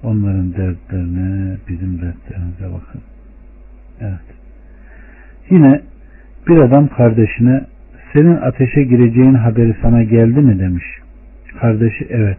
Onların 0.03 0.53
dertlerine, 0.53 1.57
bizim 1.69 2.01
dertlerimize 2.01 2.65
bakın. 2.73 3.01
Evet. 4.01 4.35
Yine 5.49 5.81
bir 6.47 6.57
adam 6.57 6.87
kardeşine 6.87 7.61
senin 8.13 8.35
ateşe 8.35 8.83
gireceğin 8.83 9.33
haberi 9.33 9.75
sana 9.81 10.03
geldi 10.03 10.41
mi 10.41 10.59
demiş. 10.59 10.85
Kardeşi 11.61 12.07
evet. 12.09 12.37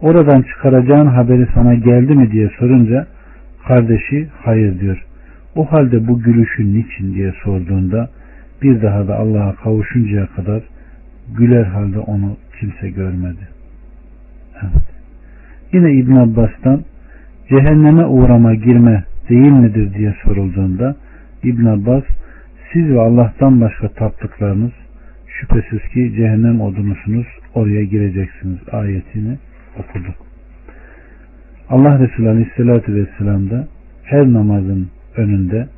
Oradan 0.00 0.42
çıkaracağın 0.42 1.06
haberi 1.06 1.46
sana 1.54 1.74
geldi 1.74 2.14
mi 2.14 2.32
diye 2.32 2.50
sorunca 2.58 3.06
kardeşi 3.66 4.28
hayır 4.44 4.80
diyor. 4.80 5.04
O 5.56 5.72
halde 5.72 6.08
bu 6.08 6.22
gülüşün 6.22 6.74
niçin 6.74 7.14
diye 7.14 7.32
sorduğunda 7.44 8.10
bir 8.62 8.82
daha 8.82 9.08
da 9.08 9.16
Allah'a 9.16 9.54
kavuşuncaya 9.54 10.26
kadar 10.26 10.62
güler 11.36 11.64
halde 11.64 11.98
onu 11.98 12.36
kimse 12.60 12.90
görmedi. 12.90 13.48
Evet. 14.62 14.84
Yine 15.72 15.92
İbn 15.92 16.16
Abbas'tan 16.16 16.82
cehenneme 17.48 18.06
uğrama 18.06 18.54
girme 18.54 19.04
değil 19.28 19.52
midir 19.52 19.94
diye 19.94 20.14
sorulduğunda 20.24 20.96
İbn 21.42 21.66
Abbas 21.66 22.02
siz 22.72 22.90
ve 22.90 23.00
Allah'tan 23.00 23.60
başka 23.60 23.88
taptıklarınız 23.88 24.72
şüphesiz 25.26 25.88
ki 25.88 26.12
cehennem 26.16 26.60
odunusunuz 26.60 27.26
oraya 27.54 27.84
gireceksiniz 27.84 28.58
ayetini 28.72 29.38
okudu. 29.78 30.14
Allah 31.68 31.98
Resulü 31.98 32.28
Aleyhisselatü 32.28 32.94
Vesselam 32.94 33.50
da 33.50 33.68
her 34.04 34.32
namazın 34.32 34.88
önünde 35.16 35.68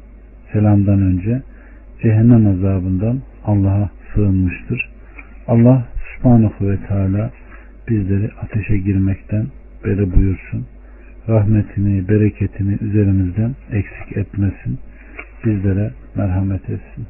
selamdan 0.53 1.03
önce 1.03 1.42
cehennem 2.03 2.47
azabından 2.47 3.18
Allah'a 3.45 3.90
sığınmıştır. 4.14 4.90
Allah 5.49 5.84
subhanahu 6.16 6.68
ve 6.68 6.76
teala 6.88 7.30
bizleri 7.88 8.30
ateşe 8.42 8.78
girmekten 8.78 9.47
beri 9.84 10.14
buyursun. 10.14 10.66
Rahmetini, 11.28 12.09
bereketini 12.09 12.78
üzerimizden 12.80 13.55
eksik 13.72 14.16
etmesin. 14.16 14.78
Bizlere 15.45 15.90
merhamet 16.14 16.62
etsin. 16.62 17.07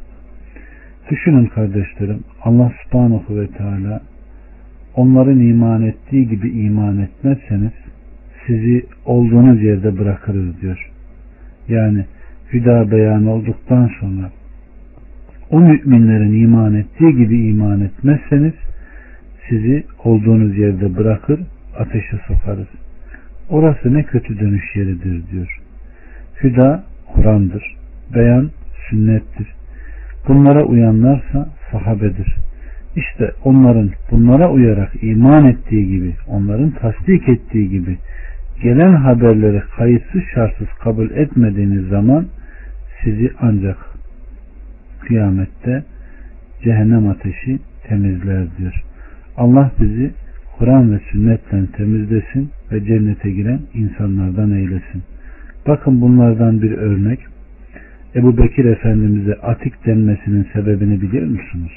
Düşünün 1.11 1.47
kardeşlerim 1.47 2.25
Allah 2.43 2.73
subhanahu 2.85 3.41
ve 3.41 3.47
teala 3.47 4.01
onların 4.97 5.39
iman 5.39 5.83
ettiği 5.83 6.29
gibi 6.29 6.51
iman 6.51 6.99
etmezseniz 6.99 7.73
sizi 8.47 8.87
olduğunuz 9.05 9.63
yerde 9.63 9.99
bırakırız 9.99 10.61
diyor. 10.61 10.91
Yani 11.69 12.05
hüda 12.53 12.91
beyan 12.91 13.27
olduktan 13.27 13.91
sonra 14.01 14.31
o 15.51 15.61
müminlerin 15.61 16.43
iman 16.43 16.75
ettiği 16.75 17.17
gibi 17.17 17.47
iman 17.49 17.81
etmezseniz 17.81 18.55
sizi 19.49 19.85
olduğunuz 20.05 20.59
yerde 20.59 20.97
bırakır 20.97 21.41
ateşe 21.79 22.19
sokarız. 22.29 22.69
Orası 23.49 23.95
ne 23.95 24.03
kötü 24.03 24.41
dönüş 24.41 24.77
yeridir 24.77 25.23
diyor. 25.31 25.61
Hüda 26.43 26.85
Kur'an'dır. 27.15 27.84
Beyan 28.15 28.51
sünnettir. 28.91 29.47
Bunlara 30.29 30.65
uyanlarsa 30.65 31.49
sahabedir. 31.73 32.35
İşte 32.97 33.31
onların 33.45 33.91
bunlara 34.11 34.51
uyarak 34.51 34.93
iman 35.03 35.47
ettiği 35.47 35.89
gibi, 35.89 36.15
onların 36.29 36.71
tasdik 36.71 37.29
ettiği 37.29 37.71
gibi 37.71 37.99
gelen 38.63 38.93
haberleri 38.93 39.63
kayıtsız 39.77 40.23
şartsız 40.35 40.69
kabul 40.81 41.11
etmediğiniz 41.11 41.89
zaman 41.89 42.27
sizi 43.05 43.31
ancak 43.41 43.77
kıyamette 45.01 45.85
cehennem 46.65 47.09
ateşi 47.09 47.59
temizler 47.89 48.47
diyor. 48.59 48.83
Allah 49.37 49.71
bizi 49.81 50.11
Kur'an 50.59 50.93
ve 50.93 51.01
sünnetten 51.13 51.67
temizlesin 51.67 52.51
ve 52.73 52.85
cennete 52.85 53.31
giren 53.31 53.61
insanlardan 53.75 54.51
eylesin. 54.51 55.03
Bakın 55.67 56.01
bunlardan 56.01 56.63
bir 56.63 56.73
örnek. 56.73 57.21
Ebu 58.15 58.39
Bekir 58.39 58.65
Efendimiz'e 58.65 59.35
atik 59.35 59.87
denmesinin 59.87 60.47
sebebini 60.53 61.01
biliyor 61.01 61.27
musunuz? 61.27 61.73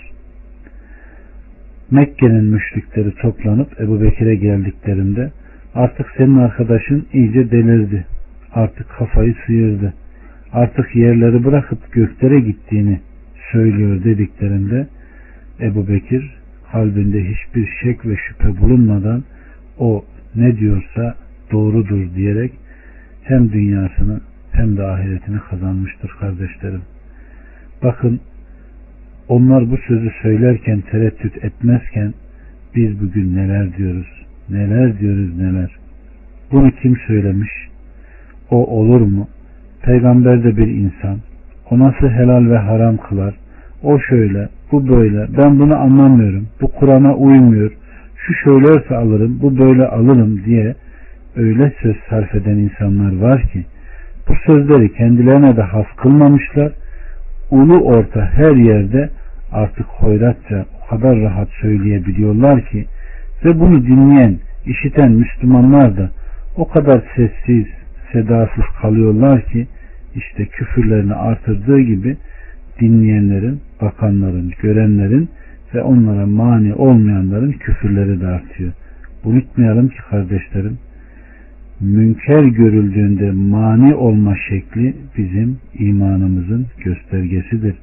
Mekke'nin 1.91 2.45
müşrikleri 2.45 3.15
toplanıp 3.15 3.81
Ebu 3.81 4.01
Bekir'e 4.01 4.35
geldiklerinde 4.35 5.31
artık 5.75 6.07
senin 6.17 6.38
arkadaşın 6.38 7.05
iyice 7.13 7.51
delirdi. 7.51 8.05
Artık 8.53 8.89
kafayı 8.89 9.35
sıyırdı. 9.45 9.93
Artık 10.53 10.95
yerleri 10.95 11.45
bırakıp 11.45 11.91
göklere 11.91 12.39
gittiğini 12.39 12.99
söylüyor 13.51 14.03
dediklerinde 14.03 14.88
Ebu 15.61 15.88
Bekir 15.88 16.38
kalbinde 16.71 17.23
hiçbir 17.23 17.69
şek 17.83 18.05
ve 18.05 18.15
şüphe 18.15 18.61
bulunmadan 18.61 19.23
o 19.79 20.05
ne 20.35 20.57
diyorsa 20.57 21.15
doğrudur 21.51 22.15
diyerek 22.15 22.51
hem 23.23 23.51
dünyasını 23.51 24.19
hem 24.58 24.78
de 24.78 24.84
ahiretini 24.84 25.39
kazanmıştır 25.49 26.10
kardeşlerim. 26.20 26.82
Bakın 27.84 28.20
onlar 29.28 29.72
bu 29.72 29.78
sözü 29.78 30.12
söylerken 30.22 30.82
tereddüt 30.82 31.43
etmezken 31.43 32.14
biz 32.76 33.01
bugün 33.01 33.36
neler 33.36 33.78
diyoruz, 33.78 34.26
neler 34.49 34.99
diyoruz 34.99 35.38
neler. 35.38 35.76
Bunu 36.51 36.72
kim 36.72 36.97
söylemiş? 37.08 37.51
O 38.51 38.66
olur 38.66 39.01
mu? 39.01 39.28
Peygamber 39.82 40.43
de 40.43 40.58
bir 40.58 40.68
insan. 40.68 41.18
O 41.72 41.80
nasıl 41.80 42.08
helal 42.08 42.49
ve 42.49 42.58
haram 42.58 42.97
kılar? 42.97 43.36
O 43.84 43.99
şöyle, 43.99 44.49
bu 44.72 44.88
böyle, 44.88 45.28
ben 45.38 45.60
bunu 45.60 45.76
anlamıyorum, 45.76 46.47
bu 46.62 46.68
Kur'an'a 46.68 47.16
uymuyor, 47.16 47.72
şu 48.16 48.34
şöylerse 48.34 48.95
alırım, 48.95 49.39
bu 49.41 49.58
böyle 49.58 49.88
alırım 49.88 50.45
diye 50.45 50.76
öyle 51.36 51.74
söz 51.82 51.95
sarf 52.10 52.36
eden 52.36 52.58
insanlar 52.58 53.18
var 53.18 53.41
ki 53.41 53.66
bu 54.30 54.34
sözleri 54.45 54.93
kendilerine 54.93 55.57
de 55.57 55.61
has 55.61 55.86
kılmamışlar. 55.97 56.71
Ulu 57.51 57.80
orta 57.80 58.25
her 58.25 58.55
yerde 58.55 59.09
artık 59.51 59.86
hoyratça 59.86 60.65
o 60.84 60.89
kadar 60.89 61.19
rahat 61.21 61.49
söyleyebiliyorlar 61.61 62.65
ki 62.65 62.86
ve 63.45 63.59
bunu 63.59 63.84
dinleyen, 63.86 64.38
işiten 64.65 65.11
Müslümanlar 65.11 65.97
da 65.97 66.09
o 66.55 66.67
kadar 66.67 67.01
sessiz, 67.15 67.65
sedasız 68.11 68.65
kalıyorlar 68.82 69.41
ki 69.41 69.67
işte 70.15 70.45
küfürlerini 70.45 71.13
artırdığı 71.13 71.80
gibi 71.80 72.17
dinleyenlerin, 72.82 73.61
bakanların, 73.82 74.53
görenlerin 74.61 75.30
ve 75.73 75.82
onlara 75.82 76.25
mani 76.25 76.73
olmayanların 76.73 77.51
küfürleri 77.51 78.21
de 78.21 78.28
artıyor. 78.28 78.71
Unutmayalım 79.23 79.89
ki 79.89 79.97
kardeşlerim 80.09 80.78
münker 81.82 82.43
görüldüğünde 82.43 83.32
mani 83.32 83.95
olma 83.95 84.36
şekli 84.49 84.93
bizim 85.17 85.57
imanımızın 85.80 86.67
göstergesidir. 86.84 87.75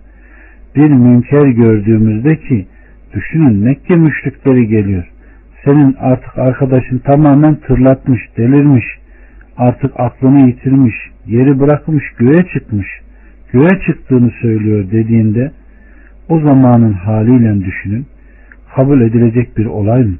Bir 0.76 0.90
münker 0.90 1.46
gördüğümüzde 1.46 2.36
ki 2.36 2.66
düşünün 3.14 3.56
Mekke 3.56 3.96
müşrikleri 3.96 4.68
geliyor. 4.68 5.10
Senin 5.64 5.96
artık 5.98 6.38
arkadaşın 6.38 6.98
tamamen 6.98 7.54
tırlatmış, 7.54 8.20
delirmiş, 8.36 8.84
artık 9.56 9.92
aklını 9.96 10.46
yitirmiş, 10.48 10.94
yeri 11.26 11.60
bırakmış, 11.60 12.04
göğe 12.18 12.46
çıkmış, 12.54 12.86
göğe 13.52 13.80
çıktığını 13.86 14.30
söylüyor 14.42 14.90
dediğinde 14.90 15.52
o 16.28 16.40
zamanın 16.40 16.92
haliyle 16.92 17.64
düşünün. 17.64 18.06
Kabul 18.76 19.00
edilecek 19.00 19.58
bir 19.58 19.66
olay 19.66 20.04
mı? 20.04 20.16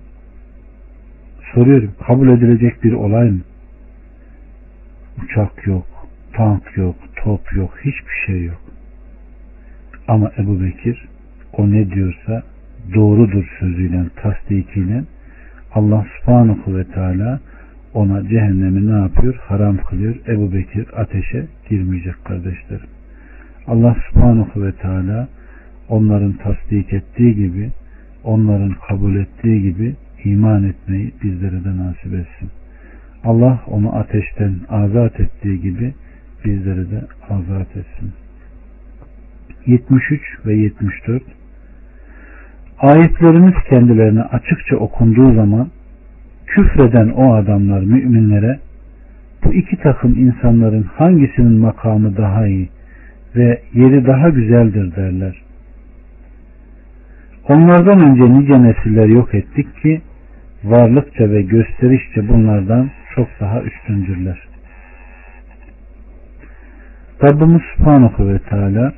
Soruyorum. 1.54 1.90
Kabul 2.06 2.28
edilecek 2.28 2.84
bir 2.84 2.92
olay 2.92 3.30
mı? 3.30 3.40
Uçak 5.22 5.66
yok, 5.66 5.86
tank 6.32 6.76
yok, 6.76 6.96
top 7.16 7.52
yok, 7.56 7.74
hiçbir 7.78 8.26
şey 8.26 8.44
yok. 8.44 8.60
Ama 10.08 10.32
Ebu 10.38 10.60
Bekir 10.62 11.08
o 11.52 11.70
ne 11.70 11.90
diyorsa 11.90 12.42
doğrudur 12.94 13.44
sözüyle, 13.60 14.04
tasdikiyle 14.16 15.04
Allah 15.74 16.06
subhanahu 16.20 16.76
ve 16.76 16.84
teala 16.84 17.40
ona 17.94 18.28
cehennemi 18.28 18.86
ne 18.86 19.00
yapıyor? 19.00 19.34
Haram 19.34 19.76
kılıyor. 19.76 20.14
Ebu 20.28 20.52
Bekir 20.52 20.86
ateşe 21.00 21.46
girmeyecek 21.70 22.24
kardeşlerim. 22.24 22.86
Allah 23.66 23.96
subhanahu 24.10 24.62
ve 24.62 24.72
teala 24.72 25.28
onların 25.88 26.32
tasdik 26.32 26.92
ettiği 26.92 27.34
gibi 27.34 27.70
onların 28.24 28.74
kabul 28.88 29.16
ettiği 29.16 29.62
gibi 29.62 29.94
iman 30.24 30.64
etmeyi 30.64 31.12
bizlere 31.22 31.64
de 31.64 31.76
nasip 31.76 32.14
etsin. 32.14 32.50
Allah 33.24 33.60
onu 33.66 33.96
ateşten 33.96 34.54
azat 34.68 35.20
ettiği 35.20 35.60
gibi 35.60 35.94
bizleri 36.44 36.90
de 36.90 37.00
azat 37.30 37.76
etsin. 37.76 38.12
73 39.66 40.20
ve 40.46 40.54
74 40.54 41.22
Ayetlerimiz 42.78 43.54
kendilerine 43.70 44.22
açıkça 44.22 44.76
okunduğu 44.76 45.34
zaman 45.34 45.68
küfreden 46.46 47.08
o 47.08 47.34
adamlar 47.34 47.80
müminlere 47.80 48.58
bu 49.44 49.54
iki 49.54 49.76
takım 49.76 50.18
insanların 50.18 50.82
hangisinin 50.82 51.60
makamı 51.60 52.16
daha 52.16 52.46
iyi 52.46 52.68
ve 53.36 53.60
yeri 53.74 54.06
daha 54.06 54.28
güzeldir 54.28 54.96
derler. 54.96 55.42
Onlardan 57.48 58.00
önce 58.00 58.38
nice 58.38 58.62
nesiller 58.62 59.06
yok 59.06 59.34
ettik 59.34 59.82
ki 59.82 60.00
varlıkça 60.64 61.30
ve 61.30 61.42
gösterişçe 61.42 62.28
bunlardan 62.28 62.90
çok 63.14 63.28
daha 63.40 63.62
üstündürler. 63.62 64.38
Rabbimiz 67.22 67.62
Subhanahu 67.76 68.28
ve 68.28 68.38
Teala 68.38 68.92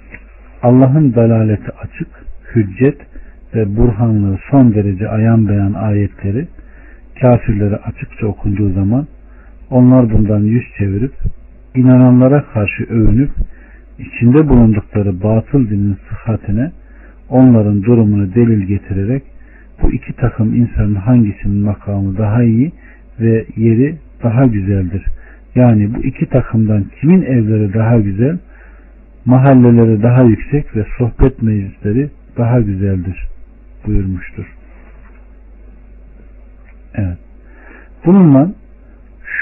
Allah'ın 0.62 1.14
dalaleti 1.14 1.72
açık, 1.72 2.08
hüccet 2.54 3.00
ve 3.54 3.76
burhanlığı 3.76 4.38
son 4.50 4.74
derece 4.74 5.08
ayan 5.08 5.48
beyan 5.48 5.72
ayetleri 5.72 6.48
kafirlere 7.20 7.76
açıkça 7.76 8.26
okunduğu 8.26 8.72
zaman 8.72 9.06
onlar 9.70 10.10
bundan 10.12 10.40
yüz 10.40 10.64
çevirip 10.78 11.12
inananlara 11.74 12.44
karşı 12.44 12.84
övünüp 12.84 13.30
içinde 13.98 14.48
bulundukları 14.48 15.22
batıl 15.22 15.70
dinin 15.70 15.98
sıhhatine 16.08 16.70
onların 17.28 17.82
durumunu 17.82 18.34
delil 18.34 18.62
getirerek 18.62 19.22
bu 19.82 19.92
iki 19.92 20.12
takım 20.12 20.54
insanın 20.54 20.94
hangisinin 20.94 21.64
makamı 21.64 22.18
daha 22.18 22.42
iyi 22.42 22.72
ve 23.20 23.46
yeri 23.56 23.96
daha 24.22 24.46
güzeldir. 24.46 25.06
Yani 25.54 25.94
bu 25.94 25.98
iki 25.98 26.26
takımdan 26.26 26.84
kimin 27.00 27.22
evleri 27.22 27.74
daha 27.74 27.96
güzel, 27.96 28.38
mahalleleri 29.24 30.02
daha 30.02 30.22
yüksek 30.22 30.76
ve 30.76 30.86
sohbet 30.98 31.42
meclisleri 31.42 32.10
daha 32.38 32.60
güzeldir 32.60 33.28
buyurmuştur. 33.86 34.46
Evet. 36.94 37.18
Bununla 38.06 38.52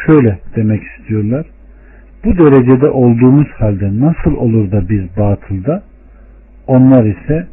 şöyle 0.06 0.38
demek 0.56 0.82
istiyorlar. 0.82 1.46
Bu 2.24 2.38
derecede 2.38 2.88
olduğumuz 2.88 3.48
halde 3.48 4.00
nasıl 4.00 4.34
olur 4.36 4.72
da 4.72 4.88
biz 4.88 5.16
batılda 5.16 5.82
onlar 6.66 7.04
ise 7.04 7.46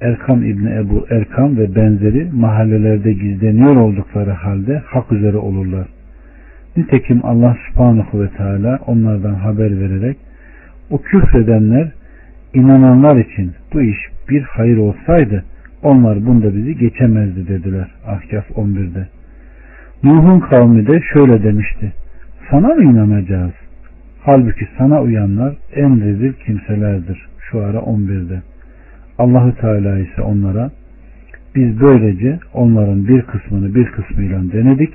Erkam 0.00 0.44
İbni 0.44 0.70
Ebu 0.74 1.06
Erkam 1.10 1.56
ve 1.56 1.74
benzeri 1.74 2.30
mahallelerde 2.32 3.12
gizleniyor 3.12 3.76
oldukları 3.76 4.30
halde 4.30 4.82
hak 4.86 5.12
üzere 5.12 5.36
olurlar. 5.36 5.95
Nitekim 6.76 7.20
Allah 7.22 7.56
subhanahu 7.68 8.22
ve 8.22 8.28
teala 8.28 8.78
onlardan 8.86 9.34
haber 9.34 9.80
vererek 9.80 10.16
o 10.90 10.98
küfredenler 11.02 11.92
inananlar 12.54 13.16
için 13.16 13.52
bu 13.72 13.82
iş 13.82 13.98
bir 14.28 14.42
hayır 14.42 14.76
olsaydı 14.76 15.44
onlar 15.82 16.26
bunda 16.26 16.54
bizi 16.54 16.78
geçemezdi 16.78 17.48
dediler 17.48 17.90
Ahkaf 18.06 18.50
11'de. 18.50 19.08
Nuh'un 20.02 20.40
kavmi 20.40 20.86
de 20.86 21.00
şöyle 21.12 21.42
demişti. 21.42 21.92
Sana 22.50 22.68
mı 22.68 22.82
inanacağız? 22.82 23.52
Halbuki 24.22 24.68
sana 24.78 25.02
uyanlar 25.02 25.54
en 25.74 26.00
rezil 26.00 26.32
kimselerdir. 26.32 27.26
Şu 27.50 27.60
ara 27.60 27.78
11'de. 27.78 28.42
Allahü 29.18 29.54
Teala 29.54 29.98
ise 29.98 30.22
onlara 30.22 30.70
biz 31.54 31.80
böylece 31.80 32.38
onların 32.54 33.08
bir 33.08 33.22
kısmını 33.22 33.74
bir 33.74 33.86
kısmıyla 33.86 34.52
denedik. 34.52 34.94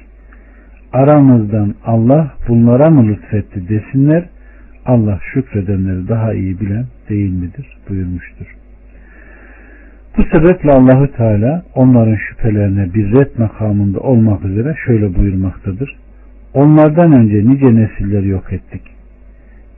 Aramızdan 0.93 1.75
Allah 1.85 2.33
bunlara 2.47 2.89
mı 2.89 3.07
lütfetti 3.07 3.69
desinler. 3.69 4.23
Allah 4.85 5.19
şükredenleri 5.33 6.07
daha 6.07 6.33
iyi 6.33 6.59
bilen 6.59 6.85
değil 7.09 7.31
midir 7.33 7.77
buyurmuştur. 7.89 8.45
Bu 10.17 10.23
sebeple 10.23 10.71
Allahü 10.71 11.11
Teala 11.11 11.63
onların 11.75 12.15
şüphelerine 12.15 12.93
bir 12.93 13.11
red 13.11 13.37
makamında 13.37 13.99
olmak 13.99 14.45
üzere 14.45 14.75
şöyle 14.85 15.15
buyurmaktadır. 15.15 15.95
Onlardan 16.53 17.11
önce 17.11 17.49
nice 17.49 17.75
nesilleri 17.75 18.27
yok 18.27 18.53
ettik. 18.53 18.81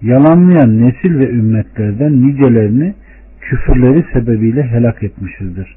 Yalanlayan 0.01 0.81
nesil 0.81 1.19
ve 1.19 1.29
ümmetlerden 1.29 2.27
nicelerini 2.27 2.93
küfürleri 3.41 4.05
sebebiyle 4.13 4.63
helak 4.63 5.03
etmişizdir. 5.03 5.75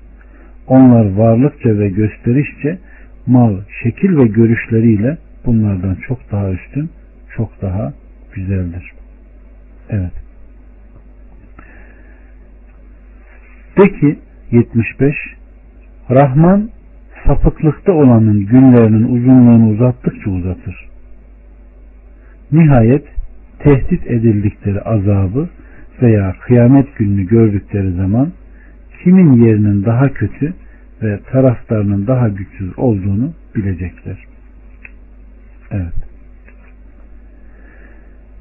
Onlar 0.66 1.12
varlıkça 1.12 1.78
ve 1.78 1.89
gösterişçe 1.89 2.78
mal, 3.26 3.57
şekil 3.82 4.16
ve 4.16 4.26
görüşleriyle 4.26 5.18
bunlardan 5.47 5.94
çok 5.94 6.32
daha 6.32 6.51
üstün, 6.51 6.90
çok 7.36 7.62
daha 7.62 7.92
güzeldir. 8.34 8.92
Evet. 9.90 10.12
De 13.78 13.92
ki 13.92 14.18
75 14.51 15.14
Rahman 16.11 16.70
sapıklıkta 17.26 17.92
olanın 17.92 18.47
günlerinin 18.47 19.03
uzunluğunu 19.03 19.70
uzattıkça 19.70 20.30
uzatır. 20.30 20.88
Nihayet 22.53 23.05
tehdit 23.59 24.07
edildikleri 24.07 24.80
azabı 24.80 25.49
veya 26.03 26.34
kıyamet 26.40 26.97
gününü 26.97 27.26
gördükleri 27.26 27.92
zaman 27.92 28.32
kimin 29.05 29.32
yerinin 29.32 29.84
daha 29.84 30.12
kötü 30.12 30.55
ve 31.03 31.20
taraftarının 31.30 32.07
daha 32.07 32.28
güçsüz 32.28 32.78
olduğunu 32.78 33.32
bilecekler. 33.57 34.36
Evet. 35.70 35.92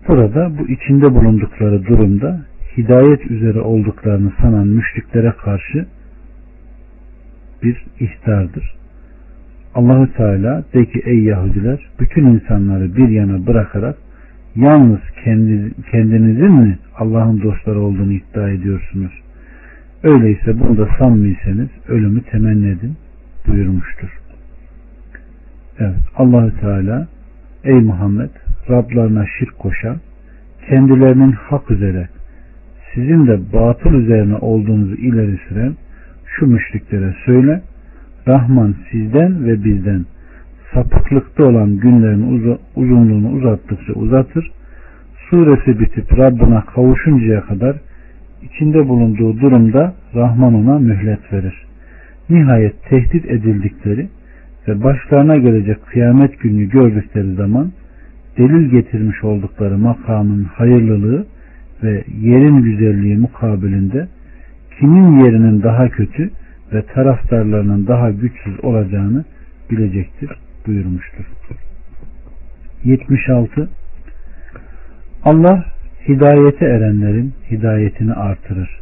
Burada 0.08 0.52
bu 0.58 0.68
içinde 0.68 1.16
bulundukları 1.16 1.86
durumda 1.86 2.46
hidayet 2.78 3.32
üzere 3.32 3.60
olduklarını 3.60 4.32
sanan 4.42 4.68
müşriklere 4.68 5.32
karşı 5.32 5.86
bir 7.64 7.86
ihtardır. 8.00 8.76
Allahü 9.76 10.14
Teala 10.14 10.64
de 10.74 10.86
ki 10.86 11.02
ey 11.06 11.24
Yahudiler 11.24 11.90
bütün 12.00 12.26
insanları 12.26 12.96
bir 12.96 13.10
yana 13.10 13.48
bırakarak 13.48 13.96
yalnız 14.56 15.00
kendinizin 15.92 16.52
mi 16.52 16.80
Allah'ın 16.98 17.42
dostları 17.42 17.80
olduğunu 17.80 18.14
iddia 18.14 18.50
ediyorsunuz? 18.50 19.12
Öyleyse 20.04 20.60
bunda 20.60 20.88
samimiyseniz 21.00 21.70
ölümü 21.88 22.22
temenni 22.24 22.68
edin 22.68 22.98
buyurmuştur. 23.48 24.10
Evet 25.80 25.96
Allahü 26.16 26.60
Teala 26.60 27.08
ey 27.66 27.82
Muhammed 27.82 28.30
Rablarına 28.70 29.26
şirk 29.40 29.60
koşan 29.60 29.98
kendilerinin 30.70 31.32
hak 31.32 31.72
üzere 31.72 32.08
sizin 32.94 33.28
de 33.28 33.40
batıl 33.54 33.94
üzerine 33.94 34.36
olduğunuzu 34.36 34.96
ileri 34.96 35.38
süren 35.50 35.76
şu 36.26 36.48
müşriklere 36.48 37.16
söyle 37.26 37.62
Rahman 38.28 38.76
sizden 38.92 39.46
ve 39.46 39.64
bizden 39.64 40.06
sapıklıkta 40.74 41.44
olan 41.44 41.78
günlerin 41.78 42.58
uzunluğunu 42.76 43.30
uzattıkça 43.30 43.94
uzatır. 43.94 44.52
Suresi 45.30 45.80
bitip 45.80 46.18
Rabbına 46.18 46.66
kavuşuncaya 46.66 47.42
kadar 47.42 47.76
içinde 48.44 48.88
bulunduğu 48.88 49.40
durumda 49.42 49.94
Rahman 50.16 50.54
ona 50.54 50.80
mühlet 50.80 51.34
verir. 51.34 51.66
Nihayet 52.30 52.84
tehdit 52.84 53.26
edildikleri 53.26 54.08
ve 54.68 54.84
başlarına 54.84 55.38
gelecek 55.38 55.86
kıyamet 55.86 56.40
gününü 56.40 56.70
gördükleri 56.70 57.34
zaman 57.34 57.72
delil 58.38 58.70
getirmiş 58.70 59.24
oldukları 59.24 59.78
makamın 59.78 60.44
hayırlılığı 60.44 61.26
ve 61.84 62.04
yerin 62.22 62.62
güzelliği 62.62 63.18
mukabilinde 63.18 64.08
kimin 64.80 65.20
yerinin 65.20 65.64
daha 65.64 65.90
kötü 65.90 66.30
ve 66.74 66.82
taraftarlarının 66.82 67.88
daha 67.88 68.12
güçsüz 68.12 68.64
olacağını 68.64 69.26
bilecektir 69.72 70.30
buyurmuştur. 70.68 71.26
76 72.84 73.70
Allah 75.24 75.66
hidayete 76.08 76.66
erenlerin 76.66 77.34
hidayetini 77.52 78.14
artırır. 78.14 78.80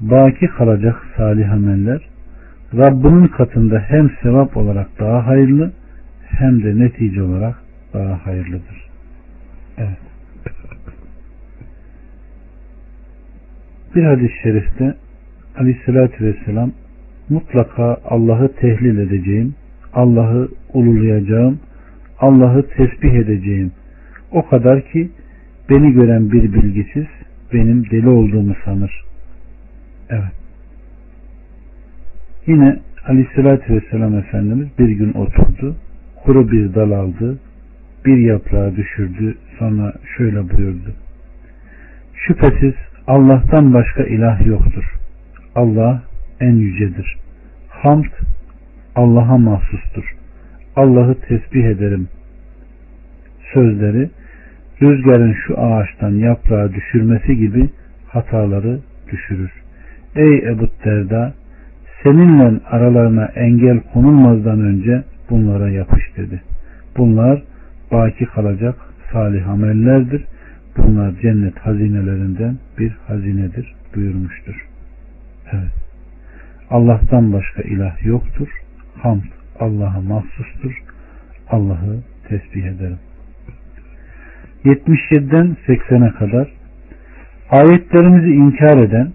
Baki 0.00 0.46
kalacak 0.46 1.06
salih 1.16 1.52
ameller 1.52 2.13
Rabbinin 2.76 3.26
katında 3.26 3.78
hem 3.78 4.10
sevap 4.22 4.56
olarak 4.56 4.88
daha 4.98 5.26
hayırlı 5.26 5.72
hem 6.28 6.62
de 6.62 6.78
netice 6.78 7.22
olarak 7.22 7.54
daha 7.92 8.26
hayırlıdır. 8.26 8.88
Evet. 9.78 9.98
Bir 13.94 14.04
hadis-i 14.04 14.42
şerifte 14.42 14.94
Aleyhisselatü 15.58 16.24
Vesselam 16.24 16.72
mutlaka 17.28 17.96
Allah'ı 18.04 18.52
tehlil 18.54 18.98
edeceğim, 18.98 19.54
Allah'ı 19.94 20.48
ululayacağım, 20.72 21.58
Allah'ı 22.18 22.68
tesbih 22.68 23.12
edeceğim. 23.12 23.72
O 24.32 24.48
kadar 24.48 24.82
ki 24.92 25.10
beni 25.70 25.92
gören 25.92 26.32
bir 26.32 26.52
bilgisiz 26.52 27.06
benim 27.52 27.90
deli 27.90 28.08
olduğumu 28.08 28.54
sanır. 28.64 29.04
Evet. 30.10 30.43
Yine 32.46 32.78
Aleyhisselatü 33.08 33.74
Vesselam 33.74 34.18
Efendimiz 34.18 34.68
bir 34.78 34.88
gün 34.88 35.12
oturdu, 35.12 35.76
kuru 36.24 36.50
bir 36.50 36.74
dal 36.74 36.90
aldı, 36.90 37.38
bir 38.04 38.16
yaprağı 38.16 38.76
düşürdü, 38.76 39.34
sonra 39.58 39.92
şöyle 40.16 40.50
buyurdu. 40.50 40.92
Şüphesiz 42.14 42.74
Allah'tan 43.06 43.74
başka 43.74 44.04
ilah 44.04 44.46
yoktur. 44.46 44.84
Allah 45.54 46.02
en 46.40 46.52
yücedir. 46.52 47.16
Hamd 47.68 48.12
Allah'a 48.94 49.38
mahsustur. 49.38 50.14
Allah'ı 50.76 51.14
tesbih 51.14 51.64
ederim. 51.64 52.08
Sözleri 53.54 54.10
rüzgarın 54.82 55.36
şu 55.46 55.60
ağaçtan 55.60 56.10
yaprağı 56.10 56.74
düşürmesi 56.74 57.36
gibi 57.36 57.70
hataları 58.08 58.80
düşürür. 59.12 59.50
Ey 60.16 60.38
Ebu 60.38 60.68
Derda 60.84 61.34
seninle 62.04 62.60
aralarına 62.70 63.24
engel 63.24 63.80
konulmazdan 63.92 64.60
önce 64.60 65.04
bunlara 65.30 65.70
yapış 65.70 66.16
dedi. 66.16 66.42
Bunlar 66.96 67.42
baki 67.92 68.24
kalacak 68.24 68.74
salih 69.12 69.48
amellerdir. 69.48 70.24
Bunlar 70.76 71.12
cennet 71.22 71.58
hazinelerinden 71.58 72.56
bir 72.78 72.92
hazinedir 73.06 73.74
buyurmuştur. 73.94 74.66
Evet. 75.52 75.72
Allah'tan 76.70 77.32
başka 77.32 77.62
ilah 77.62 78.06
yoktur. 78.06 78.48
Hamd 78.94 79.22
Allah'a 79.60 80.00
mahsustur. 80.00 80.82
Allah'ı 81.50 82.00
tesbih 82.28 82.64
ederim. 82.64 82.98
77'den 84.64 85.56
80'e 85.66 86.12
kadar 86.12 86.48
ayetlerimizi 87.50 88.30
inkar 88.30 88.78
eden 88.78 89.12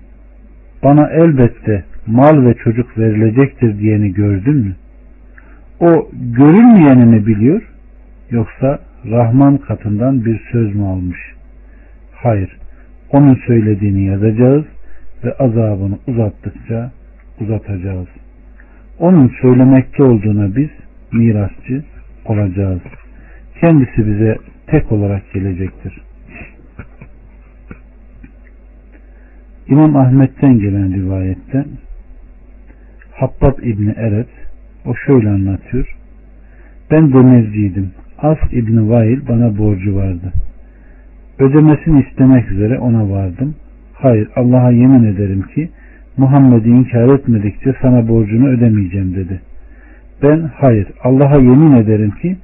bana 0.84 1.10
elbette 1.10 1.84
mal 2.10 2.46
ve 2.46 2.54
çocuk 2.54 2.98
verilecektir 2.98 3.80
diyeni 3.80 4.14
gördün 4.14 4.56
mü? 4.56 4.76
O 5.80 6.10
görünmeyeni 6.14 7.28
biliyor 7.28 7.62
yoksa 8.32 8.80
Rahman 9.06 9.58
katından 9.58 10.26
bir 10.26 10.42
söz 10.52 10.76
mü 10.76 10.86
almış? 10.86 11.20
Hayır. 12.14 12.58
Onun 13.12 13.36
söylediğini 13.48 14.06
yazacağız 14.06 14.66
ve 15.24 15.34
azabını 15.34 15.98
uzattıkça 16.08 16.92
uzatacağız. 17.42 18.08
Onun 19.00 19.32
söylemekte 19.42 20.04
olduğuna 20.04 20.56
biz 20.56 20.70
mirasçı 21.12 21.84
olacağız. 22.26 22.82
Kendisi 23.62 24.08
bize 24.08 24.38
tek 24.68 24.92
olarak 24.92 25.34
gelecektir. 25.34 26.02
İmam 29.68 29.96
Ahmet'ten 29.96 30.60
gelen 30.60 30.94
rivayette 30.94 31.66
Habbab 33.20 33.64
İbni 33.64 33.92
Eret 33.92 34.28
o 34.86 34.96
şöyle 34.96 35.30
anlatıyor. 35.30 35.96
Ben 36.92 37.14
dönerciydim. 37.14 37.92
As 38.18 38.38
İbni 38.52 38.90
Vail 38.90 39.28
bana 39.28 39.58
borcu 39.58 39.96
vardı. 39.96 40.34
Ödemesini 41.40 42.06
istemek 42.10 42.52
üzere 42.52 42.80
ona 42.80 43.10
vardım. 43.10 43.56
Hayır 43.94 44.28
Allah'a 44.36 44.72
yemin 44.72 45.04
ederim 45.04 45.42
ki 45.42 45.70
Muhammed'i 46.18 46.70
inkar 46.70 47.16
etmedikçe 47.16 47.76
sana 47.82 48.08
borcunu 48.08 48.48
ödemeyeceğim 48.48 49.16
dedi. 49.16 49.42
Ben 50.24 50.50
hayır 50.54 50.88
Allah'a 51.04 51.42
yemin 51.42 51.72
ederim 51.72 52.12
ki 52.12 52.38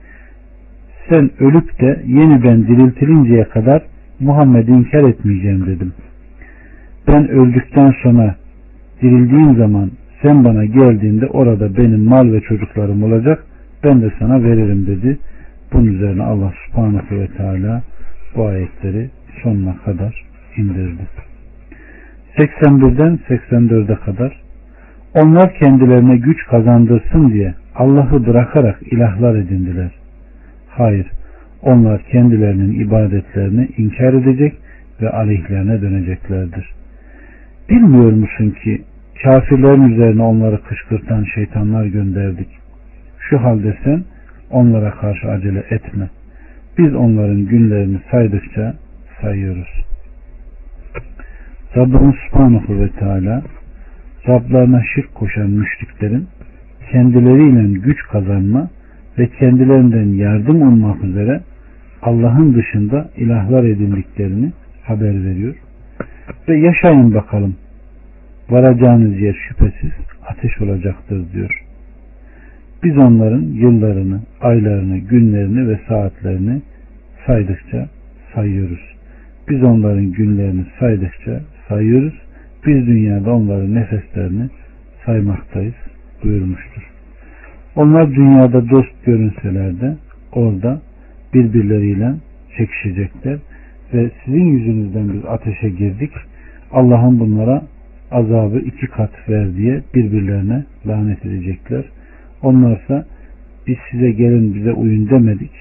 sen 1.10 1.30
ölüp 1.40 1.82
de 1.82 2.04
yeniden 2.06 2.68
diriltilinceye 2.68 3.44
kadar 3.44 3.82
Muhammed'i 4.20 4.72
inkar 4.72 5.04
etmeyeceğim 5.04 5.66
dedim. 5.66 5.94
Ben 7.08 7.28
öldükten 7.30 7.94
sonra 8.04 8.36
dirildiğim 9.02 9.56
zaman 9.56 9.92
sen 10.22 10.46
bana 10.46 10.66
geldiğinde 10.66 11.28
orada 11.28 11.78
benim 11.78 12.04
mal 12.04 12.34
ve 12.34 12.42
çocuklarım 12.42 13.04
olacak 13.04 13.44
ben 13.84 14.02
de 14.02 14.12
sana 14.20 14.44
veririm 14.44 14.88
dedi. 14.88 15.18
Bunun 15.74 15.86
üzerine 15.86 16.24
Allah 16.24 16.54
subhanahu 16.66 17.20
ve 17.20 17.28
teala 17.28 17.84
bu 18.36 18.46
ayetleri 18.46 19.10
sonuna 19.44 19.78
kadar 19.78 20.26
indirdi. 20.58 21.02
81'den 22.38 23.20
84'e 23.30 23.96
kadar 23.96 24.42
onlar 25.14 25.54
kendilerine 25.54 26.18
güç 26.18 26.46
kazandırsın 26.46 27.34
diye 27.34 27.54
Allah'ı 27.76 28.26
bırakarak 28.28 28.94
ilahlar 28.94 29.36
edindiler. 29.36 29.92
Hayır, 30.70 31.12
onlar 31.62 32.02
kendilerinin 32.12 32.80
ibadetlerini 32.80 33.70
inkar 33.78 34.14
edecek 34.14 34.54
ve 35.02 35.10
aleyhlerine 35.10 35.82
döneceklerdir. 35.82 36.74
Bilmiyor 37.70 38.12
musun 38.12 38.56
ki 38.64 38.82
kafirlerin 39.24 39.94
üzerine 39.94 40.24
onları 40.24 40.64
kışkırtan 40.64 41.26
şeytanlar 41.36 41.86
gönderdik. 41.86 42.48
Şu 43.20 43.44
halde 43.44 43.78
sen 43.84 44.04
onlara 44.50 44.92
karşı 44.92 45.28
acele 45.28 45.64
etme. 45.70 46.10
Biz 46.78 46.96
onların 46.96 47.46
günlerini 47.46 48.00
saydıkça 48.12 48.76
sayıyoruz. 49.22 49.86
Rabbimiz 51.78 52.16
Subhanahu 52.30 52.80
ve 52.80 52.90
Teala 52.90 53.44
Rablarına 54.28 54.84
şirk 54.96 55.16
koşan 55.16 55.50
müşriklerin 55.50 56.28
kendileriyle 56.92 57.80
güç 57.80 58.04
kazanma 58.04 58.70
ve 59.18 59.28
kendilerinden 59.28 60.14
yardım 60.14 60.62
olmak 60.62 61.04
üzere 61.04 61.42
Allah'ın 62.02 62.56
dışında 62.56 63.10
ilahlar 63.18 63.64
edindiklerini 63.64 64.52
haber 64.84 65.26
veriyor. 65.26 65.56
Ve 66.50 66.58
yaşayın 66.58 67.14
bakalım. 67.14 67.56
Varacağınız 68.50 69.20
yer 69.22 69.36
şüphesiz 69.48 69.92
ateş 70.28 70.62
olacaktır 70.62 71.34
diyor. 71.34 71.66
Biz 72.84 72.98
onların 72.98 73.42
yıllarını, 73.42 74.22
aylarını, 74.42 74.98
günlerini 74.98 75.68
ve 75.68 75.80
saatlerini 75.88 76.62
saydıkça 77.26 77.90
sayıyoruz. 78.36 78.96
Biz 79.50 79.64
onların 79.64 80.12
günlerini 80.12 80.66
saydıkça 80.80 81.42
sayıyoruz. 81.68 82.14
Biz 82.66 82.88
dünyada 82.88 83.34
onların 83.34 83.76
nefeslerini 83.76 84.50
saymaktayız 85.06 85.76
buyurmuştur. 86.24 86.92
Onlar 87.76 88.16
dünyada 88.16 88.70
dost 88.70 89.06
görünseler 89.06 89.82
de 89.82 89.96
orada 90.32 90.82
birbirleriyle 91.34 92.14
çekişecekler 92.58 93.38
ve 93.94 94.12
sizin 94.26 94.46
yüzünüzden 94.46 95.14
biz 95.14 95.26
ateşe 95.26 95.70
girdik. 95.70 96.12
Allah'ın 96.72 97.20
bunlara 97.20 97.62
azabı 98.16 98.60
iki 98.60 98.88
kat 98.88 99.30
ver 99.30 99.56
diye 99.56 99.84
birbirlerine 99.96 100.64
lanet 100.88 101.26
edecekler. 101.26 101.86
Onlarsa 102.42 103.06
biz 103.68 103.78
size 103.92 104.12
gelin 104.12 104.56
bize 104.56 104.72
uyun 104.72 105.10
demedik. 105.10 105.52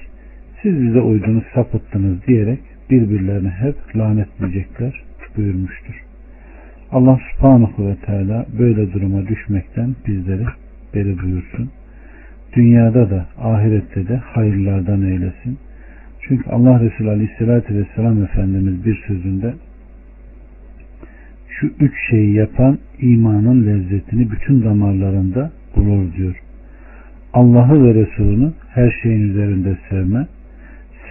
Siz 0.61 0.81
bize 0.81 1.01
uydunuz 1.01 1.43
sapıttınız 1.53 2.27
diyerek 2.27 2.59
birbirlerine 2.89 3.49
hep 3.49 3.75
lanet 3.95 4.27
edecekler 4.39 5.03
buyurmuştur. 5.37 6.03
Allah 6.91 7.19
subhanahu 7.31 7.87
ve 7.87 7.95
teala 7.95 8.45
böyle 8.59 8.93
duruma 8.93 9.27
düşmekten 9.27 9.95
bizleri 10.07 10.45
beri 10.93 11.17
buyursun. 11.21 11.69
Dünyada 12.53 13.09
da 13.09 13.25
ahirette 13.41 14.07
de 14.07 14.15
hayırlardan 14.15 15.01
eylesin. 15.01 15.57
Çünkü 16.21 16.49
Allah 16.49 16.79
Resulü 16.79 17.09
Aleyhisselatü 17.09 17.75
Vesselam 17.75 18.23
Efendimiz 18.23 18.85
bir 18.85 19.03
sözünde 19.07 19.53
şu 21.59 21.67
üç 21.79 21.93
şeyi 22.09 22.33
yapan 22.33 22.77
imanın 22.99 23.67
lezzetini 23.67 24.31
bütün 24.31 24.63
damarlarında 24.63 25.51
bulur 25.75 26.13
diyor. 26.17 26.35
Allah'ı 27.33 27.83
ve 27.83 27.93
Resulünü 27.93 28.53
her 28.69 28.99
şeyin 29.03 29.29
üzerinde 29.29 29.77
sevme, 29.89 30.27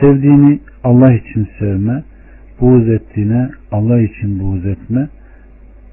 sevdiğini 0.01 0.61
Allah 0.85 1.15
için 1.15 1.49
sevme, 1.59 2.03
buğz 2.61 2.89
ettiğine 2.89 3.51
Allah 3.73 4.01
için 4.01 4.41
buğz 4.41 4.67
etme, 4.67 5.09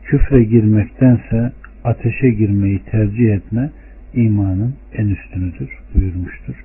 küfre 0.03 0.43
girmektense 0.43 1.51
ateşe 1.83 2.29
girmeyi 2.29 2.79
tercih 2.79 3.33
etme 3.33 3.69
imanın 4.13 4.73
en 4.93 5.07
üstünüdür 5.07 5.69
buyurmuştur. 5.95 6.55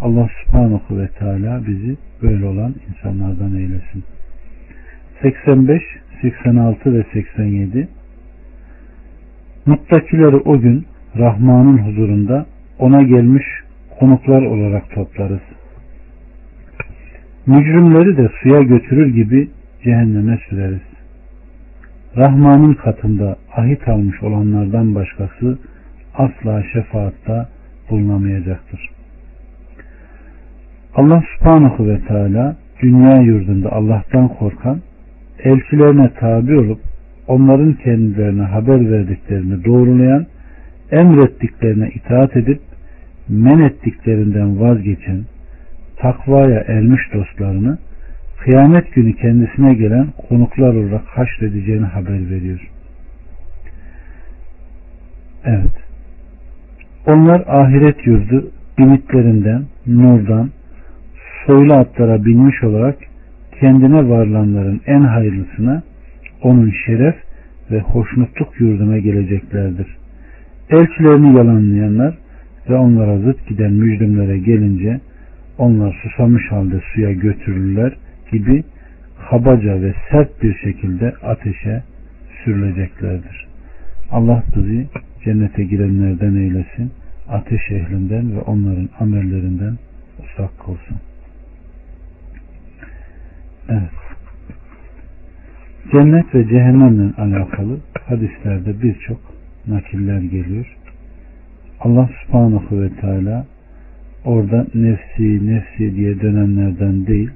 Allah 0.00 0.28
subhanahu 0.44 0.98
ve 0.98 1.08
teala 1.08 1.66
bizi 1.66 1.96
böyle 2.22 2.46
olan 2.46 2.74
insanlardan 2.88 3.54
eylesin. 3.54 4.04
85, 5.22 5.82
86 6.22 6.94
ve 6.94 7.04
87 7.12 7.88
Muttakileri 9.66 10.36
o 10.36 10.60
gün 10.60 10.86
Rahman'ın 11.16 11.78
huzurunda 11.78 12.46
ona 12.78 13.02
gelmiş 13.02 13.44
konuklar 13.98 14.42
olarak 14.42 14.90
toplarız. 14.90 15.40
Mücrimleri 17.46 18.16
de 18.16 18.30
suya 18.42 18.62
götürür 18.62 19.14
gibi 19.14 19.50
cehenneme 19.84 20.38
süreriz. 20.48 20.80
Rahman'ın 22.16 22.74
katında 22.74 23.36
ahit 23.56 23.88
almış 23.88 24.22
olanlardan 24.22 24.94
başkası 24.94 25.58
asla 26.14 26.62
şefaatta 26.72 27.48
bulunamayacaktır. 27.90 28.90
Allah 30.94 31.22
subhanahu 31.38 31.88
ve 31.88 32.00
teala 32.00 32.56
dünya 32.82 33.16
yurdunda 33.16 33.72
Allah'tan 33.72 34.28
korkan, 34.28 34.80
elçilerine 35.44 36.10
tabi 36.20 36.56
olup 36.58 36.80
onların 37.26 37.72
kendilerine 37.72 38.42
haber 38.42 38.90
verdiklerini 38.90 39.64
doğrulayan, 39.64 40.26
emrettiklerine 40.90 41.90
itaat 41.90 42.36
edip 42.36 42.60
men 43.28 43.58
ettiklerinden 43.58 44.60
vazgeçen, 44.60 45.24
takvaya 45.96 46.60
ermiş 46.60 47.00
dostlarını 47.14 47.78
kıyamet 48.44 48.94
günü 48.94 49.16
kendisine 49.16 49.74
gelen 49.74 50.06
konuklar 50.28 50.74
olarak 50.74 51.04
haşredeceğini 51.04 51.86
haber 51.86 52.30
veriyor. 52.30 52.70
Evet. 55.44 55.74
Onlar 57.06 57.44
ahiret 57.46 58.06
yurdu 58.06 58.50
binitlerinden, 58.78 59.64
nurdan, 59.86 60.50
soylu 61.46 61.74
atlara 61.74 62.24
binmiş 62.24 62.64
olarak 62.64 62.96
kendine 63.64 64.08
varlanların 64.08 64.80
en 64.86 65.00
hayırlısına 65.00 65.82
onun 66.42 66.72
şeref 66.86 67.14
ve 67.70 67.80
hoşnutluk 67.80 68.60
yurduna 68.60 68.98
geleceklerdir. 68.98 69.86
Elçilerini 70.70 71.36
yalanlayanlar 71.36 72.18
ve 72.68 72.74
onlara 72.74 73.18
zıt 73.18 73.48
giden 73.48 73.72
müjdümlere 73.72 74.38
gelince 74.38 75.00
onlar 75.58 76.02
susamış 76.02 76.50
halde 76.50 76.80
suya 76.94 77.12
götürürler 77.12 77.96
gibi 78.32 78.64
kabaca 79.30 79.82
ve 79.82 79.94
sert 80.10 80.42
bir 80.42 80.54
şekilde 80.54 81.14
ateşe 81.22 81.82
sürüleceklerdir. 82.44 83.46
Allah 84.10 84.42
bizi 84.56 84.86
cennete 85.24 85.64
girenlerden 85.64 86.34
eylesin, 86.34 86.92
ateş 87.28 87.70
ehlinden 87.70 88.36
ve 88.36 88.40
onların 88.40 88.88
amellerinden 89.00 89.78
uzak 90.18 90.58
kılsın. 90.58 91.13
Evet. 93.68 93.90
Cennet 95.92 96.34
ve 96.34 96.48
cehennemle 96.48 97.12
alakalı 97.18 97.78
hadislerde 98.06 98.82
birçok 98.82 99.20
nakiller 99.66 100.20
geliyor. 100.20 100.76
Allah 101.80 102.10
subhanahu 102.26 102.82
ve 102.82 102.88
teala 103.00 103.46
orada 104.24 104.66
nefsi 104.74 105.46
nefsi 105.46 105.96
diye 105.96 106.20
dönenlerden 106.20 107.06
değil 107.06 107.30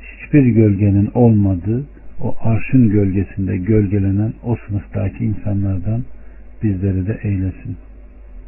hiçbir 0.00 0.46
gölgenin 0.46 1.10
olmadığı 1.14 1.86
o 2.20 2.34
arşın 2.40 2.88
gölgesinde 2.88 3.56
gölgelenen 3.56 4.32
o 4.44 4.56
sınıftaki 4.66 5.24
insanlardan 5.24 6.04
bizleri 6.62 7.06
de 7.06 7.18
eylesin. 7.22 7.76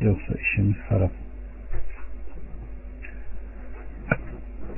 Yoksa 0.00 0.34
işimiz 0.34 0.76
harap. 0.88 1.21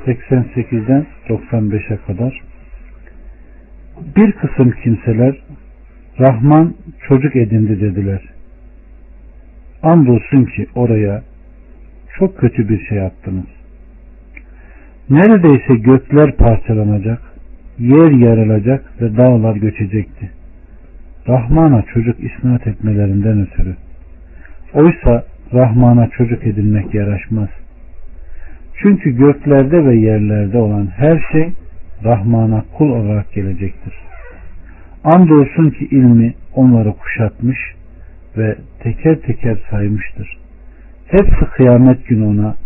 88'den 0.06 1.06
95'e 1.28 1.98
kadar 2.06 2.42
bir 4.16 4.32
kısım 4.32 4.74
kimseler 4.84 5.36
Rahman 6.20 6.74
çocuk 7.08 7.36
edindi 7.36 7.80
dediler. 7.80 8.20
Andolsun 9.82 10.44
ki 10.44 10.66
oraya 10.74 11.22
çok 12.18 12.38
kötü 12.38 12.68
bir 12.68 12.86
şey 12.86 13.00
attınız. 13.00 13.46
Neredeyse 15.10 15.74
gökler 15.74 16.36
parçalanacak, 16.36 17.22
yer 17.78 18.10
yarılacak 18.10 19.02
ve 19.02 19.16
dağlar 19.16 19.56
göçecekti. 19.56 20.30
Rahman'a 21.28 21.82
çocuk 21.82 22.16
isnat 22.20 22.66
etmelerinden 22.66 23.40
ötürü. 23.40 23.76
Oysa 24.74 25.24
Rahman'a 25.52 26.08
çocuk 26.08 26.46
edilmek 26.46 26.94
yaraşmaz. 26.94 27.48
Çünkü 28.82 29.16
göklerde 29.16 29.84
ve 29.84 29.96
yerlerde 29.96 30.58
olan 30.58 30.86
her 30.86 31.24
şey 31.32 31.52
Rahman'a 32.04 32.64
kul 32.78 32.90
olarak 32.90 33.32
gelecektir. 33.32 33.94
Andolsun 35.04 35.70
ki 35.70 35.84
ilmi 35.90 36.34
onları 36.54 36.92
kuşatmış 36.92 37.58
ve 38.36 38.56
teker 38.82 39.20
teker 39.20 39.58
saymıştır. 39.70 40.38
Hepsi 41.06 41.44
kıyamet 41.56 42.06
günü 42.06 42.24
ona 42.24 42.56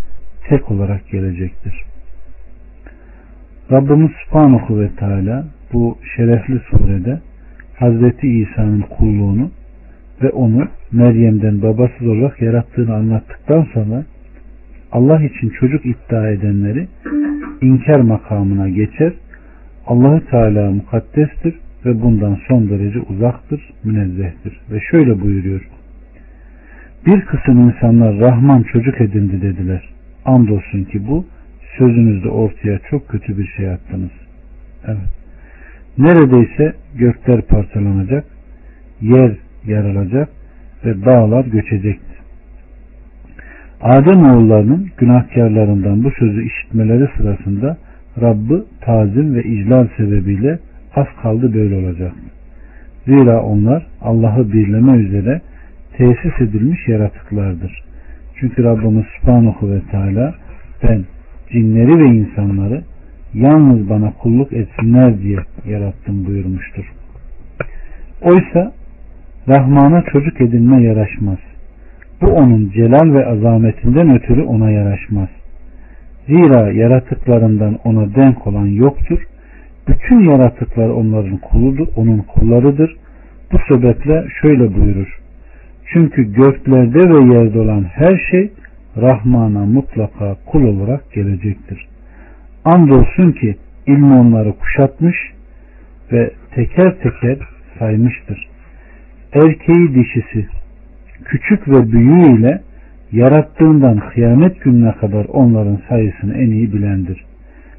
tek 0.49 0.71
olarak 0.71 1.09
gelecektir. 1.11 1.75
Rabbimiz 3.73 4.11
Subhanahu 4.25 4.81
ve 4.81 4.89
Teala 4.97 5.47
bu 5.73 5.99
şerefli 6.17 6.61
surede 6.71 7.21
Hazreti 7.79 8.29
İsa'nın 8.29 8.81
kulluğunu 8.81 9.51
ve 10.23 10.31
onu 10.31 10.69
Meryem'den 10.93 11.63
babasız 11.63 12.07
olarak 12.07 12.43
yarattığını 12.43 12.95
anlattıktan 12.95 13.67
sonra 13.75 14.05
Allah 14.93 15.23
için 15.23 15.49
çocuk 15.49 15.87
iddia 15.87 16.29
edenleri 16.31 16.89
inkar 17.63 18.01
makamına 18.01 18.69
geçer. 18.69 19.13
Allahü 19.87 20.25
Teala 20.31 20.71
mukaddestir 20.71 21.55
ve 21.85 22.03
bundan 22.03 22.39
son 22.49 22.71
derece 22.71 23.01
uzaktır, 23.01 23.73
münezzehtir. 23.85 24.61
Ve 24.71 24.81
şöyle 24.91 25.21
buyuruyor. 25.21 25.69
Bir 27.07 27.21
kısım 27.21 27.61
insanlar 27.61 28.19
Rahman 28.19 28.63
çocuk 28.63 29.01
edindi 29.01 29.43
dediler. 29.43 29.89
Andolsun 30.25 30.85
ki 30.85 31.09
bu 31.09 31.27
sözünüzde 31.79 32.29
ortaya 32.29 32.79
çok 32.91 33.09
kötü 33.09 33.39
bir 33.39 33.47
şey 33.47 33.71
attınız. 33.71 34.11
Evet. 34.87 35.19
Neredeyse 35.99 36.73
gökler 36.95 37.43
parçalanacak, 37.43 38.25
yer 39.01 39.37
yarılacak 39.67 40.29
ve 40.85 41.05
dağlar 41.05 41.45
göçecektir. 41.45 42.08
Adem 43.83 44.25
oğullarının 44.25 44.89
günahkarlarından 44.97 46.05
bu 46.05 46.11
sözü 46.11 46.47
işitmeleri 46.47 47.09
sırasında 47.17 47.77
Rabb'ı 48.21 48.67
tazim 48.81 49.35
ve 49.35 49.45
iclal 49.45 49.87
sebebiyle 49.97 50.59
az 50.95 51.07
kaldı 51.23 51.55
böyle 51.55 51.75
olacak. 51.77 52.13
Zira 53.07 53.43
onlar 53.43 53.87
Allah'ı 54.03 54.53
birleme 54.53 54.93
üzere 54.93 55.41
tesis 55.97 56.41
edilmiş 56.41 56.89
yaratıklardır. 56.89 57.83
Çünkü 58.41 58.65
Rabbimiz 58.65 59.05
Subhanahu 59.21 59.71
ve 59.71 59.81
Teala 59.91 60.35
ben 60.83 61.05
cinleri 61.53 61.99
ve 61.99 62.09
insanları 62.09 62.83
yalnız 63.35 63.91
bana 63.91 64.13
kulluk 64.13 64.53
etsinler 64.53 65.21
diye 65.23 65.39
yarattım 65.69 66.27
buyurmuştur. 66.27 66.85
Oysa 68.23 68.73
Rahman'a 69.49 70.03
çocuk 70.03 70.41
edinme 70.41 70.83
yaraşmaz. 70.83 71.39
Bu 72.21 72.27
onun 72.27 72.71
celal 72.71 73.15
ve 73.15 73.27
azametinden 73.27 74.17
ötürü 74.17 74.43
ona 74.43 74.71
yaraşmaz. 74.71 75.29
Zira 76.27 76.73
yaratıklarından 76.73 77.79
ona 77.85 78.15
denk 78.15 78.47
olan 78.47 78.67
yoktur. 78.67 79.27
Bütün 79.89 80.31
yaratıklar 80.31 80.89
onların 80.89 81.37
kuludur, 81.37 81.87
onun 81.97 82.19
kullarıdır. 82.19 82.97
Bu 83.53 83.59
sebeple 83.69 84.27
şöyle 84.43 84.75
buyurur. 84.75 85.19
Çünkü 85.93 86.33
göklerde 86.33 86.99
ve 86.99 87.35
yerde 87.35 87.61
olan 87.61 87.85
her 87.85 88.21
şey 88.31 88.51
Rahman'a 88.97 89.67
mutlaka 89.67 90.37
kul 90.47 90.65
olarak 90.65 91.13
gelecektir. 91.13 91.89
Andolsun 92.65 93.33
ki 93.33 93.57
ilmi 93.87 94.15
onları 94.15 94.53
kuşatmış 94.53 95.17
ve 96.13 96.31
teker 96.55 96.95
teker 96.99 97.39
saymıştır. 97.79 98.49
Erkeği 99.33 99.95
dişisi 99.95 100.58
küçük 101.29 101.69
ve 101.69 101.93
büyüğü 101.93 102.39
ile 102.39 102.61
yarattığından 103.13 103.99
kıyamet 103.99 104.61
gününe 104.61 104.93
kadar 104.93 105.25
onların 105.25 105.79
sayısını 105.89 106.35
en 106.35 106.51
iyi 106.51 106.73
bilendir. 106.73 107.25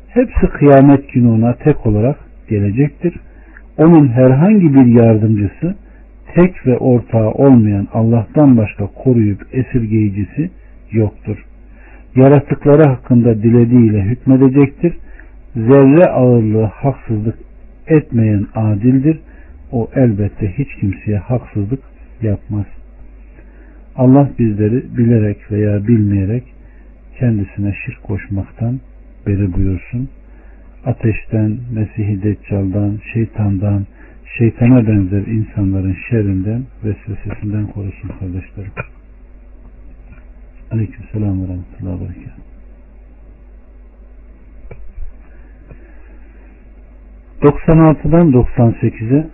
Hepsi 0.07 0.47
kıyamet 0.47 1.13
günü 1.13 1.27
ona 1.27 1.53
tek 1.53 1.85
olarak 1.85 2.17
gelecektir. 2.49 3.13
Onun 3.77 4.07
herhangi 4.07 4.73
bir 4.73 4.85
yardımcısı, 4.85 5.75
tek 6.35 6.67
ve 6.67 6.77
ortağı 6.77 7.31
olmayan 7.31 7.87
Allah'tan 7.93 8.57
başka 8.57 8.87
koruyup 8.87 9.41
esirgeyicisi 9.51 10.49
yoktur. 10.91 11.45
Yaratıkları 12.15 12.89
hakkında 12.89 13.43
dilediğiyle 13.43 14.01
hükmedecektir. 14.01 14.93
Zerre 15.55 16.05
ağırlığı 16.05 16.63
haksızlık 16.63 17.35
etmeyen 17.87 18.45
adildir. 18.55 19.19
O 19.71 19.89
elbette 19.95 20.53
hiç 20.57 20.75
kimseye 20.79 21.17
haksızlık 21.17 21.79
yapmaz. 22.21 22.65
Allah 23.99 24.29
bizleri 24.39 24.97
bilerek 24.97 25.51
veya 25.51 25.87
bilmeyerek 25.87 26.43
kendisine 27.19 27.75
şirk 27.85 28.03
koşmaktan 28.03 28.79
beri 29.27 29.53
buyursun. 29.53 30.09
Ateşten, 30.85 31.57
Mesih-i 31.73 32.23
Deccal'dan, 32.23 32.99
şeytandan, 33.13 33.85
şeytana 34.37 34.87
benzer 34.87 35.27
insanların 35.27 35.97
şerrinden, 36.09 36.63
vesvesesinden 36.83 37.67
korusun 37.67 38.09
kardeşlerim. 38.19 38.71
Aleyküm 40.71 41.05
selam 41.11 41.41
ve 41.41 41.47
rahmetullahi 41.47 41.95
ve 41.95 42.05
berekat. 42.05 42.39
96'dan 47.41 48.31
98'e 48.31 49.27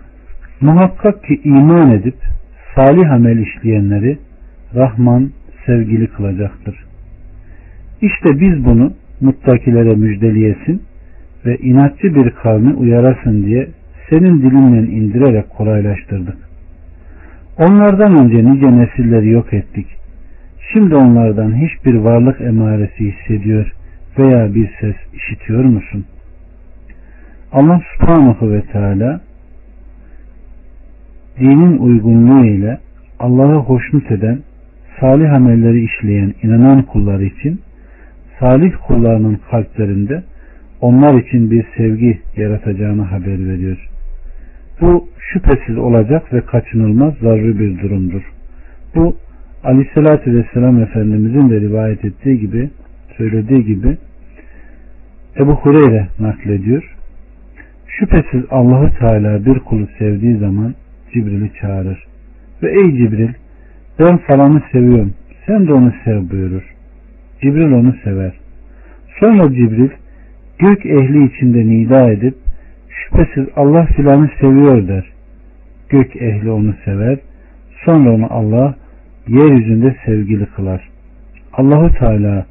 muhakkak 0.60 1.24
ki 1.24 1.40
iman 1.44 1.90
edip 1.90 2.16
salih 2.74 3.12
amel 3.12 3.38
işleyenleri 3.38 4.25
Rahman 4.74 5.30
sevgili 5.66 6.06
kılacaktır. 6.06 6.84
İşte 8.02 8.40
biz 8.40 8.64
bunu 8.64 8.92
muttakilere 9.20 9.94
müjdeliyesin 9.94 10.82
ve 11.46 11.56
inatçı 11.56 12.14
bir 12.14 12.30
kavmi 12.30 12.74
uyarasın 12.74 13.46
diye 13.46 13.68
senin 14.10 14.42
dilinle 14.42 14.92
indirerek 14.92 15.50
kolaylaştırdık. 15.50 16.36
Onlardan 17.58 18.24
önce 18.24 18.50
nice 18.50 18.76
nesilleri 18.76 19.28
yok 19.28 19.52
ettik. 19.52 19.86
Şimdi 20.72 20.94
onlardan 20.94 21.54
hiçbir 21.54 21.94
varlık 21.94 22.40
emaresi 22.40 23.12
hissediyor 23.12 23.72
veya 24.18 24.54
bir 24.54 24.70
ses 24.80 24.96
işitiyor 25.14 25.64
musun? 25.64 26.04
Allah 27.52 27.80
subhanahu 27.96 28.52
ve 28.52 28.62
teala 28.62 29.20
dinin 31.40 31.78
uygunluğu 31.78 32.46
ile 32.46 32.78
Allah'a 33.18 33.56
hoşnut 33.56 34.10
eden 34.10 34.38
salih 35.00 35.32
amelleri 35.32 35.84
işleyen 35.84 36.34
inanan 36.42 36.82
kulları 36.82 37.24
için 37.24 37.60
salih 38.40 38.72
kullarının 38.86 39.40
kalplerinde 39.50 40.22
onlar 40.80 41.14
için 41.14 41.50
bir 41.50 41.66
sevgi 41.76 42.20
yaratacağını 42.36 43.02
haber 43.02 43.48
veriyor. 43.48 43.88
Bu 44.80 45.08
şüphesiz 45.18 45.78
olacak 45.78 46.32
ve 46.32 46.40
kaçınılmaz 46.40 47.14
zaruri 47.22 47.58
bir 47.58 47.82
durumdur. 47.82 48.22
Bu 48.94 49.16
Aleyhisselatü 49.64 50.34
Vesselam 50.34 50.82
Efendimizin 50.82 51.50
de 51.50 51.60
rivayet 51.60 52.04
ettiği 52.04 52.40
gibi 52.40 52.70
söylediği 53.16 53.64
gibi 53.64 53.96
Ebu 55.38 55.52
Hureyre 55.52 56.08
naklediyor. 56.18 56.96
Şüphesiz 57.86 58.44
Allahu 58.50 58.98
Teala 58.98 59.46
bir 59.46 59.58
kulu 59.58 59.86
sevdiği 59.98 60.36
zaman 60.36 60.74
Cibril'i 61.12 61.50
çağırır. 61.60 62.04
Ve 62.62 62.70
ey 62.70 62.92
Cibril 62.96 63.28
ben 63.98 64.16
falanı 64.16 64.62
seviyorum. 64.72 65.14
Sen 65.46 65.66
de 65.66 65.72
onu 65.72 65.92
sev 66.04 66.30
buyurur. 66.30 66.62
Cibril 67.42 67.72
onu 67.72 67.94
sever. 68.04 68.32
Sonra 69.20 69.54
Cibril 69.54 69.90
gök 70.58 70.86
ehli 70.86 71.24
içinde 71.24 71.66
nida 71.66 72.10
edip 72.10 72.34
şüphesiz 72.88 73.46
Allah 73.56 73.86
filanı 73.86 74.30
seviyor 74.40 74.88
der. 74.88 75.12
Gök 75.88 76.16
ehli 76.16 76.50
onu 76.50 76.74
sever. 76.84 77.18
Sonra 77.84 78.10
onu 78.10 78.26
Allah 78.30 78.74
yeryüzünde 79.28 79.96
sevgili 80.06 80.46
kılar. 80.46 80.88
Allahu 81.52 81.98
Teala 81.98 82.46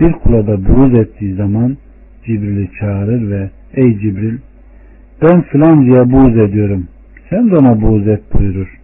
bir 0.00 0.12
kula 0.12 0.46
da 0.46 0.64
buğz 0.68 0.94
ettiği 0.94 1.34
zaman 1.34 1.76
Cibril'i 2.24 2.70
çağırır 2.80 3.30
ve 3.30 3.50
ey 3.74 3.98
Cibril 3.98 4.38
ben 5.22 5.42
filancaya 5.42 6.10
buğz 6.12 6.36
ediyorum. 6.36 6.88
Sen 7.30 7.50
de 7.50 7.56
ona 7.56 7.82
buğz 7.82 8.08
et 8.08 8.22
buyurur. 8.34 8.79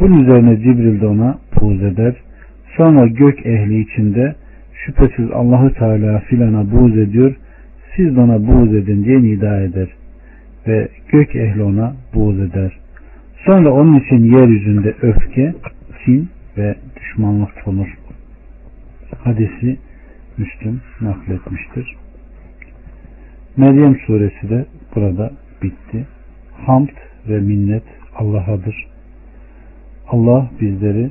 Bunun 0.00 0.24
üzerine 0.24 0.56
Cibril 0.56 1.00
de 1.00 1.06
ona 1.06 1.38
buğz 1.60 1.82
eder. 1.82 2.14
Sonra 2.76 3.06
gök 3.06 3.46
ehli 3.46 3.80
içinde 3.80 4.34
şüphesiz 4.74 5.30
Allahu 5.30 5.74
Teala 5.74 6.18
filana 6.18 6.70
buğz 6.70 6.98
ediyor. 6.98 7.36
Siz 7.96 8.16
de 8.16 8.20
ona 8.20 8.46
buğz 8.46 8.74
edin 8.74 9.04
diye 9.04 9.22
nida 9.22 9.60
eder. 9.60 9.88
Ve 10.66 10.88
gök 11.08 11.36
ehli 11.36 11.62
ona 11.62 11.94
buğz 12.14 12.40
eder. 12.40 12.78
Sonra 13.46 13.70
onun 13.70 14.00
için 14.00 14.24
yeryüzünde 14.24 14.94
öfke, 15.02 15.54
kin 16.04 16.28
ve 16.58 16.74
düşmanlık 16.96 17.68
olur. 17.68 17.88
Hadisi 19.24 19.78
Müslüm 20.38 20.80
nakletmiştir. 21.00 21.96
Meryem 23.56 23.96
suresi 24.06 24.48
de 24.50 24.66
burada 24.94 25.30
bitti. 25.62 26.06
Hamd 26.66 26.88
ve 27.28 27.40
minnet 27.40 27.84
Allah'adır. 28.16 28.93
Allah 30.08 30.50
bizleri 30.60 31.10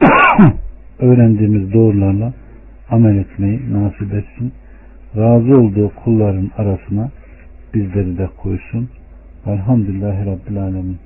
öğrendiğimiz 0.98 1.72
doğrularla 1.72 2.32
amel 2.90 3.16
etmeyi 3.16 3.72
nasip 3.72 4.14
etsin. 4.14 4.52
Razı 5.16 5.56
olduğu 5.56 5.92
kulların 6.04 6.50
arasına 6.58 7.10
bizleri 7.74 8.18
de 8.18 8.28
koysun. 8.36 8.88
Elhamdülillahi 9.46 10.26
Rabbil 10.26 10.62
Alemin. 10.62 10.98